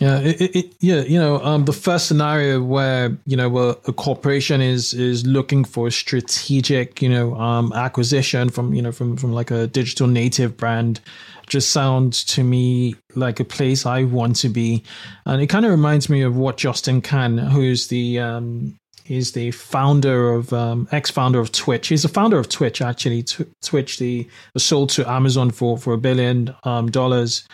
yeah, 0.00 0.20
it, 0.20 0.54
it, 0.54 0.74
yeah, 0.78 1.00
you 1.00 1.18
know, 1.18 1.40
um, 1.40 1.64
the 1.64 1.72
first 1.72 2.06
scenario 2.06 2.62
where 2.62 3.16
you 3.26 3.36
know 3.36 3.58
a, 3.58 3.70
a, 3.70 3.92
corporation 3.92 4.60
is 4.60 4.94
is 4.94 5.26
looking 5.26 5.64
for 5.64 5.88
a 5.88 5.90
strategic, 5.90 7.02
you 7.02 7.08
know, 7.08 7.34
um, 7.34 7.72
acquisition 7.72 8.48
from 8.48 8.74
you 8.74 8.80
know 8.80 8.92
from 8.92 9.16
from 9.16 9.32
like 9.32 9.50
a 9.50 9.66
digital 9.66 10.06
native 10.06 10.56
brand, 10.56 11.00
just 11.48 11.70
sounds 11.70 12.22
to 12.24 12.44
me 12.44 12.94
like 13.16 13.40
a 13.40 13.44
place 13.44 13.86
I 13.86 14.04
want 14.04 14.36
to 14.36 14.48
be, 14.48 14.84
and 15.26 15.42
it 15.42 15.48
kind 15.48 15.64
of 15.64 15.72
reminds 15.72 16.08
me 16.08 16.22
of 16.22 16.36
what 16.36 16.58
Justin 16.58 17.00
Kan, 17.00 17.36
who's 17.36 17.88
the 17.88 18.20
um, 18.20 18.77
is 19.08 19.32
the 19.32 19.50
founder 19.50 20.32
of 20.32 20.52
um, 20.52 20.88
ex-founder 20.92 21.40
of 21.40 21.52
Twitch. 21.52 21.88
He's 21.88 22.02
the 22.02 22.08
founder 22.08 22.38
of 22.38 22.48
Twitch 22.48 22.80
actually. 22.80 23.24
Twitch, 23.62 23.98
the 23.98 24.28
sold 24.56 24.90
to 24.90 25.08
Amazon 25.08 25.50
for 25.50 25.78
for 25.78 25.92
a 25.92 25.98
billion 25.98 26.54
um, 26.64 26.90
dollars. 26.90 27.46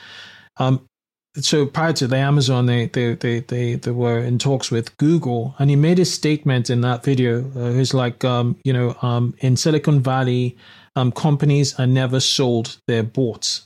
Um, 0.56 0.86
so 1.36 1.66
prior 1.66 1.92
to 1.94 2.06
the 2.06 2.16
Amazon, 2.16 2.66
they, 2.66 2.86
they, 2.86 3.14
they, 3.14 3.40
they, 3.40 3.74
they 3.74 3.90
were 3.90 4.20
in 4.20 4.38
talks 4.38 4.70
with 4.70 4.96
Google, 4.98 5.54
and 5.58 5.68
he 5.68 5.74
made 5.76 5.98
a 5.98 6.04
statement 6.04 6.70
in 6.70 6.80
that 6.82 7.02
video. 7.02 7.50
Uh, 7.56 7.72
he's 7.72 7.92
like, 7.92 8.24
um, 8.24 8.56
you 8.64 8.72
know, 8.72 8.96
um, 9.02 9.34
in 9.40 9.56
Silicon 9.56 10.00
Valley, 10.00 10.56
um, 10.94 11.10
companies 11.10 11.78
are 11.78 11.88
never 11.88 12.20
sold; 12.20 12.78
they're 12.86 13.02
bought. 13.02 13.62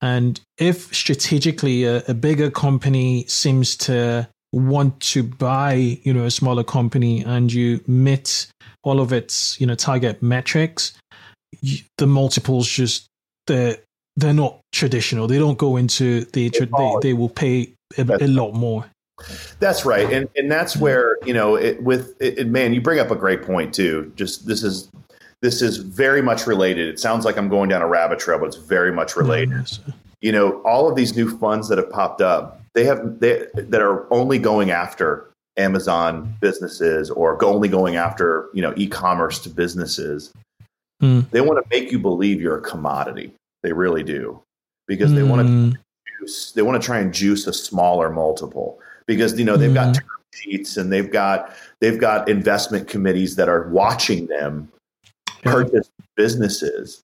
And 0.00 0.40
if 0.58 0.92
strategically 0.92 1.84
a, 1.84 2.02
a 2.08 2.14
bigger 2.14 2.50
company 2.50 3.24
seems 3.28 3.76
to 3.76 4.28
want 4.52 5.00
to 5.00 5.22
buy, 5.22 5.98
you 6.02 6.12
know, 6.12 6.24
a 6.24 6.30
smaller 6.30 6.64
company, 6.64 7.24
and 7.24 7.52
you 7.52 7.80
meet 7.86 8.46
all 8.84 9.00
of 9.00 9.12
its, 9.12 9.60
you 9.60 9.66
know, 9.66 9.74
target 9.74 10.22
metrics, 10.22 10.92
the 11.98 12.06
multiples 12.06 12.68
just 12.68 13.06
the 13.46 13.80
they're 14.16 14.34
not 14.34 14.60
traditional. 14.72 15.26
They 15.26 15.38
don't 15.38 15.58
go 15.58 15.76
into 15.76 16.24
the 16.26 16.50
they, 16.50 16.96
they 17.00 17.12
will 17.14 17.28
pay 17.28 17.72
a, 17.96 18.02
a, 18.02 18.26
lot 18.26 18.52
more. 18.52 18.84
That's 19.58 19.84
right, 19.84 20.10
and 20.12 20.28
and 20.36 20.50
that's 20.50 20.74
mm-hmm. 20.74 20.82
where 20.82 21.18
you 21.24 21.32
know 21.32 21.56
it, 21.56 21.82
with 21.82 22.20
it, 22.20 22.46
man, 22.46 22.74
you 22.74 22.80
bring 22.80 22.98
up 22.98 23.10
a 23.10 23.16
great 23.16 23.42
point 23.42 23.72
too. 23.72 24.12
Just 24.16 24.46
this 24.46 24.62
is 24.62 24.90
this 25.40 25.62
is 25.62 25.78
very 25.78 26.22
much 26.22 26.46
related. 26.46 26.88
It 26.88 27.00
sounds 27.00 27.24
like 27.24 27.36
I'm 27.36 27.48
going 27.48 27.68
down 27.68 27.82
a 27.82 27.86
rabbit 27.86 28.18
trail, 28.18 28.38
but 28.38 28.46
it's 28.46 28.56
very 28.56 28.92
much 28.92 29.16
related. 29.16 29.50
Yes. 29.50 29.80
You 30.20 30.30
know, 30.30 30.62
all 30.62 30.88
of 30.88 30.94
these 30.94 31.16
new 31.16 31.36
funds 31.38 31.68
that 31.68 31.78
have 31.78 31.90
popped 31.90 32.20
up, 32.20 32.61
they 32.74 32.84
have 32.84 33.20
they 33.20 33.46
that 33.54 33.80
are 33.80 34.12
only 34.12 34.38
going 34.38 34.70
after 34.70 35.30
Amazon 35.56 36.34
businesses 36.40 37.10
or 37.10 37.36
go 37.36 37.52
only 37.52 37.68
going 37.68 37.96
after 37.96 38.48
you 38.54 38.62
know 38.62 38.72
e-commerce 38.76 39.38
to 39.40 39.50
businesses. 39.50 40.32
Mm. 41.02 41.28
They 41.30 41.40
want 41.40 41.62
to 41.62 41.76
make 41.76 41.90
you 41.90 41.98
believe 41.98 42.40
you're 42.40 42.58
a 42.58 42.62
commodity. 42.62 43.32
They 43.62 43.72
really 43.72 44.02
do 44.02 44.42
because 44.86 45.12
they 45.12 45.22
want 45.22 45.46
to 45.46 45.48
hmm. 45.48 45.70
juice. 46.20 46.52
They 46.52 46.62
want 46.62 46.80
to 46.80 46.84
try 46.84 46.98
and 46.98 47.14
juice 47.14 47.46
a 47.46 47.52
smaller 47.52 48.10
multiple 48.10 48.80
because 49.06 49.38
you 49.38 49.44
know 49.44 49.56
they've 49.56 49.74
got 49.74 49.88
hmm. 49.88 49.92
term 49.92 50.08
sheets 50.34 50.76
and 50.76 50.92
they've 50.92 51.10
got 51.10 51.54
they've 51.80 51.98
got 51.98 52.28
investment 52.28 52.88
committees 52.88 53.36
that 53.36 53.48
are 53.48 53.68
watching 53.68 54.26
them 54.26 54.70
purchase 55.42 55.90
businesses. 56.16 57.02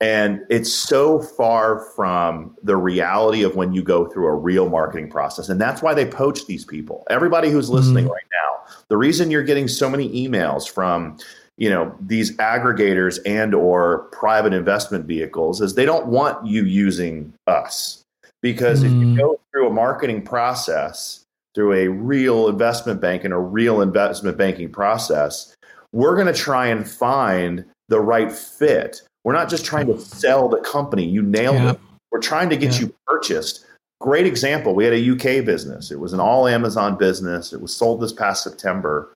And 0.00 0.40
it's 0.48 0.72
so 0.72 1.20
far 1.20 1.80
from 1.94 2.56
the 2.62 2.76
reality 2.76 3.42
of 3.42 3.54
when 3.54 3.74
you 3.74 3.82
go 3.82 4.06
through 4.06 4.26
a 4.26 4.34
real 4.34 4.68
marketing 4.70 5.10
process. 5.10 5.50
And 5.50 5.60
that's 5.60 5.82
why 5.82 5.92
they 5.92 6.06
poach 6.06 6.46
these 6.46 6.64
people. 6.64 7.04
Everybody 7.10 7.50
who's 7.50 7.68
listening 7.68 8.06
mm. 8.06 8.10
right 8.10 8.24
now, 8.32 8.74
the 8.88 8.96
reason 8.96 9.30
you're 9.30 9.42
getting 9.42 9.68
so 9.68 9.90
many 9.90 10.08
emails 10.26 10.68
from 10.68 11.18
you 11.60 11.68
know 11.68 11.94
these 12.00 12.34
aggregators 12.38 13.20
and 13.26 13.54
or 13.54 14.08
private 14.12 14.52
investment 14.52 15.04
vehicles 15.04 15.60
is 15.60 15.74
they 15.74 15.84
don't 15.84 16.06
want 16.06 16.44
you 16.46 16.64
using 16.64 17.32
us 17.46 18.02
because 18.40 18.82
mm. 18.82 18.86
if 18.86 18.92
you 18.92 19.08
hmm. 19.08 19.16
go 19.16 19.40
through 19.52 19.68
a 19.68 19.72
marketing 19.72 20.22
process 20.22 21.24
through 21.54 21.74
a 21.74 21.88
real 21.88 22.48
investment 22.48 23.00
bank 23.00 23.24
and 23.24 23.34
a 23.34 23.38
real 23.38 23.82
investment 23.82 24.38
banking 24.38 24.72
process 24.72 25.54
we're 25.92 26.14
going 26.14 26.26
to 26.26 26.32
try 26.32 26.66
and 26.66 26.88
find 26.88 27.64
the 27.88 28.00
right 28.00 28.32
fit 28.32 29.02
we're 29.24 29.32
not 29.32 29.48
just 29.48 29.64
trying 29.64 29.86
to 29.86 29.98
sell 30.00 30.48
the 30.48 30.60
company 30.60 31.04
you 31.04 31.22
nailed 31.22 31.56
yeah. 31.56 31.70
it 31.72 31.80
we're 32.10 32.20
trying 32.20 32.48
to 32.50 32.56
get 32.56 32.74
yeah. 32.74 32.86
you 32.86 32.94
purchased 33.06 33.66
great 34.00 34.26
example 34.26 34.74
we 34.74 34.84
had 34.84 34.94
a 34.94 35.10
uk 35.10 35.44
business 35.44 35.90
it 35.90 36.00
was 36.00 36.12
an 36.12 36.20
all 36.20 36.46
amazon 36.46 36.96
business 36.96 37.52
it 37.52 37.60
was 37.60 37.72
sold 37.72 38.00
this 38.00 38.12
past 38.12 38.42
september 38.42 39.12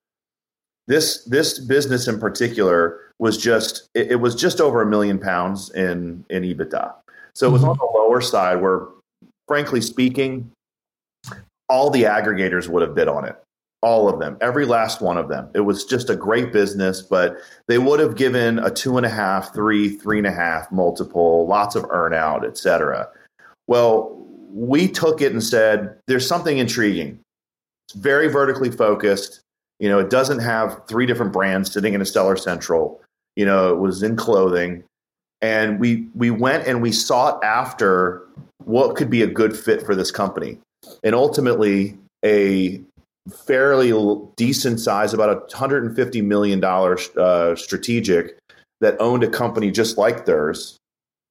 this 0.87 1.25
this 1.25 1.59
business 1.59 2.09
in 2.09 2.19
particular 2.19 3.01
was 3.19 3.39
just 3.39 3.89
it, 3.95 4.13
it 4.13 4.17
was 4.17 4.35
just 4.35 4.61
over 4.61 4.83
a 4.83 4.87
million 4.87 5.19
pounds 5.19 5.71
in 5.71 6.25
in 6.31 6.43
EBITDA. 6.43 6.93
So 7.35 7.49
it 7.49 7.53
was 7.53 7.63
mm-hmm. 7.63 7.71
on 7.71 7.79
the 7.79 7.99
lower 7.99 8.21
side 8.21 8.61
where 8.61 8.87
frankly 9.49 9.81
speaking, 9.81 10.51
all 11.69 11.91
the 11.91 12.05
aggregators 12.05 12.69
would 12.69 12.83
have 12.83 12.95
bid 12.95 13.09
on 13.09 13.25
it. 13.25 13.37
All 13.85 14.09
of 14.09 14.18
them, 14.18 14.39
every 14.41 14.64
last 14.64 15.03
one 15.03 15.18
of 15.18 15.28
them. 15.28 15.51
It 15.55 15.61
was 15.61 15.85
just 15.85 16.09
a 16.09 16.16
great 16.16 16.55
business, 16.55 17.03
but 17.03 17.37
they 17.68 17.76
would 17.76 18.01
have 18.01 18.16
given 18.16 18.59
a 18.59 18.70
two 18.70 18.97
and 18.97 19.05
a 19.05 19.11
half, 19.11 19.53
three, 19.53 19.91
three 19.91 20.16
and 20.16 20.26
a 20.26 20.32
half 20.32 20.72
multiple, 20.72 21.47
lots 21.47 21.76
of 21.76 21.85
earnout, 21.85 22.47
et 22.47 22.57
cetera. 22.57 23.07
Well, 23.66 24.11
we 24.51 24.89
took 24.89 25.20
it 25.20 25.32
and 25.32 25.45
said, 25.45 25.99
there's 26.07 26.26
something 26.26 26.57
intriguing. 26.57 27.20
It's 27.87 27.95
very 27.95 28.28
vertically 28.28 28.70
focused. 28.70 29.41
You 29.80 29.91
know, 29.91 29.99
it 29.99 30.09
doesn't 30.09 30.39
have 30.39 30.80
three 30.89 31.05
different 31.05 31.35
brands 31.35 31.70
sitting 31.70 31.93
in 31.93 32.01
a 32.01 32.07
Seller 32.07 32.37
Central. 32.37 33.03
You 33.37 33.45
know, 33.45 33.70
it 33.70 33.78
was 33.78 34.03
in 34.03 34.16
clothing. 34.16 34.85
And 35.43 35.78
we 35.78 36.09
we 36.14 36.30
went 36.30 36.66
and 36.66 36.80
we 36.80 36.91
sought 36.91 37.45
after 37.45 38.22
what 38.64 38.97
could 38.97 39.11
be 39.11 39.20
a 39.20 39.26
good 39.26 39.55
fit 39.55 39.85
for 39.85 39.95
this 39.95 40.11
company. 40.11 40.59
And 41.03 41.14
ultimately, 41.14 41.99
a 42.24 42.80
fairly 43.47 43.93
decent 44.37 44.81
size, 44.81 45.14
about 45.14 45.31
a 45.31 45.55
$150 45.55 46.25
million 46.25 46.62
uh, 46.64 47.57
strategic 47.57 48.39
that 48.81 48.97
owned 49.01 49.25
a 49.25 49.29
company 49.29 49.70
just 49.70 49.97
like 49.97 50.27
theirs 50.27 50.79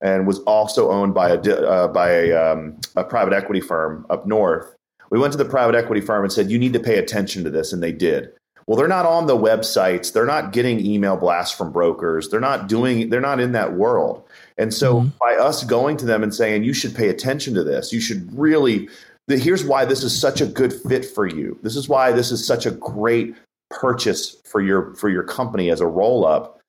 and 0.01 0.27
was 0.27 0.39
also 0.39 0.91
owned 0.91 1.13
by 1.13 1.29
a, 1.29 1.39
uh, 1.39 1.87
by 1.87 2.09
a, 2.09 2.33
um, 2.33 2.79
a 2.95 3.03
private 3.03 3.33
equity 3.33 3.61
firm 3.61 4.05
up 4.09 4.25
north 4.25 4.75
we 5.13 5.19
went 5.19 5.31
to 5.31 5.37
the 5.37 5.45
private 5.45 5.75
equity 5.75 6.01
firm 6.01 6.23
and 6.23 6.33
said, 6.33 6.49
you 6.49 6.57
need 6.57 6.73
to 6.73 6.79
pay 6.79 6.97
attention 6.97 7.43
to 7.43 7.51
this. 7.51 7.71
And 7.71 7.83
they 7.83 7.91
did. 7.91 8.31
Well, 8.65 8.75
they're 8.75 8.87
not 8.87 9.05
on 9.05 9.27
the 9.27 9.37
websites. 9.37 10.11
They're 10.11 10.25
not 10.25 10.53
getting 10.53 10.83
email 10.83 11.17
blasts 11.17 11.55
from 11.55 11.71
brokers. 11.71 12.29
They're 12.29 12.39
not 12.39 12.67
doing, 12.67 13.09
they're 13.09 13.21
not 13.21 13.39
in 13.39 13.51
that 13.51 13.73
world. 13.73 14.23
And 14.57 14.73
so 14.73 15.01
mm-hmm. 15.01 15.09
by 15.19 15.35
us 15.35 15.63
going 15.65 15.97
to 15.97 16.07
them 16.07 16.23
and 16.23 16.33
saying, 16.33 16.63
you 16.63 16.73
should 16.73 16.95
pay 16.95 17.09
attention 17.09 17.53
to 17.53 17.63
this, 17.63 17.93
you 17.93 18.01
should 18.01 18.27
really, 18.35 18.89
here's 19.27 19.63
why 19.63 19.85
this 19.85 20.03
is 20.03 20.17
such 20.17 20.41
a 20.41 20.45
good 20.45 20.73
fit 20.73 21.05
for 21.05 21.27
you. 21.27 21.57
This 21.63 21.75
is 21.75 21.87
why 21.87 22.11
this 22.11 22.31
is 22.31 22.45
such 22.45 22.65
a 22.65 22.71
great 22.71 23.35
purchase 23.69 24.37
for 24.45 24.61
your, 24.61 24.93
for 24.95 25.09
your 25.09 25.23
company 25.23 25.69
as 25.69 25.81
a 25.81 25.87
roll 25.87 26.25
up. 26.25 26.59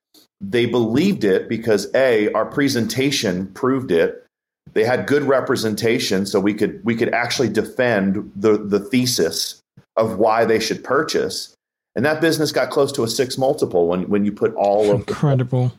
They 0.41 0.67
believed 0.67 1.25
it 1.25 1.49
because 1.49 1.93
A, 1.95 2.31
our 2.33 2.47
presentation 2.47 3.49
proved 3.55 3.91
it 3.91 4.25
they 4.75 4.85
had 4.85 5.07
good 5.07 5.23
representation, 5.23 6.27
so 6.27 6.41
we 6.41 6.53
could 6.53 6.85
we 6.85 6.97
could 6.97 7.13
actually 7.15 7.49
defend 7.49 8.31
the 8.35 8.59
the 8.59 8.81
thesis 8.81 9.61
of 9.97 10.19
why 10.19 10.45
they 10.45 10.59
should 10.59 10.83
purchase. 10.83 11.55
And 11.97 12.05
that 12.05 12.21
business 12.21 12.51
got 12.51 12.71
close 12.71 12.91
to 12.93 13.05
a 13.05 13.09
six 13.09 13.39
multiple 13.39 13.87
when 13.87 14.09
when 14.09 14.25
you 14.25 14.33
put 14.33 14.55
all 14.55 14.91
of 14.91 15.09
incredible. 15.09 15.69
The, 15.69 15.75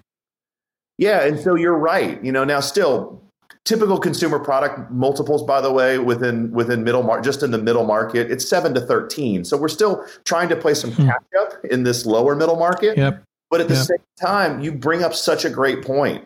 yeah, 0.98 1.24
and 1.24 1.40
so 1.40 1.56
you're 1.56 1.78
right. 1.78 2.24
You 2.24 2.32
know, 2.32 2.46
now 2.46 2.62
still 2.62 3.22
typical 3.66 3.98
consumer 3.98 4.40
product 4.40 4.92
multiples 4.92 5.44
by 5.44 5.60
the 5.60 5.72
way 5.72 5.98
within 5.98 6.52
within 6.52 6.84
middle 6.84 7.04
market 7.04 7.26
just 7.26 7.44
in 7.44 7.52
the 7.52 7.58
middle 7.58 7.84
market 7.84 8.32
it's 8.32 8.48
7 8.48 8.74
to 8.76 8.82
13 8.82 9.44
so 9.44 9.58
we're 9.58 9.68
still 9.68 10.06
trying 10.24 10.48
to 10.50 10.56
play 10.56 10.74
some 10.74 10.92
hmm. 10.92 11.08
catch 11.08 11.24
up 11.40 11.66
in 11.66 11.84
this 11.84 12.06
lower 12.06 12.36
middle 12.36 12.58
market 12.58 12.98
yep. 12.98 13.24
but 13.50 13.62
at 13.62 13.68
the 13.68 13.74
yep. 13.74 13.86
same 13.86 13.98
time 14.22 14.62
you 14.62 14.72
bring 14.72 15.04
up 15.04 15.14
such 15.14 15.46
a 15.46 15.50
great 15.50 15.84
point 15.84 16.24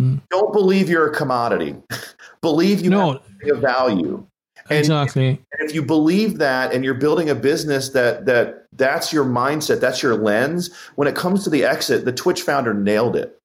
Mm. 0.00 0.20
Don't 0.30 0.52
believe 0.52 0.88
you're 0.88 1.10
a 1.10 1.14
commodity. 1.14 1.76
believe 2.40 2.80
you 2.80 2.90
no. 2.90 3.12
have 3.12 3.56
a 3.56 3.60
value. 3.60 4.26
And, 4.70 4.78
exactly. 4.78 5.28
And 5.28 5.68
if 5.68 5.74
you 5.74 5.82
believe 5.82 6.38
that 6.38 6.72
and 6.72 6.84
you're 6.84 6.94
building 6.94 7.28
a 7.28 7.34
business 7.34 7.90
that 7.90 8.26
that 8.26 8.66
that's 8.72 9.12
your 9.12 9.24
mindset, 9.24 9.80
that's 9.80 10.02
your 10.02 10.14
lens, 10.14 10.72
when 10.94 11.08
it 11.08 11.16
comes 11.16 11.44
to 11.44 11.50
the 11.50 11.64
exit, 11.64 12.04
the 12.04 12.12
Twitch 12.12 12.42
founder 12.42 12.72
nailed 12.72 13.16
it. 13.16 13.38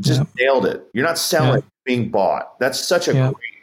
Just 0.00 0.20
yep. 0.20 0.28
nailed 0.38 0.66
it. 0.66 0.86
You're 0.92 1.06
not 1.06 1.18
selling, 1.18 1.62
yep. 1.62 1.64
Being 1.84 2.10
bought. 2.10 2.58
That's 2.58 2.78
such 2.78 3.08
a 3.08 3.14
yep. 3.14 3.34
great 3.34 3.54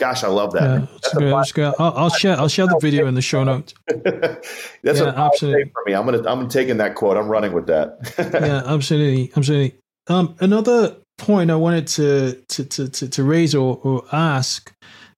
Gosh, 0.00 0.24
I 0.24 0.28
love 0.28 0.52
that. 0.52 0.62
Yeah, 0.62 0.86
that's 0.90 1.12
good, 1.12 1.32
that's 1.32 1.52
good. 1.52 1.74
I'll, 1.78 1.92
I'll, 1.94 2.08
share. 2.08 2.34
I'll 2.38 2.48
share 2.48 2.66
the 2.66 2.78
video 2.80 3.06
in 3.06 3.14
the 3.14 3.20
show 3.20 3.44
notes. 3.44 3.74
that's 3.86 4.48
yeah, 4.82 5.12
absolutely 5.14 5.70
for 5.74 5.82
me. 5.84 5.92
I'm 5.92 6.06
gonna. 6.06 6.26
I'm 6.26 6.48
taking 6.48 6.78
that 6.78 6.94
quote. 6.94 7.18
I'm 7.18 7.28
running 7.28 7.52
with 7.52 7.66
that. 7.66 7.98
yeah, 8.32 8.62
absolutely, 8.64 9.30
absolutely. 9.36 9.76
Um, 10.06 10.34
another 10.40 10.96
point 11.18 11.50
I 11.50 11.56
wanted 11.56 11.86
to 11.88 12.42
to 12.48 12.64
to 12.64 12.88
to, 12.88 13.08
to 13.10 13.22
raise 13.22 13.54
or, 13.54 13.78
or 13.84 14.02
ask 14.10 14.72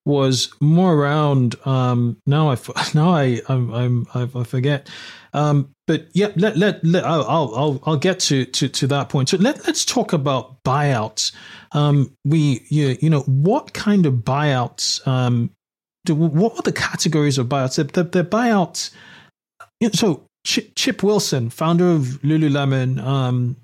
was 0.04 0.52
more 0.60 0.94
around 0.94 1.54
um 1.66 2.16
now 2.26 2.50
I 2.50 2.56
now 2.94 3.10
I 3.10 3.40
I'm, 3.48 3.72
I'm 3.72 4.06
I 4.14 4.44
forget 4.44 4.90
um 5.32 5.70
but 5.86 6.08
yeah 6.12 6.32
let 6.36 6.56
let, 6.56 6.84
let 6.84 7.04
I'll, 7.04 7.24
I'll 7.54 7.82
I'll 7.84 7.96
get 7.96 8.20
to 8.20 8.44
to 8.44 8.68
to 8.68 8.86
that 8.88 9.08
point 9.08 9.28
so 9.28 9.36
let 9.36 9.64
let's 9.66 9.84
talk 9.84 10.12
about 10.12 10.62
buyouts 10.64 11.32
um 11.72 12.16
we 12.24 12.66
you, 12.68 12.96
you 13.00 13.10
know 13.10 13.20
what 13.20 13.72
kind 13.72 14.06
of 14.06 14.14
buyouts 14.14 15.06
um 15.06 15.50
do, 16.04 16.14
what 16.14 16.58
are 16.58 16.62
the 16.62 16.72
categories 16.72 17.38
of 17.38 17.46
buyouts 17.46 17.76
the, 17.76 17.84
the, 17.84 18.02
the 18.02 18.24
buyouts 18.24 18.90
you 19.80 19.88
know, 19.88 19.92
so 19.92 20.26
Chip, 20.44 20.74
Chip 20.74 21.02
Wilson 21.04 21.50
founder 21.50 21.90
of 21.92 22.20
Lululemon 22.22 23.00
um 23.02 23.56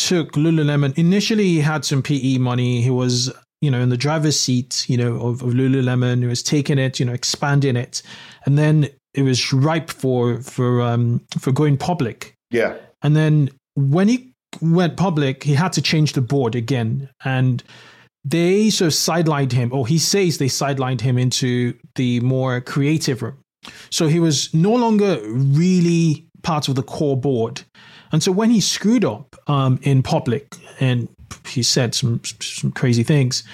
took 0.00 0.32
Lululemon. 0.32 0.96
Initially, 0.96 1.44
he 1.44 1.60
had 1.60 1.84
some 1.84 2.02
PE 2.02 2.38
money. 2.38 2.80
He 2.80 2.90
was, 2.90 3.32
you 3.60 3.70
know, 3.70 3.80
in 3.80 3.90
the 3.90 3.96
driver's 3.96 4.38
seat, 4.38 4.86
you 4.88 4.96
know, 4.96 5.16
of, 5.16 5.42
of 5.42 5.50
Lululemon. 5.50 6.22
who 6.22 6.28
was 6.28 6.42
taking 6.42 6.78
it, 6.78 6.98
you 6.98 7.06
know, 7.06 7.12
expanding 7.12 7.76
it, 7.76 8.02
and 8.44 8.58
then 8.58 8.88
it 9.14 9.22
was 9.22 9.52
ripe 9.52 9.90
for 9.90 10.40
for 10.42 10.80
um 10.82 11.20
for 11.38 11.52
going 11.52 11.76
public. 11.76 12.34
Yeah. 12.50 12.76
And 13.02 13.16
then 13.16 13.50
when 13.74 14.08
he 14.08 14.32
went 14.60 14.96
public, 14.96 15.44
he 15.44 15.54
had 15.54 15.72
to 15.74 15.82
change 15.82 16.12
the 16.12 16.20
board 16.20 16.54
again, 16.54 17.08
and 17.24 17.62
they 18.24 18.70
sort 18.70 18.88
of 18.88 18.94
sidelined 18.94 19.52
him, 19.52 19.72
or 19.72 19.86
he 19.86 19.98
says 19.98 20.38
they 20.38 20.46
sidelined 20.46 21.00
him 21.00 21.18
into 21.18 21.74
the 21.94 22.20
more 22.20 22.60
creative 22.60 23.22
room. 23.22 23.38
So 23.90 24.08
he 24.08 24.20
was 24.20 24.52
no 24.54 24.74
longer 24.74 25.20
really 25.24 26.26
part 26.42 26.68
of 26.68 26.74
the 26.74 26.82
core 26.82 27.16
board. 27.16 27.62
And 28.12 28.22
so 28.22 28.32
when 28.32 28.50
he 28.50 28.60
screwed 28.60 29.04
up 29.04 29.36
um, 29.46 29.78
in 29.82 30.02
public 30.02 30.56
and 30.80 31.08
he 31.46 31.62
said 31.62 31.94
some 31.94 32.20
some 32.40 32.72
crazy 32.72 33.02
things, 33.02 33.44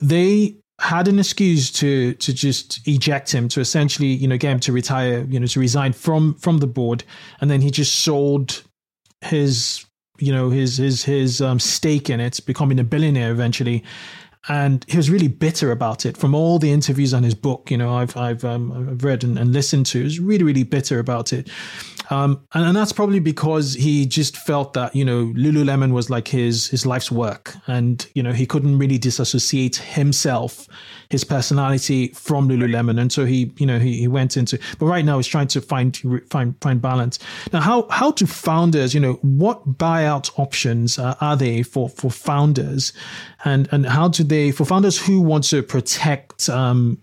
they 0.00 0.56
had 0.80 1.08
an 1.08 1.18
excuse 1.18 1.70
to 1.70 2.14
to 2.14 2.32
just 2.32 2.80
eject 2.86 3.32
him, 3.32 3.48
to 3.48 3.60
essentially 3.60 4.08
you 4.08 4.26
know 4.28 4.36
get 4.36 4.52
him 4.52 4.60
to 4.60 4.72
retire, 4.72 5.26
you 5.28 5.38
know, 5.38 5.46
to 5.46 5.60
resign 5.60 5.92
from 5.92 6.34
from 6.34 6.58
the 6.58 6.66
board, 6.66 7.04
and 7.40 7.50
then 7.50 7.60
he 7.60 7.70
just 7.70 8.00
sold 8.00 8.62
his 9.20 9.84
you 10.18 10.32
know 10.32 10.50
his 10.50 10.78
his 10.78 11.04
his 11.04 11.40
um, 11.40 11.58
stake 11.58 12.10
in 12.10 12.20
it, 12.20 12.40
becoming 12.46 12.78
a 12.78 12.84
billionaire 12.84 13.30
eventually 13.30 13.84
and 14.48 14.84
he 14.88 14.96
was 14.96 15.08
really 15.08 15.28
bitter 15.28 15.70
about 15.70 16.04
it. 16.04 16.16
From 16.16 16.34
all 16.34 16.58
the 16.58 16.72
interviews 16.72 17.14
on 17.14 17.22
his 17.22 17.34
book, 17.34 17.70
you 17.70 17.76
know, 17.76 17.94
I've 17.94 18.16
I've, 18.16 18.44
um, 18.44 18.72
I've 18.90 19.04
read 19.04 19.22
and, 19.22 19.38
and, 19.38 19.52
listened 19.52 19.86
to, 19.86 19.98
he 19.98 20.04
was 20.04 20.18
really 20.18 20.44
really 20.44 20.64
bitter 20.64 20.98
about 20.98 21.32
it, 21.32 21.48
um, 22.10 22.42
and, 22.52 22.64
and, 22.64 22.76
that's 22.76 22.92
probably 22.92 23.20
because 23.20 23.74
he 23.74 24.04
just 24.06 24.36
felt 24.36 24.72
that 24.72 24.94
you 24.96 25.04
know 25.04 25.26
Lululemon 25.36 25.92
was 25.92 26.10
like 26.10 26.28
his 26.28 26.68
his 26.68 26.84
life's 26.84 27.10
work, 27.10 27.54
and 27.66 28.06
you 28.14 28.22
know 28.22 28.32
he 28.32 28.46
couldn't 28.46 28.78
really 28.78 28.98
disassociate 28.98 29.76
himself, 29.76 30.66
his 31.12 31.24
personality 31.24 32.08
from 32.08 32.48
Lululemon, 32.48 32.98
and 32.98 33.12
so 33.12 33.26
he 33.26 33.52
you 33.58 33.66
know 33.66 33.78
he, 33.78 33.98
he 33.98 34.08
went 34.08 34.34
into. 34.34 34.58
But 34.78 34.86
right 34.86 35.04
now 35.04 35.18
he's 35.18 35.26
trying 35.26 35.48
to 35.48 35.60
find 35.60 35.94
find 36.30 36.56
find 36.62 36.80
balance. 36.80 37.18
Now, 37.52 37.60
how 37.60 37.86
how 37.90 38.12
do 38.12 38.24
founders, 38.24 38.94
you 38.94 39.00
know, 39.00 39.14
what 39.20 39.76
buyout 39.76 40.30
options 40.38 40.98
uh, 40.98 41.14
are 41.20 41.36
they 41.36 41.62
for 41.62 41.90
for 41.90 42.10
founders, 42.10 42.94
and 43.44 43.68
and 43.72 43.84
how 43.84 44.08
do 44.08 44.24
they 44.24 44.52
for 44.52 44.64
founders 44.64 44.98
who 44.98 45.20
want 45.20 45.44
to 45.50 45.62
protect 45.62 46.48
um, 46.48 46.98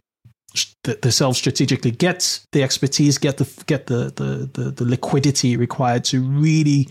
themselves 0.84 1.38
strategically, 1.38 1.92
get 1.92 2.40
the 2.52 2.64
expertise, 2.64 3.20
get 3.20 3.38
the 3.38 3.64
get 3.68 3.86
the, 3.86 4.12
the 4.16 4.50
the, 4.60 4.72
the 4.72 4.86
liquidity 4.86 5.56
required 5.56 6.04
to 6.06 6.22
really 6.22 6.90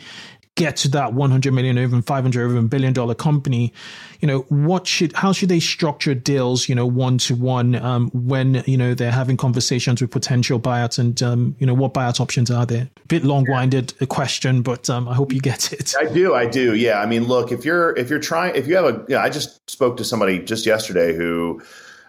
get 0.58 0.76
to 0.76 0.88
that 0.88 1.14
100 1.14 1.52
million 1.52 1.78
or 1.78 1.82
even 1.82 2.02
500 2.02 2.42
or 2.42 2.50
even 2.50 2.66
billion 2.66 2.92
dollar 2.92 3.14
company 3.14 3.72
you 4.20 4.26
know 4.26 4.40
what 4.48 4.86
should 4.86 5.12
how 5.12 5.32
should 5.32 5.48
they 5.48 5.60
structure 5.60 6.12
deals 6.14 6.68
you 6.68 6.74
know 6.74 6.84
one 6.84 7.16
to 7.18 7.34
one 7.36 7.74
when 8.12 8.62
you 8.66 8.76
know 8.76 8.92
they're 8.92 9.12
having 9.12 9.36
conversations 9.36 10.00
with 10.02 10.10
potential 10.10 10.58
buyouts 10.58 10.98
and 10.98 11.22
um, 11.22 11.54
you 11.60 11.66
know 11.66 11.74
what 11.74 11.94
buyout 11.94 12.20
options 12.20 12.50
are 12.50 12.66
there? 12.66 12.88
A 13.04 13.06
bit 13.06 13.24
long-winded 13.24 13.94
a 14.00 14.06
question 14.06 14.62
but 14.62 14.90
um, 14.90 15.08
i 15.08 15.14
hope 15.14 15.32
you 15.32 15.40
get 15.40 15.72
it. 15.72 15.94
I 15.98 16.12
do 16.12 16.34
i 16.34 16.46
do 16.46 16.74
yeah. 16.74 17.00
I 17.00 17.06
mean 17.06 17.24
look 17.24 17.52
if 17.52 17.64
you're 17.64 17.96
if 17.96 18.10
you're 18.10 18.18
trying 18.18 18.56
if 18.56 18.66
you 18.66 18.74
have 18.76 18.84
a 18.86 19.04
you 19.08 19.14
know, 19.14 19.20
i 19.20 19.30
just 19.30 19.70
spoke 19.70 19.96
to 19.98 20.04
somebody 20.04 20.40
just 20.40 20.66
yesterday 20.66 21.14
who 21.14 21.62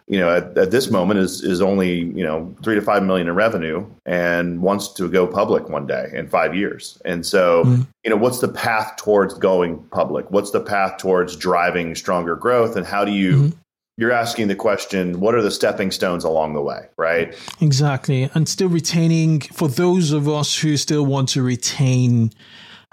you 0.09 0.19
know, 0.19 0.35
at, 0.35 0.57
at, 0.57 0.71
this 0.71 0.89
moment 0.89 1.19
is 1.19 1.43
is 1.43 1.61
only 1.61 1.99
you 1.99 2.23
know 2.23 2.53
three 2.63 2.73
to 2.73 2.81
five 2.81 3.03
million 3.03 3.27
in 3.27 3.35
revenue 3.35 3.85
and 4.07 4.61
wants 4.61 4.91
to 4.93 5.07
go 5.07 5.27
public 5.27 5.69
one 5.69 5.85
day 5.85 6.09
in 6.13 6.27
five 6.27 6.55
years. 6.55 6.99
And 7.05 7.23
so, 7.23 7.63
mm-hmm. 7.63 7.81
you 8.03 8.09
know, 8.09 8.17
what's 8.17 8.39
the 8.39 8.47
path 8.47 8.97
towards 8.97 9.35
going 9.35 9.77
public? 9.91 10.29
What's 10.31 10.49
the 10.49 10.61
path 10.61 10.97
towards 10.97 11.35
driving 11.35 11.93
stronger 11.93 12.35
growth? 12.35 12.75
And 12.75 12.85
how 12.85 13.05
do 13.05 13.11
you? 13.11 13.35
Mm-hmm. 13.35 13.57
You're 13.97 14.13
asking 14.13 14.47
the 14.47 14.55
question, 14.55 15.19
what 15.19 15.35
are 15.35 15.41
the 15.41 15.51
stepping 15.51 15.91
stones 15.91 16.23
along 16.23 16.53
the 16.53 16.61
way, 16.61 16.87
right? 16.95 17.35
Exactly. 17.59 18.29
And 18.33 18.47
still 18.47 18.69
retaining, 18.69 19.41
for 19.41 19.67
those 19.67 20.13
of 20.13 20.29
us 20.29 20.57
who 20.57 20.77
still 20.77 21.05
want 21.05 21.27
to 21.29 21.41
retain, 21.41 22.31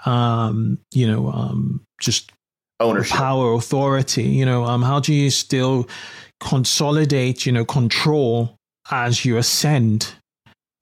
um, 0.05 0.79
you 0.91 1.07
know, 1.07 1.31
um, 1.31 1.79
just 2.01 2.33
ownership, 2.81 3.15
power, 3.15 3.53
authority, 3.53 4.23
you 4.23 4.45
know, 4.45 4.65
um, 4.65 4.81
how 4.81 4.99
do 4.99 5.13
you 5.13 5.29
still 5.29 5.87
consolidate, 6.39 7.45
you 7.45 7.51
know, 7.51 7.65
control 7.65 8.57
as 8.91 9.25
you 9.25 9.37
ascend. 9.37 10.15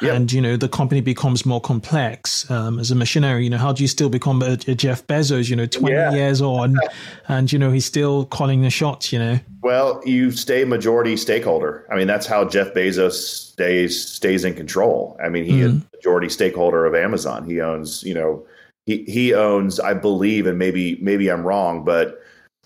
Yep. 0.02 0.14
And 0.14 0.32
you 0.34 0.42
know 0.42 0.58
the 0.58 0.68
company 0.68 1.00
becomes 1.00 1.46
more 1.46 1.62
complex 1.62 2.52
um, 2.52 2.80
as 2.80 2.92
a 2.92 2.96
missionary. 2.96 3.46
You 3.46 3.50
know 3.50 3.58
how 3.58 3.72
do 3.72 3.82
you 3.82 3.88
still 3.88 4.10
become 4.10 4.42
a, 4.42 4.58
a 4.68 4.76
Jeff 4.76 5.08
Bezos? 5.08 5.50
You 5.50 5.56
know, 5.56 5.66
twenty 5.66 5.96
yeah. 5.96 6.12
years 6.12 6.42
on, 6.42 6.76
and 7.30 7.50
you 7.50 7.58
know 7.58 7.72
he's 7.72 7.86
still 7.86 8.26
calling 8.26 8.62
the 8.62 8.70
shots. 8.70 9.14
You 9.14 9.20
know. 9.20 9.40
Well, 9.62 10.02
you 10.06 10.32
stay 10.32 10.66
majority 10.66 11.16
stakeholder. 11.16 11.88
I 11.90 11.96
mean, 11.96 12.08
that's 12.08 12.26
how 12.26 12.44
Jeff 12.44 12.74
Bezos 12.74 13.14
stays 13.14 14.06
stays 14.06 14.44
in 14.44 14.54
control. 14.54 15.18
I 15.24 15.30
mean, 15.30 15.46
he 15.46 15.62
mm. 15.62 15.64
is 15.64 15.82
majority 15.94 16.28
stakeholder 16.28 16.86
of 16.86 16.94
Amazon. 16.94 17.46
He 17.46 17.62
owns, 17.62 18.04
you 18.04 18.14
know, 18.14 18.46
he 18.86 19.06
he 19.06 19.34
owns, 19.34 19.80
I 19.80 19.94
believe, 19.94 20.46
and 20.46 20.60
maybe 20.60 20.98
maybe 21.02 21.32
I'm 21.32 21.48
wrong, 21.48 21.86
but 21.86 22.22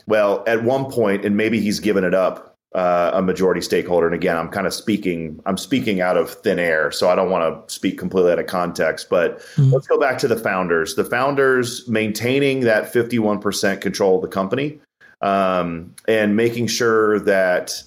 well, 0.08 0.44
at 0.48 0.64
one 0.64 0.90
point, 0.90 1.24
and 1.24 1.38
maybe 1.38 1.60
he's 1.60 1.80
given 1.80 2.04
it 2.04 2.16
up 2.16 2.49
uh, 2.76 3.12
a 3.14 3.22
majority 3.22 3.62
stakeholder. 3.62 4.06
And 4.06 4.16
again, 4.16 4.38
I'm 4.38 4.50
kind 4.50 4.68
of 4.68 4.74
speaking, 4.74 5.42
I'm 5.46 5.58
speaking 5.58 6.02
out 6.02 6.18
of 6.18 6.32
thin 6.32 6.60
air, 6.60 6.92
so 6.92 7.10
I 7.10 7.16
don't 7.16 7.30
want 7.30 7.68
to 7.68 7.74
speak 7.74 7.98
completely 7.98 8.32
out 8.32 8.40
of 8.40 8.46
context. 8.46 9.10
But 9.10 9.40
mm-hmm. 9.40 9.72
let's 9.72 9.88
go 9.88 10.00
back 10.00 10.20
to 10.20 10.28
the 10.28 10.38
founders. 10.38 10.96
The 10.96 11.06
founders 11.06 11.88
maintaining 11.88 12.62
that 12.62 12.94
51% 12.94 13.82
control 13.82 14.18
of 14.18 14.22
the 14.22 14.28
company 14.28 14.80
um, 15.22 15.96
and 16.08 16.36
making 16.36 16.68
sure 16.68 17.20
that 17.22 17.82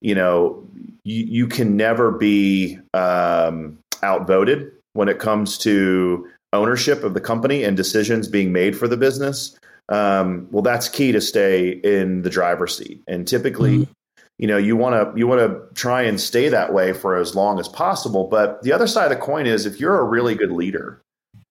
you 0.00 0.14
know 0.14 0.64
you, 1.02 1.24
you 1.24 1.46
can 1.48 1.76
never 1.76 2.12
be 2.12 2.78
um, 2.94 3.78
outvoted 4.04 4.70
when 4.92 5.08
it 5.08 5.18
comes 5.18 5.58
to 5.58 6.28
ownership 6.52 7.02
of 7.02 7.12
the 7.12 7.20
company 7.20 7.64
and 7.64 7.76
decisions 7.76 8.28
being 8.28 8.52
made 8.52 8.78
for 8.78 8.86
the 8.86 8.96
business. 8.96 9.58
Um, 9.90 10.46
well, 10.50 10.62
that's 10.62 10.88
key 10.88 11.12
to 11.12 11.20
stay 11.20 11.70
in 11.70 12.22
the 12.22 12.30
driver's 12.30 12.76
seat. 12.76 13.02
And 13.08 13.26
typically, 13.26 13.78
mm-hmm 13.78 13.92
you 14.38 14.46
know 14.46 14.56
you 14.56 14.76
want 14.76 14.94
to 14.94 15.18
you 15.18 15.26
want 15.26 15.40
to 15.40 15.74
try 15.74 16.02
and 16.02 16.20
stay 16.20 16.48
that 16.48 16.72
way 16.72 16.92
for 16.92 17.16
as 17.16 17.34
long 17.34 17.60
as 17.60 17.68
possible. 17.68 18.28
But 18.28 18.62
the 18.62 18.72
other 18.72 18.86
side 18.86 19.12
of 19.12 19.18
the 19.18 19.24
coin 19.24 19.46
is 19.46 19.66
if 19.66 19.78
you're 19.78 20.00
a 20.00 20.04
really 20.04 20.34
good 20.34 20.52
leader 20.52 21.02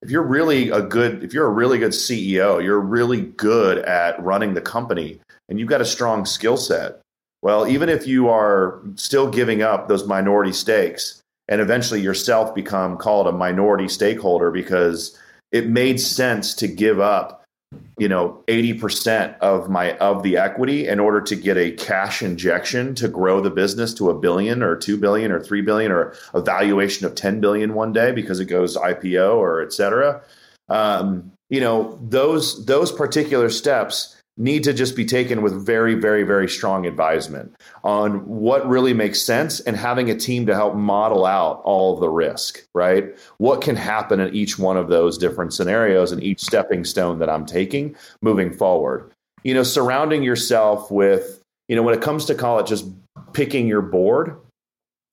if 0.02 0.12
you're 0.12 0.24
really 0.24 0.70
a 0.70 0.82
good 0.82 1.24
if 1.24 1.34
you're 1.34 1.48
a 1.48 1.52
really 1.52 1.78
good 1.78 1.92
ceo 1.92 2.64
you're 2.64 2.80
really 2.80 3.22
good 3.22 3.80
at 3.80 4.22
running 4.22 4.54
the 4.54 4.62
company 4.62 5.20
and 5.50 5.60
you've 5.60 5.70
got 5.70 5.82
a 5.82 5.86
strong 5.86 6.26
skill 6.26 6.58
set 6.58 7.02
well 7.42 7.68
even 7.68 7.90
if 7.90 8.06
you 8.06 8.30
are 8.30 8.82
still 8.96 9.30
giving 9.30 9.62
up 9.62 9.88
those 9.88 10.08
minority 10.08 10.52
stakes 10.52 11.22
and 11.48 11.62
eventually 11.62 12.02
yourself 12.02 12.54
become 12.54 12.98
called 12.98 13.28
a 13.28 13.32
minority 13.32 13.88
stakeholder 13.88 14.52
because 14.52 15.18
it 15.52 15.68
made 15.68 16.00
sense 16.00 16.54
to 16.54 16.68
give 16.68 17.00
up 17.00 17.44
you 17.98 18.08
know 18.08 18.44
80% 18.48 19.38
of 19.40 19.70
my 19.70 19.98
of 19.98 20.24
the 20.24 20.38
equity 20.38 20.88
in 20.88 21.00
order 21.00 21.20
to 21.22 21.36
get 21.36 21.58
a 21.58 21.72
cash 21.72 22.22
injection 22.22 22.96
to 22.96 23.08
grow 23.08 23.42
the 23.42 23.50
business 23.50 23.94
to 23.96 24.10
a 24.10 24.18
billion 24.18 24.62
or 24.64 24.76
2 24.76 24.98
billion 24.98 25.32
or 25.32 25.40
3 25.40 25.62
billion 25.62 25.92
or 25.92 26.14
a 26.34 26.42
valuation 26.42 27.06
of 27.06 27.16
10 27.16 27.42
billion 27.42 27.74
one 27.74 27.92
day 27.92 28.12
because 28.12 28.40
it 28.40 28.46
goes 28.46 28.78
IPO 28.78 29.36
or 29.36 29.62
et 29.62 29.74
cetera. 29.74 30.22
Um, 30.70 31.32
you 31.50 31.62
know 31.62 31.98
those 32.02 32.66
those 32.66 32.92
particular 32.92 33.50
steps 33.50 34.17
need 34.38 34.64
to 34.64 34.74
just 34.74 34.96
be 34.96 35.04
taken 35.04 35.42
with 35.42 35.66
very, 35.66 35.96
very, 35.96 36.24
very 36.24 36.48
strong 36.48 36.86
advisement 36.86 37.56
on 37.84 38.26
what 38.28 38.68
really 38.68 38.94
makes 38.94 39.22
sense 39.22 39.60
and 39.62 39.76
having 39.76 40.10
a 40.10 40.16
team 40.16 40.46
to 40.46 40.54
help 40.54 40.76
model 40.76 41.26
out 41.26 41.62
all 41.64 41.94
of 41.94 42.00
the 42.00 42.10
risk, 42.10 42.64
right? 42.76 43.18
What 43.38 43.62
can 43.62 43.76
happen 43.76 44.20
in 44.20 44.34
each 44.34 44.60
one 44.60 44.78
of 44.78 44.90
those 44.90 45.18
different 45.18 45.54
scenarios 45.54 46.12
and 46.12 46.22
each 46.24 46.42
stepping 46.42 46.86
stone 46.86 47.20
that 47.20 47.30
I'm 47.30 47.46
taking 47.46 47.96
moving 48.22 48.54
forward. 48.54 49.12
You 49.44 49.54
know, 49.54 49.64
surrounding 49.64 50.24
yourself 50.24 50.92
with, 50.92 51.42
you 51.68 51.76
know, 51.76 51.84
when 51.84 51.96
it 51.96 52.02
comes 52.02 52.26
to 52.26 52.36
college, 52.36 52.68
just 52.68 52.86
picking 53.34 53.68
your 53.68 53.82
board, 53.82 54.38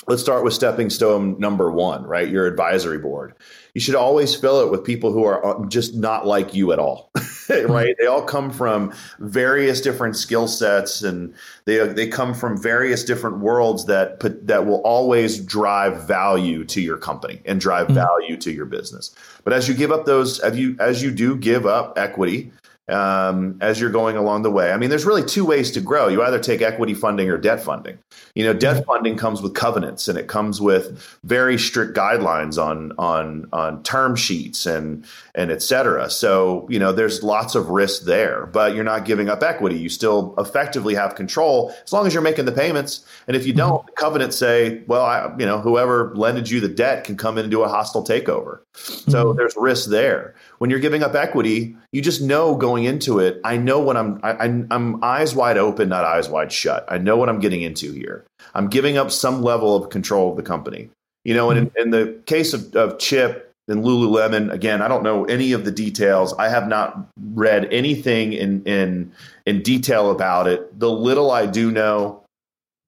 let's 0.07 0.23
start 0.23 0.45
with 0.45 0.55
stepping 0.55 0.91
stone 0.91 1.39
number 1.39 1.71
one, 1.71 2.05
right? 2.05 2.29
Your 2.29 2.47
advisory 2.47 2.99
board. 2.99 3.35
You 3.75 3.81
should 3.81 3.95
always 3.95 4.35
fill 4.35 4.61
it 4.61 4.71
with 4.71 4.85
people 4.85 5.13
who 5.13 5.25
are 5.25 5.45
uh, 5.45 5.67
just 5.67 5.95
not 5.95 6.27
like 6.27 6.55
you 6.55 6.73
at 6.73 6.79
all, 6.79 7.04
right? 7.69 7.95
They 7.99 8.07
all 8.07 8.23
come 8.23 8.51
from 8.51 8.93
various 9.19 9.81
different 9.81 10.17
skill 10.17 10.49
sets, 10.49 11.03
and 11.03 11.35
they 11.65 11.87
they 11.89 12.09
come 12.09 12.35
from 12.35 12.61
various 12.61 13.05
different 13.05 13.39
worlds 13.39 13.87
that 13.87 14.21
put, 14.21 14.47
that 14.47 14.67
will 14.67 14.83
always 14.83 15.41
drive 15.41 16.07
value 16.07 16.65
to 16.67 16.81
your 16.81 16.97
company 16.97 17.41
and 17.45 17.61
drive 17.61 17.87
mm-hmm. 17.87 17.97
value 17.97 18.37
to 18.39 18.51
your 18.51 18.67
business. 18.67 19.15
But 19.45 19.53
as 19.53 19.69
you 19.69 19.75
give 19.75 19.93
up 19.93 20.07
those, 20.07 20.41
as 20.41 20.59
you 20.59 20.77
as 20.81 21.03
you 21.03 21.11
do 21.11 21.37
give 21.37 21.67
up 21.67 21.99
equity, 21.99 22.51
um, 22.89 23.57
as 23.61 23.81
you're 23.81 23.91
going 23.91 24.17
along 24.17 24.43
the 24.43 24.51
way. 24.51 24.71
I 24.71 24.77
mean, 24.77 24.91
there's 24.91 25.07
really 25.07 25.25
two 25.25 25.45
ways 25.45 25.71
to 25.73 25.81
grow. 25.81 26.09
You 26.09 26.23
either 26.23 26.39
take 26.39 26.61
equity 26.61 26.93
funding 26.93 27.31
or 27.31 27.39
debt 27.39 27.63
funding. 27.63 27.99
You 28.35 28.45
know, 28.45 28.53
debt 28.53 28.77
mm-hmm. 28.77 28.85
funding 28.85 29.17
comes 29.17 29.41
with 29.41 29.55
covenants 29.55 30.07
and 30.09 30.19
it 30.19 30.29
comes 30.29 30.61
with 30.61 31.19
very 31.25 31.59
strict 31.59 31.97
guidelines 31.97 32.63
on 32.63 32.93
on 32.99 33.49
on 33.53 33.83
term 33.85 34.17
sheets 34.17 34.67
and 34.67 35.05
and 35.35 35.51
et 35.51 35.63
cetera. 35.63 36.09
So 36.11 36.67
you 36.71 36.79
know, 36.79 36.93
there's 36.93 37.23
lots 37.23 37.55
of 37.55 37.71
risk 37.71 38.03
there, 38.03 38.47
but 38.47 38.75
you're 38.75 38.85
not 38.85 39.05
giving 39.05 39.29
up 39.29 39.43
equity. 39.43 39.77
You 39.79 39.89
still 39.89 40.35
effectively 40.39 40.95
have 40.95 41.15
control 41.15 41.75
as 41.85 41.93
long 41.93 42.07
as 42.07 42.15
you're 42.15 42.23
making 42.23 42.45
the 42.45 42.53
payments. 42.53 43.05
And 43.27 43.37
if 43.37 43.47
you 43.47 43.53
don't, 43.53 43.81
mm-hmm. 43.81 43.87
the 43.87 43.93
covenants 43.93 44.37
say, 44.37 44.83
well, 44.87 45.05
I, 45.05 45.35
you 45.39 45.47
know, 45.47 45.61
whoever 45.61 46.15
lended 46.15 46.51
you 46.51 46.61
the 46.61 46.69
debt 46.69 47.05
can 47.05 47.17
come 47.17 47.39
in 47.39 47.45
and 47.45 47.51
do 47.51 47.63
a 47.63 47.69
hostile 47.69 48.05
takeover. 48.05 48.61
So 48.75 49.27
mm-hmm. 49.27 49.37
there's 49.37 49.55
risk 49.57 49.91
there. 49.91 50.35
When 50.59 50.71
you're 50.71 50.81
giving 50.81 51.03
up 51.03 51.15
equity, 51.15 51.77
you 51.93 52.01
just 52.01 52.23
know 52.23 52.57
going 52.57 52.85
into 52.85 53.19
it, 53.19 53.41
I 53.45 53.57
know 53.57 53.81
what 53.81 53.97
I'm. 53.97 54.21
I, 54.23 54.45
am 54.45 55.03
eyes 55.03 55.35
wide 55.35 55.59
open, 55.59 55.89
not 55.89 56.05
eyes 56.05 56.29
wide 56.29 56.53
shut. 56.53 56.85
I 56.89 56.99
know 56.99 57.17
what 57.17 57.29
I'm 57.29 57.41
getting 57.41 57.63
into 57.63 57.93
here. 57.93 58.25
I'm 58.55 58.69
giving 58.69 58.97
up 58.97 59.11
some 59.11 59.43
level 59.43 59.75
of 59.77 59.91
control 59.91 60.31
of 60.31 60.37
the 60.37 60.43
company. 60.43 60.91
You 61.25 61.35
know, 61.35 61.51
and 61.51 61.59
in, 61.59 61.83
in 61.83 61.91
the 61.91 62.21
case 62.27 62.53
of, 62.53 62.75
of 62.77 62.99
Chip 62.99 63.54
and 63.69 63.83
Lululemon, 63.83 64.53
again, 64.53 64.83
I 64.83 64.89
don't 64.89 65.03
know 65.03 65.25
any 65.25 65.53
of 65.53 65.65
the 65.65 65.71
details. 65.71 66.35
I 66.35 66.49
have 66.49 66.69
not 66.69 67.09
read 67.33 67.73
anything 67.73 68.33
in 68.33 68.63
in 68.65 69.13
in 69.47 69.63
detail 69.63 70.11
about 70.11 70.47
it. 70.47 70.79
The 70.79 70.91
little 70.91 71.31
I 71.31 71.47
do 71.47 71.71
know, 71.71 72.23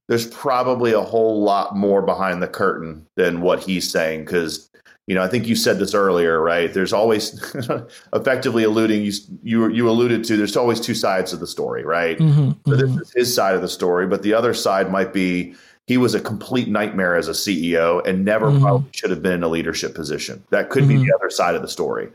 there's 0.09 0.27
probably 0.27 0.93
a 0.93 1.01
whole 1.01 1.43
lot 1.43 1.77
more 1.77 2.03
behind 2.03 2.43
the 2.43 2.49
curtain 2.49 3.07
than 3.17 3.41
what 3.41 3.61
he's 3.61 3.91
saying 3.91 4.25
because 4.25 4.71
you 5.07 5.15
know, 5.15 5.23
I 5.23 5.29
think 5.29 5.47
you 5.47 5.55
said 5.55 5.79
this 5.79 5.95
earlier, 5.95 6.41
right? 6.41 6.73
There's 6.73 6.93
always 6.93 7.41
effectively 8.13 8.65
alluding 8.65 9.05
you 9.05 9.13
you 9.43 9.69
you 9.69 9.89
alluded 9.89 10.25
to. 10.25 10.37
There's 10.37 10.57
always 10.57 10.81
two 10.81 10.95
sides 10.95 11.33
of 11.33 11.39
the 11.39 11.47
story, 11.47 11.85
right? 11.85 12.19
Mm-hmm, 12.19 12.51
so 12.69 12.77
this 12.77 12.91
mm-hmm. 12.91 13.01
is 13.01 13.13
his 13.15 13.35
side 13.35 13.55
of 13.55 13.63
the 13.63 13.69
story, 13.69 14.07
but 14.09 14.23
the 14.23 14.35
other 14.35 14.53
side 14.53 14.91
might 14.91 15.13
be 15.13 15.55
he 15.87 15.97
was 15.97 16.15
a 16.15 16.21
complete 16.21 16.69
nightmare 16.69 17.15
as 17.17 17.29
a 17.29 17.33
CEO 17.33 18.05
and 18.07 18.25
never 18.25 18.51
mm-hmm. 18.51 18.63
probably 18.63 18.91
should 18.93 19.11
have 19.11 19.23
been 19.23 19.33
in 19.33 19.43
a 19.43 19.49
leadership 19.49 19.95
position. 19.95 20.43
That 20.51 20.71
could 20.71 20.89
be 20.89 20.97
the 20.97 21.03
mm-hmm. 21.03 21.15
other 21.15 21.31
side 21.31 21.55
of 21.55 21.63
the 21.63 21.69
story. 21.69 22.09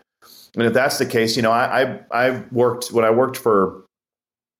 And 0.55 0.63
if 0.63 0.73
that's 0.73 0.97
the 0.97 1.05
case, 1.05 1.35
you 1.37 1.41
know, 1.41 1.51
I 1.51 1.83
I, 1.83 1.99
I 2.11 2.43
worked 2.51 2.91
when 2.91 3.05
I 3.05 3.09
worked 3.09 3.37
for 3.37 3.83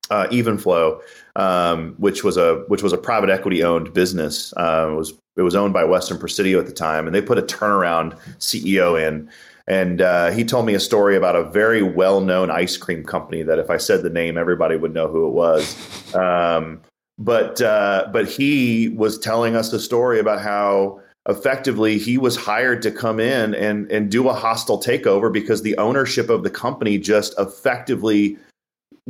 uh, 0.10 0.28
Evenflo, 0.28 1.02
um, 1.36 1.96
which 1.98 2.24
was 2.24 2.38
a 2.38 2.64
which 2.68 2.84
was 2.84 2.94
a 2.94 2.98
private 2.98 3.30
equity 3.30 3.64
owned 3.64 3.94
business. 3.94 4.54
Uh, 4.58 4.90
it 4.92 4.96
was 4.96 5.14
it 5.36 5.42
was 5.42 5.56
owned 5.56 5.74
by 5.74 5.84
Weston 5.84 6.18
Presidio 6.18 6.60
at 6.60 6.66
the 6.66 6.74
time, 6.74 7.08
and 7.08 7.16
they 7.16 7.22
put 7.22 7.38
a 7.38 7.42
turnaround 7.42 8.18
CEO 8.40 9.02
in. 9.02 9.30
And 9.68 10.02
uh, 10.02 10.32
he 10.32 10.44
told 10.44 10.66
me 10.66 10.74
a 10.74 10.80
story 10.80 11.16
about 11.16 11.36
a 11.36 11.44
very 11.44 11.82
well 11.82 12.20
known 12.20 12.52
ice 12.52 12.76
cream 12.76 13.04
company 13.04 13.44
that 13.44 13.60
if 13.60 13.70
I 13.70 13.78
said 13.78 14.04
the 14.04 14.10
name, 14.10 14.38
everybody 14.38 14.76
would 14.76 14.94
know 14.94 15.08
who 15.08 15.28
it 15.28 15.32
was. 15.32 16.14
Um, 16.14 16.82
but 17.22 17.62
uh, 17.62 18.10
but 18.12 18.28
he 18.28 18.90
was 18.90 19.20
telling 19.20 19.56
us 19.56 19.72
a 19.72 19.80
story 19.80 20.20
about 20.20 20.42
how 20.42 21.00
effectively 21.30 22.00
he 22.00 22.18
was 22.18 22.36
hired 22.36 22.82
to 22.82 22.92
come 22.92 23.20
in 23.20 23.54
and 23.54 23.90
and 23.92 24.10
do 24.10 24.28
a 24.28 24.34
hostile 24.34 24.82
takeover 24.82 25.32
because 25.32 25.62
the 25.62 25.78
ownership 25.78 26.30
of 26.30 26.44
the 26.44 26.50
company 26.50 26.98
just 26.98 27.36
effectively 27.38 28.38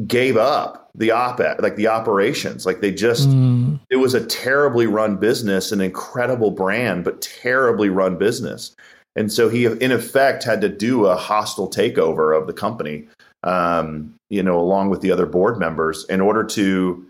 gave 0.08 0.36
up 0.36 0.90
the 0.96 1.10
op 1.10 1.40
like 1.60 1.78
the 1.78 1.88
operations 1.88 2.66
like 2.66 2.82
they 2.82 2.92
just 2.92 3.30
mm. 3.30 3.80
it 3.90 3.96
was 3.96 4.14
a 4.14 4.26
terribly 4.26 4.88
run 4.88 5.16
business 5.16 5.72
an 5.72 5.80
incredible 5.80 6.52
brand 6.52 7.04
but 7.06 7.22
terribly 7.22 7.90
run 7.90 8.18
business 8.18 8.76
and 9.16 9.32
so 9.32 9.48
he 9.48 9.66
in 9.66 9.92
effect 9.92 10.44
had 10.44 10.60
to 10.60 10.70
do 10.70 11.06
a 11.06 11.16
hostile 11.16 11.70
takeover 11.70 12.38
of 12.38 12.46
the 12.46 12.54
company 12.54 13.08
um, 13.44 14.14
you 14.30 14.44
know 14.44 14.60
along 14.60 14.90
with 14.90 15.00
the 15.00 15.12
other 15.12 15.26
board 15.26 15.58
members 15.58 16.06
in 16.06 16.20
order 16.20 16.44
to 16.44 17.06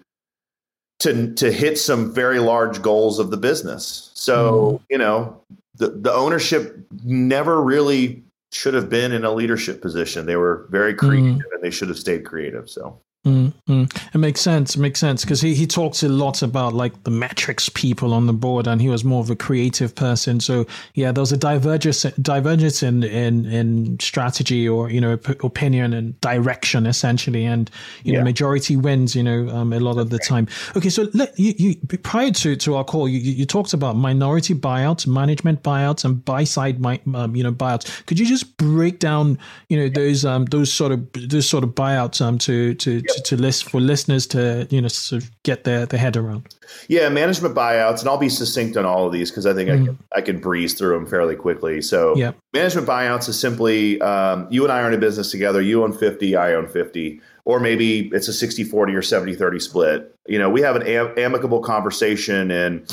to 1.01 1.33
to 1.33 1.51
hit 1.51 1.77
some 1.77 2.13
very 2.13 2.39
large 2.39 2.81
goals 2.81 3.19
of 3.19 3.31
the 3.31 3.37
business. 3.37 4.11
So 4.13 4.79
mm. 4.79 4.81
you 4.89 4.97
know 4.97 5.41
the 5.75 5.89
the 5.89 6.13
ownership 6.13 6.77
never 7.03 7.61
really 7.61 8.23
should 8.51 8.73
have 8.73 8.89
been 8.89 9.11
in 9.11 9.25
a 9.25 9.31
leadership 9.31 9.81
position. 9.81 10.25
They 10.25 10.35
were 10.35 10.67
very 10.69 10.93
creative 10.93 11.37
mm. 11.37 11.53
and 11.53 11.63
they 11.63 11.71
should 11.71 11.89
have 11.89 11.97
stayed 11.97 12.25
creative. 12.25 12.69
So 12.69 12.99
Mm-hmm. 13.25 13.83
It 14.15 14.17
makes 14.17 14.41
sense. 14.41 14.75
It 14.75 14.79
makes 14.79 14.99
sense 14.99 15.23
because 15.23 15.41
he, 15.41 15.53
he 15.53 15.67
talks 15.67 16.01
a 16.01 16.09
lot 16.09 16.41
about 16.41 16.73
like 16.73 17.03
the 17.03 17.11
metrics 17.11 17.69
people 17.69 18.15
on 18.15 18.25
the 18.25 18.33
board, 18.33 18.65
and 18.65 18.81
he 18.81 18.89
was 18.89 19.03
more 19.03 19.21
of 19.21 19.29
a 19.29 19.35
creative 19.35 19.93
person. 19.93 20.39
So 20.39 20.65
yeah, 20.95 21.11
there 21.11 21.21
was 21.21 21.31
a 21.31 21.37
divergence 21.37 22.01
divergence 22.19 22.81
in 22.81 23.03
in, 23.03 23.45
in 23.45 23.99
strategy 23.99 24.67
or 24.67 24.89
you 24.89 24.99
know 24.99 25.17
p- 25.17 25.35
opinion 25.43 25.93
and 25.93 26.19
direction 26.21 26.87
essentially, 26.87 27.45
and 27.45 27.69
you 28.03 28.13
yeah. 28.13 28.19
know 28.19 28.23
majority 28.23 28.75
wins. 28.75 29.15
You 29.15 29.21
know 29.21 29.49
um, 29.49 29.71
a 29.71 29.79
lot 29.79 29.99
of 29.99 30.09
the 30.09 30.17
time. 30.17 30.47
Okay, 30.75 30.89
so 30.89 31.07
let, 31.13 31.37
you, 31.39 31.53
you 31.57 31.75
prior 31.99 32.31
to, 32.31 32.55
to 32.55 32.75
our 32.75 32.83
call, 32.83 33.07
you, 33.07 33.19
you 33.19 33.45
talked 33.45 33.73
about 33.73 33.97
minority 33.97 34.55
buyouts, 34.55 35.05
management 35.05 35.61
buyouts, 35.61 36.03
and 36.05 36.25
buy 36.25 36.43
side 36.43 36.83
um, 37.13 37.35
you 37.35 37.43
know 37.43 37.53
buyouts. 37.53 38.03
Could 38.07 38.17
you 38.17 38.25
just 38.25 38.57
break 38.57 38.97
down 38.97 39.37
you 39.69 39.77
know 39.77 39.89
those 39.89 40.25
um 40.25 40.45
those 40.45 40.73
sort 40.73 40.91
of 40.91 41.07
those 41.13 41.47
sort 41.47 41.63
of 41.63 41.75
buyouts 41.75 42.19
um 42.19 42.39
to 42.39 42.73
to 42.75 43.03
to, 43.15 43.21
to 43.21 43.37
list 43.37 43.69
for 43.69 43.79
listeners 43.79 44.27
to 44.27 44.67
you 44.69 44.81
know 44.81 44.87
sort 44.87 45.23
of 45.23 45.31
get 45.43 45.63
their, 45.63 45.85
their 45.85 45.99
head 45.99 46.17
around? 46.17 46.55
Yeah, 46.87 47.09
management 47.09 47.55
buyouts, 47.55 47.99
and 47.99 48.09
I'll 48.09 48.17
be 48.17 48.29
succinct 48.29 48.77
on 48.77 48.85
all 48.85 49.07
of 49.07 49.13
these 49.13 49.29
because 49.29 49.45
I 49.45 49.53
think 49.53 49.69
mm. 49.69 49.73
I, 49.73 49.85
can, 49.85 49.99
I 50.17 50.21
can 50.21 50.39
breeze 50.39 50.73
through 50.73 50.95
them 50.95 51.05
fairly 51.05 51.35
quickly. 51.35 51.81
So, 51.81 52.15
yeah. 52.15 52.31
management 52.53 52.87
buyouts 52.87 53.29
is 53.29 53.39
simply 53.39 54.01
um, 54.01 54.47
you 54.49 54.63
and 54.63 54.71
I 54.71 54.81
are 54.81 54.87
in 54.87 54.93
a 54.93 54.97
business 54.97 55.31
together. 55.31 55.61
You 55.61 55.83
own 55.83 55.93
50, 55.93 56.35
I 56.35 56.53
own 56.53 56.67
50. 56.67 57.21
Or 57.43 57.59
maybe 57.59 58.09
it's 58.13 58.27
a 58.27 58.33
60 58.33 58.63
40 58.63 58.93
or 58.93 59.01
70 59.01 59.33
30 59.35 59.59
split. 59.59 60.15
You 60.27 60.37
know, 60.37 60.49
we 60.49 60.61
have 60.61 60.75
an 60.75 60.83
am- 60.83 61.13
amicable 61.17 61.61
conversation 61.61 62.51
and 62.51 62.87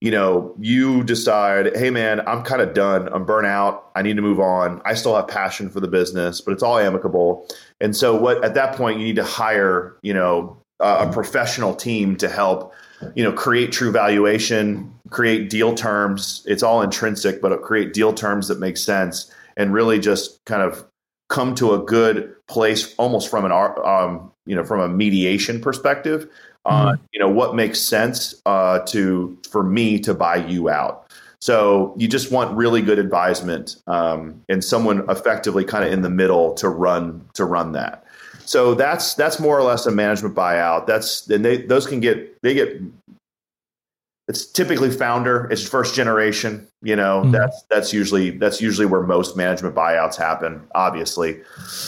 you 0.00 0.12
know, 0.12 0.54
you 0.60 1.02
decide, 1.02 1.76
hey 1.76 1.90
man, 1.90 2.20
I'm 2.26 2.42
kind 2.42 2.62
of 2.62 2.72
done. 2.72 3.08
I'm 3.12 3.24
burnt 3.24 3.46
out. 3.46 3.90
I 3.96 4.02
need 4.02 4.16
to 4.16 4.22
move 4.22 4.38
on. 4.38 4.80
I 4.84 4.94
still 4.94 5.16
have 5.16 5.26
passion 5.26 5.70
for 5.70 5.80
the 5.80 5.88
business, 5.88 6.40
but 6.40 6.52
it's 6.52 6.62
all 6.62 6.78
amicable. 6.78 7.48
And 7.80 7.96
so, 7.96 8.14
what 8.14 8.44
at 8.44 8.54
that 8.54 8.76
point 8.76 8.98
you 8.98 9.04
need 9.04 9.16
to 9.16 9.24
hire, 9.24 9.96
you 10.02 10.14
know, 10.14 10.56
a 10.80 11.10
professional 11.10 11.74
team 11.74 12.16
to 12.16 12.28
help, 12.28 12.72
you 13.16 13.24
know, 13.24 13.32
create 13.32 13.72
true 13.72 13.90
valuation, 13.90 14.94
create 15.10 15.50
deal 15.50 15.74
terms. 15.74 16.44
It's 16.46 16.62
all 16.62 16.82
intrinsic, 16.82 17.40
but 17.40 17.60
create 17.62 17.92
deal 17.92 18.12
terms 18.12 18.46
that 18.48 18.60
make 18.60 18.76
sense, 18.76 19.32
and 19.56 19.72
really 19.72 19.98
just 19.98 20.44
kind 20.44 20.62
of 20.62 20.86
come 21.28 21.54
to 21.56 21.74
a 21.74 21.78
good 21.78 22.34
place, 22.46 22.94
almost 22.96 23.28
from 23.28 23.44
an 23.44 23.52
um, 23.52 24.32
you 24.46 24.54
know, 24.54 24.64
from 24.64 24.80
a 24.80 24.88
mediation 24.88 25.60
perspective, 25.60 26.28
uh, 26.68 26.92
mm-hmm. 26.92 27.04
you 27.12 27.20
know 27.20 27.28
what 27.28 27.54
makes 27.54 27.80
sense 27.80 28.40
uh, 28.46 28.80
to 28.80 29.36
for 29.50 29.62
me 29.62 29.98
to 30.00 30.14
buy 30.14 30.36
you 30.36 30.68
out. 30.68 31.06
So 31.40 31.94
you 31.96 32.08
just 32.08 32.32
want 32.32 32.56
really 32.56 32.82
good 32.82 32.98
advisement 32.98 33.76
um, 33.86 34.42
and 34.48 34.62
someone 34.62 35.08
effectively 35.08 35.64
kind 35.64 35.84
of 35.84 35.92
in 35.92 36.02
the 36.02 36.10
middle 36.10 36.52
to 36.54 36.68
run 36.68 37.24
to 37.34 37.44
run 37.44 37.72
that. 37.72 38.04
So 38.44 38.74
that's 38.74 39.14
that's 39.14 39.38
more 39.38 39.58
or 39.58 39.62
less 39.62 39.86
a 39.86 39.90
management 39.90 40.34
buyout. 40.34 40.86
That's 40.86 41.28
and 41.28 41.44
they 41.44 41.58
those 41.58 41.86
can 41.86 42.00
get 42.00 42.40
they 42.42 42.54
get 42.54 42.80
it's 44.28 44.44
typically 44.44 44.90
founder 44.90 45.48
it's 45.50 45.66
first 45.66 45.94
generation 45.94 46.68
you 46.82 46.94
know 46.94 47.22
mm-hmm. 47.22 47.32
that's 47.32 47.62
that's 47.70 47.92
usually 47.92 48.30
that's 48.30 48.60
usually 48.60 48.86
where 48.86 49.02
most 49.02 49.36
management 49.36 49.74
buyouts 49.74 50.16
happen 50.16 50.62
obviously 50.74 51.40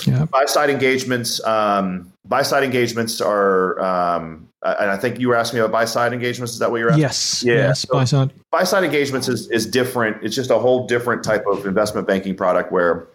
yeah. 0.06 0.24
buy 0.24 0.46
side 0.46 0.70
engagements 0.70 1.44
um, 1.44 2.10
buy 2.24 2.42
side 2.42 2.64
engagements 2.64 3.20
are 3.20 3.78
um, 3.80 4.48
Uh, 4.62 4.76
and 4.80 4.90
i 4.90 4.96
think 4.96 5.18
you 5.18 5.28
were 5.28 5.36
asking 5.36 5.58
me 5.58 5.64
about 5.64 5.72
buy 5.72 5.84
side 5.84 6.12
engagements. 6.12 6.52
Is 6.52 6.58
that 6.58 6.70
what 6.70 6.78
you're 6.78 6.90
asking? 6.90 7.02
Yes. 7.02 7.42
Yeah. 7.42 7.54
Yes 7.54 7.80
so 7.80 7.92
buy 7.94 8.04
side 8.04 8.32
buy 8.50 8.64
side 8.64 8.84
engagements 8.84 9.28
is, 9.28 9.50
is 9.50 9.66
different. 9.66 10.22
It's 10.22 10.34
just 10.34 10.50
a 10.50 10.58
whole 10.58 10.86
different 10.86 11.24
type 11.24 11.44
of 11.46 11.66
investment 11.66 12.06
banking 12.06 12.36
product 12.36 12.72
where 12.72 13.08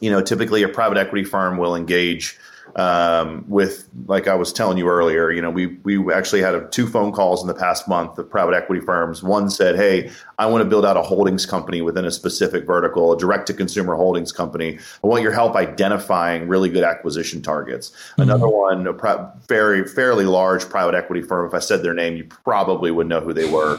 you 0.00 0.10
know 0.10 0.20
typically 0.20 0.62
a 0.62 0.68
private 0.68 0.98
equity 0.98 1.24
firm 1.24 1.56
will 1.56 1.76
engage 1.76 2.38
um, 2.74 3.44
with 3.48 3.88
like 4.06 4.26
I 4.28 4.34
was 4.34 4.52
telling 4.52 4.76
you 4.76 4.88
earlier, 4.88 5.30
you 5.30 5.40
know, 5.40 5.50
we 5.50 5.66
we 5.84 6.12
actually 6.12 6.42
had 6.42 6.54
a, 6.54 6.66
two 6.68 6.86
phone 6.86 7.12
calls 7.12 7.40
in 7.40 7.46
the 7.46 7.54
past 7.54 7.88
month 7.88 8.18
of 8.18 8.28
private 8.28 8.54
equity 8.54 8.84
firms. 8.84 9.22
One 9.22 9.48
said, 9.48 9.76
"Hey, 9.76 10.10
I 10.38 10.46
want 10.46 10.62
to 10.62 10.68
build 10.68 10.84
out 10.84 10.96
a 10.96 11.02
holdings 11.02 11.46
company 11.46 11.80
within 11.80 12.04
a 12.04 12.10
specific 12.10 12.66
vertical, 12.66 13.12
a 13.12 13.18
direct 13.18 13.46
to 13.46 13.54
consumer 13.54 13.94
holdings 13.94 14.32
company. 14.32 14.78
I 15.02 15.06
want 15.06 15.22
your 15.22 15.32
help 15.32 15.54
identifying 15.54 16.48
really 16.48 16.68
good 16.68 16.84
acquisition 16.84 17.40
targets." 17.40 17.90
Mm-hmm. 17.90 18.22
Another 18.22 18.48
one, 18.48 18.86
a 18.86 19.32
very 19.48 19.86
fairly 19.86 20.24
large 20.24 20.68
private 20.68 20.94
equity 20.94 21.22
firm. 21.22 21.46
If 21.46 21.54
I 21.54 21.60
said 21.60 21.82
their 21.82 21.94
name, 21.94 22.16
you 22.16 22.24
probably 22.24 22.90
would 22.90 23.06
know 23.06 23.20
who 23.20 23.32
they 23.32 23.48
were. 23.50 23.78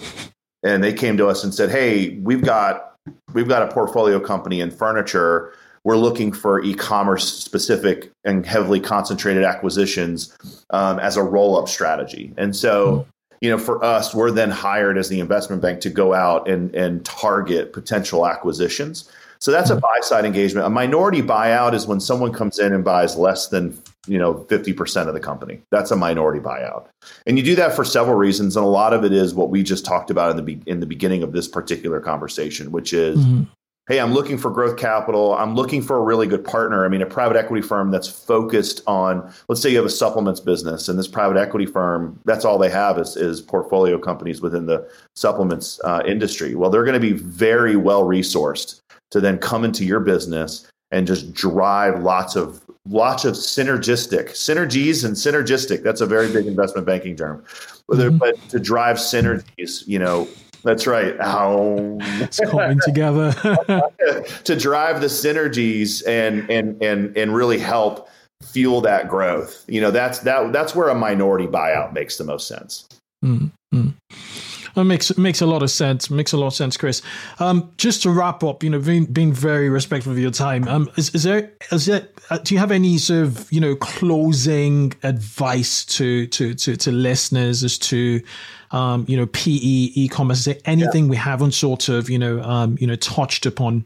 And 0.63 0.83
they 0.83 0.93
came 0.93 1.17
to 1.17 1.27
us 1.27 1.43
and 1.43 1.53
said, 1.53 1.69
"Hey, 1.69 2.17
we've 2.23 2.43
got 2.43 2.95
we've 3.33 3.47
got 3.47 3.61
a 3.61 3.71
portfolio 3.71 4.19
company 4.19 4.61
in 4.61 4.71
furniture." 4.71 5.53
We're 5.88 5.95
looking 5.95 6.33
for 6.33 6.61
e-commerce 6.63 7.33
specific 7.33 8.11
and 8.25 8.45
heavily 8.45 8.77
concentrated 8.77 9.45
acquisitions 9.45 10.38
um, 10.71 10.99
as 10.99 11.15
a 11.15 11.23
roll-up 11.23 11.69
strategy. 11.69 12.33
And 12.35 12.53
so, 12.53 13.07
you 13.39 13.49
know, 13.49 13.57
for 13.57 13.81
us, 13.81 14.13
we're 14.13 14.31
then 14.31 14.51
hired 14.51 14.97
as 14.97 15.07
the 15.07 15.21
investment 15.21 15.61
bank 15.61 15.79
to 15.79 15.89
go 15.89 16.13
out 16.13 16.49
and 16.49 16.75
and 16.75 17.05
target 17.05 17.71
potential 17.71 18.27
acquisitions. 18.27 19.09
So 19.39 19.49
that's 19.49 19.69
a 19.69 19.77
buy 19.77 19.99
side 20.01 20.25
engagement. 20.25 20.67
A 20.67 20.69
minority 20.69 21.21
buyout 21.21 21.73
is 21.73 21.88
when 21.88 22.01
someone 22.01 22.33
comes 22.33 22.59
in 22.59 22.73
and 22.73 22.83
buys 22.83 23.15
less 23.15 23.47
than 23.47 23.81
you 24.07 24.17
know 24.17 24.45
50% 24.49 25.07
of 25.07 25.13
the 25.13 25.21
company. 25.21 25.61
That's 25.71 25.91
a 25.91 25.95
minority 25.95 26.41
buyout. 26.41 26.88
And 27.25 27.38
you 27.38 27.45
do 27.45 27.55
that 27.55 27.73
for 27.73 27.85
several 27.85 28.17
reasons 28.17 28.57
and 28.57 28.65
a 28.65 28.67
lot 28.67 28.91
of 28.91 29.05
it 29.05 29.13
is 29.13 29.33
what 29.33 29.51
we 29.51 29.63
just 29.63 29.85
talked 29.85 30.09
about 30.09 30.31
in 30.31 30.35
the 30.35 30.43
be- 30.43 30.63
in 30.65 30.81
the 30.81 30.85
beginning 30.85 31.23
of 31.23 31.31
this 31.31 31.47
particular 31.47 32.01
conversation, 32.01 32.73
which 32.73 32.91
is 32.91 33.19
mm-hmm 33.19 33.43
hey, 33.88 33.99
I'm 33.99 34.13
looking 34.13 34.38
for 34.38 34.51
growth 34.51 34.75
capital. 34.77 35.33
I'm 35.35 35.55
looking 35.55 35.81
for 35.81 35.97
a 35.97 36.01
really 36.01 36.27
good 36.27 36.43
partner. 36.43 36.85
I 36.85 36.89
mean, 36.89 37.01
a 37.01 37.05
private 37.05 37.38
equity 37.38 37.65
firm 37.65 37.89
that's 37.89 38.07
focused 38.07 38.81
on, 38.85 39.31
let's 39.47 39.61
say 39.61 39.69
you 39.69 39.77
have 39.77 39.85
a 39.85 39.89
supplements 39.89 40.41
business, 40.41 40.89
and 40.89 40.99
this 40.99 41.07
private 41.07 41.38
equity 41.38 41.65
firm, 41.65 42.19
that's 42.25 42.43
all 42.43 42.57
they 42.57 42.69
have 42.69 42.97
is, 42.97 43.15
is 43.15 43.41
portfolio 43.41 43.97
companies 43.97 44.41
within 44.41 44.65
the 44.65 44.88
supplements 45.15 45.79
uh, 45.85 46.03
industry. 46.05 46.53
Well, 46.53 46.69
they're 46.69 46.83
going 46.83 46.99
to 46.99 46.99
be 46.99 47.13
very 47.13 47.77
well 47.77 48.03
resourced 48.03 48.81
to 49.11 49.21
then 49.21 49.38
come 49.38 49.63
into 49.63 49.85
your 49.85 50.01
business 50.01 50.69
and 50.91 51.07
just 51.07 51.33
drive 51.33 52.03
lots 52.03 52.35
of 52.35 52.61
lots 52.89 53.25
of 53.25 53.35
synergistic 53.35 54.29
synergies 54.29 55.03
and 55.03 55.15
synergistic. 55.15 55.83
That's 55.83 55.99
a 55.99 56.05
very 56.05 56.31
big 56.31 56.45
investment 56.45 56.88
banking 56.88 57.17
term. 57.17 57.43
Mm-hmm. 57.91 58.17
But 58.17 58.35
to 58.49 58.59
drive 58.59 58.97
synergies, 58.97 59.85
you 59.88 59.99
know, 59.99 60.27
that's 60.64 60.88
right. 60.88 61.20
Ow. 61.20 61.97
It's 62.20 62.39
coming 62.39 62.80
together 62.84 63.32
to 64.43 64.55
drive 64.55 65.01
the 65.01 65.08
synergies 65.08 66.05
and 66.08 66.49
and 66.49 66.82
and 66.82 67.18
and 67.18 67.36
really 67.36 67.60
help 67.60 68.10
fuel 68.43 68.82
that 68.82 69.08
growth. 69.08 69.64
You 69.68 69.82
know, 69.82 69.91
that's 69.91 70.20
that 70.20 70.51
that's 70.53 70.76
where 70.76 70.89
a 70.89 70.95
minority 70.95 71.47
buyout 71.47 71.93
makes 71.93 72.18
the 72.18 72.24
most 72.24 72.47
sense. 72.47 72.88
Mm-hmm. 73.24 73.89
That 74.78 74.84
makes 74.84 75.18
makes 75.18 75.41
a 75.41 75.47
lot 75.47 75.64
of 75.64 75.72
sense. 75.72 76.12
Makes 76.12 76.34
a 76.34 76.38
lot 76.38 76.47
of 76.47 76.53
sense, 76.53 76.78
Chris. 76.78 77.01
Um, 77.39 77.72
just 77.78 78.03
to 78.03 78.12
wrap 78.12 78.43
up, 78.43 78.64
you 78.64 78.70
know, 78.70 78.80
being 78.80 79.05
being 79.05 79.34
very 79.34 79.70
respectful 79.70 80.12
of 80.12 80.20
your 80.20 80.30
time. 80.30 80.68
Um, 80.68 80.88
is, 80.97 81.10
is 81.16 81.24
there 81.24 81.51
is 81.72 81.88
there 81.88 82.08
uh, 82.30 82.38
do 82.38 82.53
you 82.53 82.60
have 82.60 82.72
any 82.72 82.99
sort 82.99 83.24
of 83.24 83.51
you 83.51 83.60
know 83.60 83.76
closing 83.76 84.93
advice 85.01 85.84
to 85.86 86.28
to 86.28 86.53
to, 86.53 86.76
to 86.76 86.91
listeners 86.91 87.64
as 87.64 87.80
to 87.80 88.22
um, 88.72 89.05
you 89.07 89.18
know, 89.18 89.26
PE, 89.28 89.51
e-commerce? 89.51 90.39
Is 90.39 90.45
there 90.45 90.57
anything 90.65 91.05
yeah. 91.05 91.09
we 91.11 91.15
haven't 91.15 91.51
sort 91.51 91.89
of, 91.89 92.09
you 92.09 92.20
know, 92.20 92.41
um, 92.41 92.78
you 92.80 92.88
know, 92.88 92.95
touched 92.95 93.45
upon? 93.45 93.86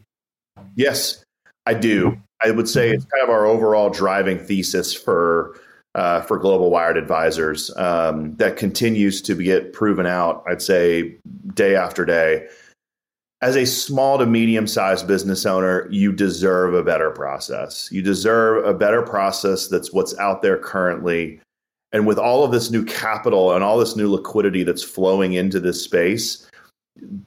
Yes, 0.74 1.24
I 1.66 1.74
do. 1.74 2.18
I 2.44 2.50
would 2.50 2.68
say 2.68 2.90
it's 2.90 3.04
kind 3.04 3.22
of 3.22 3.30
our 3.30 3.46
overall 3.46 3.90
driving 3.90 4.38
thesis 4.38 4.92
for 4.92 5.56
uh, 5.94 6.22
for 6.22 6.38
global 6.38 6.70
wired 6.70 6.96
advisors 6.96 7.70
um, 7.76 8.34
that 8.36 8.56
continues 8.56 9.20
to 9.22 9.34
get 9.34 9.72
proven 9.72 10.06
out. 10.06 10.42
I'd 10.48 10.62
say 10.62 11.16
day 11.54 11.76
after 11.76 12.04
day. 12.04 12.48
As 13.42 13.56
a 13.56 13.66
small 13.66 14.18
to 14.18 14.26
medium 14.26 14.66
sized 14.66 15.06
business 15.06 15.44
owner, 15.44 15.88
you 15.90 16.12
deserve 16.12 16.74
a 16.74 16.82
better 16.82 17.10
process. 17.10 17.90
You 17.90 18.00
deserve 18.00 18.64
a 18.64 18.72
better 18.72 19.02
process 19.02 19.66
that's 19.66 19.92
what's 19.92 20.16
out 20.18 20.42
there 20.42 20.56
currently 20.56 21.40
and 21.92 22.06
with 22.06 22.18
all 22.18 22.44
of 22.44 22.52
this 22.52 22.70
new 22.70 22.84
capital 22.84 23.52
and 23.52 23.62
all 23.62 23.78
this 23.78 23.96
new 23.96 24.10
liquidity 24.10 24.62
that's 24.62 24.82
flowing 24.82 25.34
into 25.34 25.60
this 25.60 25.82
space, 25.82 26.48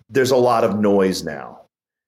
there's 0.10 0.32
a 0.32 0.38
lot 0.38 0.64
of 0.64 0.80
noise 0.80 1.24
now. 1.24 1.62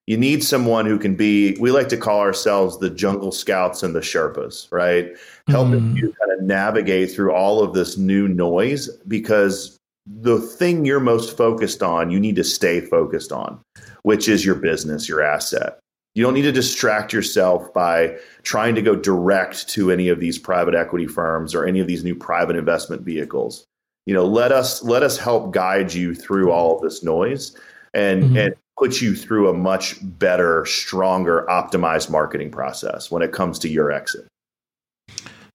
You 0.08 0.18
need 0.18 0.44
someone 0.44 0.86
who 0.86 0.98
can 0.98 1.16
be, 1.16 1.58
we 1.60 1.72
like 1.72 1.90
to 1.90 1.98
call 1.98 2.22
ourselves 2.22 2.80
the 2.80 2.90
jungle 2.90 3.32
scouts 3.32 3.84
and 3.84 3.94
the 3.94 4.00
Sherpas, 4.00 4.72
right? 4.72 5.10
Helping 5.50 5.82
mm. 5.82 5.98
you 5.98 6.14
kind 6.20 6.32
of 6.32 6.42
navigate 6.42 7.12
through 7.12 7.34
all 7.34 7.62
of 7.62 7.74
this 7.74 7.98
new 7.98 8.28
noise 8.28 8.88
because 9.08 9.78
the 10.06 10.40
thing 10.40 10.86
you're 10.86 11.02
most 11.02 11.36
focused 11.36 11.84
on, 11.84 12.10
you 12.10 12.20
need 12.22 12.38
to 12.38 12.44
stay 12.44 12.80
focused 12.80 13.34
on, 13.34 13.60
which 14.04 14.30
is 14.30 14.46
your 14.46 14.56
business, 14.56 15.10
your 15.10 15.22
asset. 15.22 15.78
You 16.18 16.24
don't 16.24 16.34
need 16.34 16.42
to 16.42 16.52
distract 16.52 17.14
yourself 17.14 17.72
by 17.76 18.18
trying 18.42 18.74
to 18.74 18.82
go 18.82 18.96
direct 18.96 19.70
to 19.70 19.92
any 19.92 20.10
of 20.10 20.20
these 20.20 20.40
private 20.40 20.74
equity 20.74 21.06
firms 21.06 21.54
or 21.54 21.64
any 21.64 21.80
of 21.80 21.86
these 21.86 22.04
new 22.04 22.16
private 22.16 22.56
investment 22.56 23.04
vehicles. 23.04 23.66
You 24.08 24.16
know, 24.16 24.26
let 24.26 24.52
us 24.52 24.82
let 24.82 25.04
us 25.04 25.20
help 25.20 25.54
guide 25.54 25.94
you 25.94 26.16
through 26.16 26.52
all 26.52 26.76
of 26.76 26.82
this 26.82 27.04
noise 27.04 27.56
and 27.94 28.24
mm-hmm. 28.24 28.38
and 28.38 28.56
put 28.80 29.00
you 29.00 29.16
through 29.16 29.48
a 29.48 29.54
much 29.54 29.98
better, 30.18 30.66
stronger, 30.66 31.46
optimized 31.52 32.10
marketing 32.10 32.50
process 32.50 33.12
when 33.12 33.22
it 33.22 33.32
comes 33.32 33.60
to 33.60 33.70
your 33.70 33.92
exit. 33.92 34.26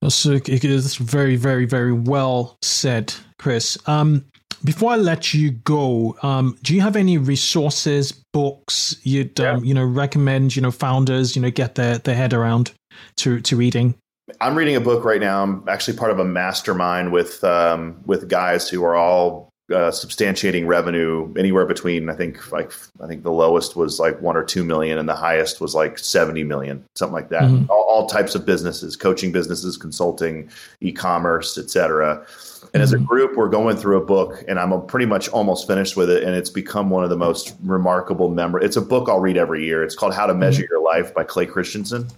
That's, 0.00 0.26
it 0.26 0.64
is 0.64 0.94
very, 0.94 1.34
very, 1.34 1.64
very 1.64 1.92
well 1.92 2.56
said, 2.62 3.12
Chris. 3.40 3.76
Um, 3.88 4.24
before 4.64 4.92
I 4.92 4.96
let 4.96 5.34
you 5.34 5.50
go, 5.50 6.16
um, 6.22 6.56
do 6.62 6.74
you 6.74 6.80
have 6.80 6.96
any 6.96 7.18
resources, 7.18 8.12
books 8.12 8.96
you'd 9.02 9.38
um, 9.40 9.64
you 9.64 9.74
know 9.74 9.84
recommend? 9.84 10.56
You 10.56 10.62
know, 10.62 10.70
founders 10.70 11.36
you 11.36 11.42
know 11.42 11.50
get 11.50 11.74
their 11.74 11.98
their 11.98 12.14
head 12.14 12.32
around 12.32 12.72
to 13.16 13.40
to 13.40 13.56
reading. 13.56 13.94
I'm 14.40 14.56
reading 14.56 14.76
a 14.76 14.80
book 14.80 15.04
right 15.04 15.20
now. 15.20 15.42
I'm 15.42 15.68
actually 15.68 15.96
part 15.96 16.10
of 16.10 16.18
a 16.18 16.24
mastermind 16.24 17.12
with 17.12 17.42
um, 17.44 18.00
with 18.06 18.28
guys 18.28 18.68
who 18.68 18.84
are 18.84 18.94
all 18.94 19.50
uh, 19.70 19.90
substantiating 19.90 20.66
revenue 20.66 21.32
anywhere 21.36 21.66
between 21.66 22.08
I 22.08 22.14
think 22.14 22.52
like 22.52 22.72
I 23.02 23.06
think 23.06 23.22
the 23.22 23.32
lowest 23.32 23.76
was 23.76 23.98
like 23.98 24.20
one 24.20 24.36
or 24.36 24.44
two 24.44 24.64
million, 24.64 24.98
and 24.98 25.08
the 25.08 25.14
highest 25.14 25.60
was 25.60 25.74
like 25.74 25.98
seventy 25.98 26.44
million, 26.44 26.84
something 26.94 27.14
like 27.14 27.30
that. 27.30 27.42
Mm-hmm. 27.42 27.70
All, 27.70 27.82
all, 27.88 28.06
types 28.06 28.34
of 28.34 28.44
businesses, 28.44 28.96
coaching 28.96 29.32
businesses, 29.32 29.76
consulting, 29.76 30.50
e-commerce, 30.80 31.56
etc. 31.56 32.26
And 32.74 32.82
as 32.82 32.92
a 32.92 32.96
mm-hmm. 32.96 33.06
group, 33.06 33.36
we're 33.36 33.48
going 33.48 33.76
through 33.76 33.98
a 33.98 34.04
book, 34.04 34.44
and 34.48 34.58
I'm 34.58 34.86
pretty 34.86 35.06
much 35.06 35.28
almost 35.28 35.66
finished 35.66 35.96
with 35.96 36.10
it, 36.10 36.22
and 36.22 36.34
it's 36.34 36.50
become 36.50 36.90
one 36.90 37.04
of 37.04 37.10
the 37.10 37.16
most 37.16 37.54
remarkable 37.62 38.30
member. 38.30 38.58
It's 38.58 38.76
a 38.76 38.80
book 38.80 39.08
I'll 39.08 39.20
read 39.20 39.36
every 39.36 39.64
year. 39.64 39.82
It's 39.82 39.94
called 39.94 40.14
How 40.14 40.26
to 40.26 40.34
Measure 40.34 40.62
mm-hmm. 40.62 40.72
Your 40.72 40.82
Life 40.82 41.14
by 41.14 41.24
Clay 41.24 41.46
Christensen. 41.46 42.08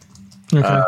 Okay. 0.53 0.67
Uh, 0.67 0.85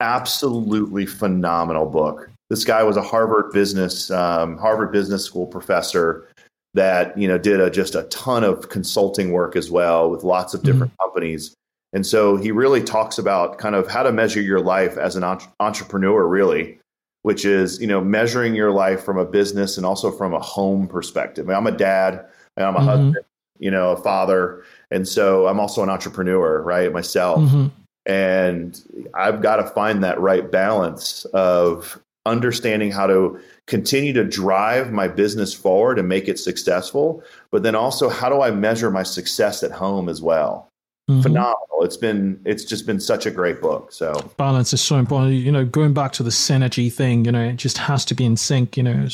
absolutely 0.00 1.06
phenomenal 1.06 1.86
book. 1.86 2.30
This 2.50 2.64
guy 2.64 2.82
was 2.82 2.96
a 2.96 3.02
Harvard 3.02 3.52
business 3.52 4.10
um, 4.10 4.56
Harvard 4.58 4.92
Business 4.92 5.24
School 5.24 5.46
professor 5.46 6.28
that 6.74 7.16
you 7.18 7.28
know 7.28 7.38
did 7.38 7.60
a, 7.60 7.70
just 7.70 7.94
a 7.94 8.04
ton 8.04 8.44
of 8.44 8.68
consulting 8.68 9.32
work 9.32 9.56
as 9.56 9.70
well 9.70 10.10
with 10.10 10.22
lots 10.22 10.54
of 10.54 10.62
different 10.62 10.92
mm-hmm. 10.92 11.04
companies. 11.04 11.54
And 11.92 12.06
so 12.06 12.36
he 12.36 12.50
really 12.50 12.82
talks 12.82 13.18
about 13.18 13.58
kind 13.58 13.74
of 13.74 13.88
how 13.88 14.02
to 14.02 14.12
measure 14.12 14.42
your 14.42 14.60
life 14.60 14.98
as 14.98 15.16
an 15.16 15.24
entre- 15.24 15.50
entrepreneur, 15.58 16.26
really, 16.26 16.77
which 17.22 17.44
is 17.44 17.80
you 17.80 17.86
know 17.86 18.00
measuring 18.00 18.54
your 18.54 18.70
life 18.70 19.02
from 19.02 19.18
a 19.18 19.24
business 19.24 19.76
and 19.76 19.84
also 19.84 20.10
from 20.10 20.34
a 20.34 20.40
home 20.40 20.86
perspective. 20.86 21.46
I 21.46 21.48
mean, 21.48 21.56
I'm 21.56 21.66
a 21.66 21.76
dad, 21.76 22.24
and 22.56 22.66
I'm 22.66 22.74
a 22.74 22.78
mm-hmm. 22.78 22.88
husband, 22.88 23.16
you 23.58 23.70
know, 23.70 23.92
a 23.92 23.96
father, 23.96 24.64
and 24.90 25.06
so 25.06 25.46
I'm 25.46 25.60
also 25.60 25.82
an 25.82 25.90
entrepreneur, 25.90 26.62
right, 26.62 26.92
myself. 26.92 27.40
Mm-hmm. 27.40 27.66
And 28.06 28.80
I've 29.14 29.42
got 29.42 29.56
to 29.56 29.64
find 29.64 30.02
that 30.02 30.18
right 30.18 30.50
balance 30.50 31.26
of 31.26 32.00
understanding 32.28 32.90
how 32.90 33.06
to 33.06 33.38
continue 33.66 34.12
to 34.12 34.24
drive 34.24 34.92
my 34.92 35.08
business 35.08 35.52
forward 35.52 35.98
and 35.98 36.08
make 36.08 36.28
it 36.28 36.38
successful, 36.38 37.22
but 37.50 37.62
then 37.62 37.74
also 37.74 38.08
how 38.08 38.28
do 38.28 38.40
I 38.40 38.50
measure 38.50 38.90
my 38.90 39.02
success 39.02 39.62
at 39.62 39.72
home 39.72 40.08
as 40.08 40.22
well? 40.22 40.68
Mm-hmm. 41.08 41.22
phenomenal. 41.22 41.78
It's 41.80 41.96
been 41.96 42.38
it's 42.44 42.64
just 42.64 42.84
been 42.84 43.00
such 43.00 43.24
a 43.24 43.30
great 43.30 43.62
book. 43.62 43.92
So 43.92 44.30
balance 44.36 44.74
is 44.74 44.82
so 44.82 44.96
important. 44.96 45.32
You 45.32 45.50
know, 45.50 45.64
going 45.64 45.94
back 45.94 46.12
to 46.14 46.22
the 46.22 46.30
synergy 46.30 46.92
thing, 46.92 47.24
you 47.24 47.32
know, 47.32 47.44
it 47.44 47.56
just 47.56 47.78
has 47.78 48.04
to 48.06 48.14
be 48.14 48.26
in 48.26 48.36
sync. 48.36 48.76
You 48.76 48.82
know, 48.82 49.08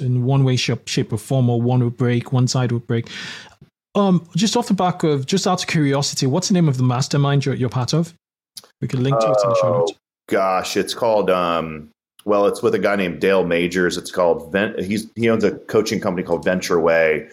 in 0.00 0.24
one 0.24 0.44
way, 0.44 0.54
shape, 0.54 0.86
shape 0.86 1.12
or 1.12 1.18
form, 1.18 1.50
or 1.50 1.60
one 1.60 1.82
would 1.82 1.96
break, 1.96 2.32
one 2.32 2.46
side 2.46 2.70
would 2.70 2.86
break. 2.86 3.08
Um, 3.96 4.28
just 4.36 4.56
off 4.56 4.68
the 4.68 4.74
back 4.74 5.02
of 5.02 5.26
just 5.26 5.48
out 5.48 5.62
of 5.62 5.68
curiosity, 5.68 6.26
what's 6.26 6.46
the 6.46 6.54
name 6.54 6.68
of 6.68 6.76
the 6.76 6.84
mastermind 6.84 7.44
you're, 7.44 7.56
you're 7.56 7.68
part 7.68 7.92
of? 7.92 8.14
We 8.80 8.86
can 8.86 9.02
link 9.02 9.18
to 9.18 9.26
it 9.26 9.38
in 9.42 9.48
the 9.48 9.58
show 9.60 9.72
notes. 9.72 9.92
Oh, 9.94 9.98
gosh, 10.28 10.76
it's 10.76 10.94
called 10.94 11.30
um, 11.30 11.90
well, 12.24 12.46
it's 12.46 12.62
with 12.62 12.76
a 12.76 12.78
guy 12.78 12.94
named 12.94 13.20
Dale 13.20 13.44
Majors. 13.44 13.96
It's 13.96 14.12
called 14.12 14.52
Vent. 14.52 14.78
he's 14.78 15.10
he 15.16 15.28
owns 15.28 15.42
a 15.42 15.52
coaching 15.52 16.00
company 16.00 16.24
called 16.24 16.44
Venture 16.44 16.78
Way. 16.78 17.28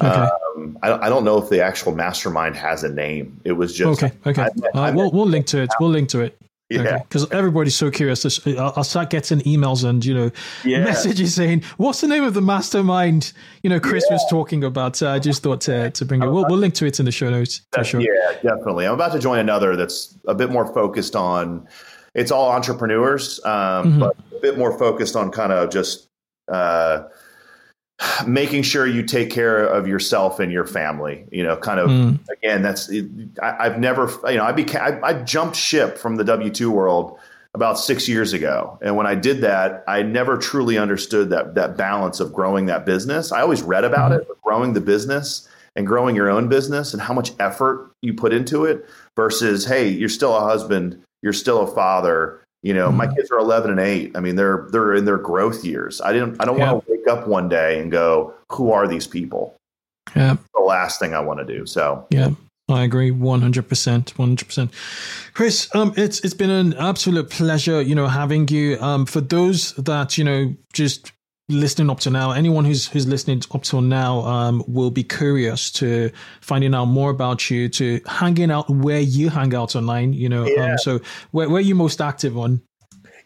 Okay. 0.00 0.08
Um, 0.08 0.78
I, 0.82 0.92
I, 0.92 1.08
don't 1.08 1.24
know 1.24 1.38
if 1.38 1.48
the 1.50 1.62
actual 1.62 1.92
mastermind 1.92 2.54
has 2.56 2.84
a 2.84 2.88
name. 2.88 3.40
It 3.44 3.52
was 3.52 3.74
just 3.76 4.02
okay. 4.02 4.16
Okay, 4.24 4.48
uh, 4.74 4.92
we'll 4.94 5.10
we'll 5.10 5.26
link 5.26 5.46
to 5.46 5.60
it. 5.62 5.70
We'll 5.80 5.90
link 5.90 6.08
to 6.10 6.20
it. 6.20 6.38
Yeah, 6.70 6.98
because 6.98 7.24
okay. 7.24 7.36
everybody's 7.36 7.74
so 7.74 7.90
curious. 7.90 8.46
I'll 8.46 8.84
start 8.84 9.10
getting 9.10 9.40
emails 9.40 9.82
and 9.82 10.04
you 10.04 10.14
know 10.14 10.30
yeah. 10.64 10.84
messages 10.84 11.34
saying, 11.34 11.64
"What's 11.78 12.00
the 12.00 12.06
name 12.06 12.22
of 12.22 12.34
the 12.34 12.40
mastermind?" 12.40 13.32
You 13.64 13.70
know, 13.70 13.80
Chris 13.80 14.04
yeah. 14.08 14.14
was 14.14 14.24
talking 14.30 14.62
about. 14.62 15.02
Uh, 15.02 15.10
I 15.10 15.18
just 15.18 15.42
thought 15.42 15.60
to, 15.62 15.90
to 15.90 16.04
bring 16.04 16.22
it. 16.22 16.26
We'll, 16.26 16.46
we'll 16.46 16.58
link 16.58 16.74
to 16.74 16.86
it 16.86 17.00
in 17.00 17.06
the 17.06 17.12
show 17.12 17.28
notes 17.28 17.62
for 17.72 17.82
sure. 17.82 18.00
Yeah, 18.00 18.34
definitely. 18.34 18.86
I'm 18.86 18.94
about 18.94 19.10
to 19.12 19.18
join 19.18 19.40
another 19.40 19.74
that's 19.74 20.16
a 20.28 20.34
bit 20.34 20.50
more 20.50 20.72
focused 20.72 21.16
on. 21.16 21.66
It's 22.14 22.30
all 22.30 22.52
entrepreneurs, 22.52 23.40
um, 23.44 23.50
mm-hmm. 23.52 24.00
but 24.00 24.16
a 24.36 24.40
bit 24.40 24.56
more 24.56 24.78
focused 24.78 25.16
on 25.16 25.32
kind 25.32 25.52
of 25.52 25.70
just. 25.70 26.08
Uh, 26.46 27.08
making 28.26 28.62
sure 28.62 28.86
you 28.86 29.02
take 29.02 29.30
care 29.30 29.64
of 29.64 29.86
yourself 29.86 30.40
and 30.40 30.50
your 30.52 30.66
family 30.66 31.26
you 31.30 31.42
know 31.42 31.56
kind 31.56 31.78
of 31.78 31.90
mm. 31.90 32.18
again 32.30 32.62
that's 32.62 32.90
I, 33.42 33.64
have 33.64 33.78
never 33.78 34.10
you 34.30 34.36
know 34.36 34.44
i 34.44 34.52
became 34.52 34.80
I, 34.80 35.08
I, 35.08 35.12
jumped 35.22 35.56
ship 35.56 35.98
from 35.98 36.16
the 36.16 36.24
w2 36.24 36.68
world 36.68 37.18
about 37.52 37.78
six 37.78 38.08
years 38.08 38.32
ago 38.32 38.78
and 38.80 38.96
when 38.96 39.06
i 39.06 39.14
did 39.14 39.42
that 39.42 39.84
i 39.86 40.02
never 40.02 40.38
truly 40.38 40.78
understood 40.78 41.30
that 41.30 41.54
that 41.56 41.76
balance 41.76 42.20
of 42.20 42.32
growing 42.32 42.66
that 42.66 42.86
business 42.86 43.32
i 43.32 43.40
always 43.42 43.62
read 43.62 43.84
about 43.84 44.12
mm-hmm. 44.12 44.22
it 44.22 44.28
but 44.28 44.40
growing 44.40 44.72
the 44.72 44.80
business 44.80 45.46
and 45.76 45.86
growing 45.86 46.16
your 46.16 46.30
own 46.30 46.48
business 46.48 46.94
and 46.94 47.02
how 47.02 47.12
much 47.12 47.32
effort 47.38 47.92
you 48.00 48.14
put 48.14 48.32
into 48.32 48.64
it 48.64 48.88
versus 49.14 49.66
hey 49.66 49.88
you're 49.88 50.08
still 50.08 50.34
a 50.34 50.40
husband 50.40 51.02
you're 51.22 51.32
still 51.34 51.60
a 51.60 51.66
father 51.66 52.40
you 52.62 52.74
know, 52.74 52.88
mm-hmm. 52.88 52.98
my 52.98 53.06
kids 53.06 53.30
are 53.30 53.38
11 53.38 53.70
and 53.70 53.80
8. 53.80 54.12
I 54.14 54.20
mean, 54.20 54.36
they're 54.36 54.68
they're 54.70 54.94
in 54.94 55.06
their 55.06 55.16
growth 55.16 55.64
years. 55.64 56.00
I 56.02 56.12
didn't 56.12 56.36
I 56.40 56.44
don't 56.44 56.58
yeah. 56.58 56.72
want 56.72 56.84
to 56.84 56.89
wake 57.00 57.08
up 57.08 57.26
one 57.26 57.48
day 57.48 57.80
and 57.80 57.90
go, 57.90 58.34
"Who 58.52 58.72
are 58.72 58.86
these 58.86 59.06
people?" 59.06 59.56
Yeah. 60.14 60.36
The 60.54 60.60
last 60.60 60.98
thing 60.98 61.14
I 61.14 61.20
want 61.20 61.40
to 61.40 61.44
do. 61.44 61.66
So, 61.66 62.06
yeah. 62.10 62.30
I 62.68 62.84
agree 62.84 63.10
100%, 63.10 64.14
100%. 64.14 64.70
Chris, 65.34 65.74
um, 65.74 65.92
it's 65.96 66.20
it's 66.20 66.34
been 66.34 66.50
an 66.50 66.74
absolute 66.74 67.28
pleasure, 67.28 67.82
you 67.82 67.96
know, 67.96 68.06
having 68.06 68.46
you. 68.48 68.78
Um, 68.80 69.06
for 69.06 69.20
those 69.20 69.72
that 69.74 70.16
you 70.16 70.24
know 70.24 70.54
just 70.72 71.12
listening 71.48 71.90
up 71.90 72.00
to 72.00 72.10
now, 72.10 72.30
anyone 72.30 72.64
who's 72.64 72.86
who's 72.86 73.06
listening 73.06 73.42
up 73.52 73.62
till 73.62 73.80
now 73.80 74.20
um, 74.20 74.62
will 74.68 74.90
be 74.90 75.02
curious 75.02 75.70
to 75.72 76.10
finding 76.40 76.74
out 76.74 76.86
more 76.86 77.10
about 77.10 77.50
you, 77.50 77.68
to 77.70 78.00
hanging 78.06 78.50
out 78.50 78.70
where 78.70 79.00
you 79.00 79.30
hang 79.30 79.54
out 79.54 79.74
online. 79.74 80.12
You 80.12 80.28
know, 80.28 80.42
um, 80.42 80.52
yeah. 80.56 80.72
um, 80.72 80.78
so 80.78 81.00
where 81.32 81.48
where 81.48 81.58
are 81.58 81.60
you 81.60 81.74
most 81.74 82.00
active 82.00 82.38
on? 82.38 82.62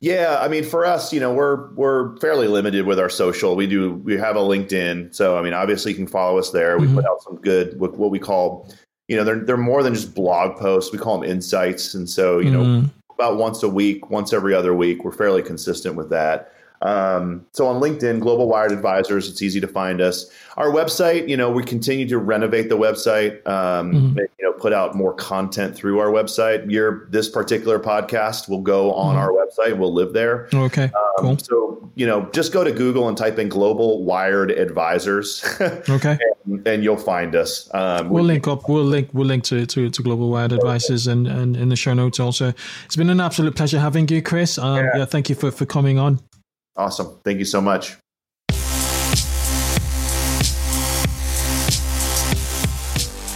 Yeah, 0.04 0.36
I 0.38 0.48
mean, 0.48 0.64
for 0.64 0.84
us, 0.84 1.14
you 1.14 1.20
know, 1.20 1.32
we're 1.32 1.72
we're 1.72 2.14
fairly 2.18 2.46
limited 2.46 2.84
with 2.84 3.00
our 3.00 3.08
social. 3.08 3.56
We 3.56 3.66
do 3.66 3.94
we 3.94 4.18
have 4.18 4.36
a 4.36 4.40
LinkedIn, 4.40 5.14
so 5.14 5.38
I 5.38 5.42
mean, 5.42 5.54
obviously 5.54 5.92
you 5.92 5.96
can 5.96 6.06
follow 6.06 6.38
us 6.38 6.50
there. 6.50 6.76
We 6.76 6.84
mm-hmm. 6.84 6.96
put 6.96 7.06
out 7.06 7.22
some 7.22 7.36
good 7.36 7.80
what, 7.80 7.96
what 7.96 8.10
we 8.10 8.18
call, 8.18 8.70
you 9.08 9.16
know, 9.16 9.24
they're 9.24 9.40
they're 9.40 9.56
more 9.56 9.82
than 9.82 9.94
just 9.94 10.14
blog 10.14 10.58
posts. 10.58 10.92
We 10.92 10.98
call 10.98 11.18
them 11.18 11.30
insights, 11.30 11.94
and 11.94 12.06
so 12.06 12.38
you 12.38 12.50
mm-hmm. 12.50 12.82
know, 12.82 12.90
about 13.14 13.38
once 13.38 13.62
a 13.62 13.68
week, 13.70 14.10
once 14.10 14.34
every 14.34 14.52
other 14.52 14.74
week, 14.74 15.04
we're 15.04 15.10
fairly 15.10 15.42
consistent 15.42 15.94
with 15.94 16.10
that. 16.10 16.52
Um, 16.84 17.46
so 17.52 17.66
on 17.66 17.80
LinkedIn, 17.80 18.20
Global 18.20 18.46
Wired 18.46 18.70
Advisors, 18.70 19.28
it's 19.28 19.40
easy 19.40 19.58
to 19.60 19.66
find 19.66 20.02
us. 20.02 20.30
Our 20.58 20.68
website, 20.68 21.28
you 21.28 21.36
know, 21.36 21.50
we 21.50 21.64
continue 21.64 22.06
to 22.08 22.18
renovate 22.18 22.68
the 22.68 22.76
website, 22.76 23.44
um, 23.48 23.92
mm-hmm. 23.92 24.18
you 24.18 24.44
know, 24.44 24.52
put 24.52 24.74
out 24.74 24.94
more 24.94 25.14
content 25.14 25.74
through 25.74 25.98
our 25.98 26.08
website. 26.08 26.70
Your 26.70 27.06
this 27.08 27.28
particular 27.28 27.80
podcast 27.80 28.48
will 28.50 28.60
go 28.60 28.92
on 28.92 29.16
mm-hmm. 29.16 29.18
our 29.18 29.30
website. 29.30 29.78
We'll 29.78 29.94
live 29.94 30.12
there. 30.12 30.48
Okay, 30.52 30.84
um, 30.84 31.14
cool. 31.18 31.38
So 31.38 31.90
you 31.94 32.06
know, 32.06 32.28
just 32.32 32.52
go 32.52 32.62
to 32.62 32.70
Google 32.70 33.08
and 33.08 33.16
type 33.16 33.38
in 33.38 33.48
Global 33.48 34.04
Wired 34.04 34.50
Advisors. 34.50 35.42
okay, 35.88 36.18
and, 36.44 36.68
and, 36.68 36.84
you'll 36.84 36.96
find 36.98 37.34
us. 37.34 37.70
Um, 37.72 38.10
we'll 38.10 38.22
we, 38.22 38.28
link 38.28 38.46
up. 38.46 38.68
We'll 38.68 38.84
link. 38.84 39.08
We'll 39.14 39.26
link 39.26 39.44
to 39.44 39.64
to, 39.64 39.88
to 39.88 40.02
Global 40.02 40.28
Wired 40.28 40.52
Advisors 40.52 41.06
and, 41.06 41.26
and 41.26 41.56
in 41.56 41.70
the 41.70 41.76
show 41.76 41.94
notes 41.94 42.20
also. 42.20 42.52
It's 42.84 42.96
been 42.96 43.10
an 43.10 43.20
absolute 43.20 43.56
pleasure 43.56 43.80
having 43.80 44.06
you, 44.08 44.20
Chris. 44.20 44.58
Um, 44.58 44.76
yeah. 44.76 44.90
yeah, 44.98 45.04
thank 45.06 45.30
you 45.30 45.34
for 45.34 45.50
for 45.50 45.64
coming 45.64 45.98
on. 45.98 46.20
Awesome. 46.76 47.18
Thank 47.24 47.38
you 47.38 47.44
so 47.44 47.60
much. 47.60 47.96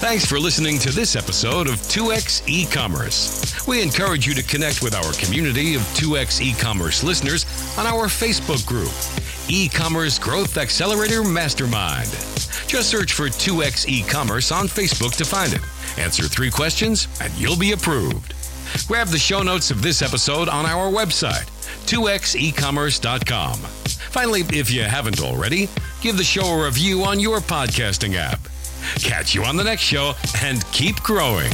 Thanks 0.00 0.24
for 0.24 0.38
listening 0.38 0.78
to 0.78 0.92
this 0.92 1.16
episode 1.16 1.66
of 1.66 1.74
2x 1.74 2.48
e-commerce. 2.48 3.66
We 3.66 3.82
encourage 3.82 4.26
you 4.26 4.34
to 4.34 4.42
connect 4.42 4.80
with 4.80 4.94
our 4.94 5.12
community 5.14 5.74
of 5.74 5.82
2x 5.82 6.40
e-commerce 6.40 7.02
listeners 7.02 7.44
on 7.76 7.86
our 7.86 8.06
Facebook 8.06 8.64
group 8.64 8.92
e 9.48 9.68
commerce 9.68 10.18
growth 10.18 10.56
accelerator 10.56 11.24
mastermind. 11.24 12.08
Just 12.66 12.90
search 12.90 13.12
for 13.12 13.24
2x 13.24 13.88
e 13.88 14.02
commerce 14.02 14.52
on 14.52 14.66
Facebook 14.66 15.16
to 15.16 15.24
find 15.24 15.52
it. 15.52 15.60
Answer 15.98 16.24
three 16.24 16.50
questions, 16.50 17.08
and 17.20 17.32
you'll 17.34 17.58
be 17.58 17.72
approved. 17.72 18.34
Grab 18.86 19.08
the 19.08 19.18
show 19.18 19.42
notes 19.42 19.70
of 19.70 19.82
this 19.82 20.02
episode 20.02 20.48
on 20.48 20.66
our 20.66 20.90
website, 20.90 21.48
2xecommerce.com. 21.86 23.54
Finally, 24.10 24.40
if 24.52 24.70
you 24.70 24.82
haven't 24.82 25.20
already, 25.20 25.68
give 26.00 26.16
the 26.16 26.24
show 26.24 26.46
a 26.46 26.64
review 26.64 27.04
on 27.04 27.20
your 27.20 27.38
podcasting 27.40 28.14
app. 28.14 28.40
Catch 29.00 29.34
you 29.34 29.44
on 29.44 29.56
the 29.56 29.64
next 29.64 29.82
show 29.82 30.14
and 30.42 30.64
keep 30.72 30.96
growing. 31.02 31.52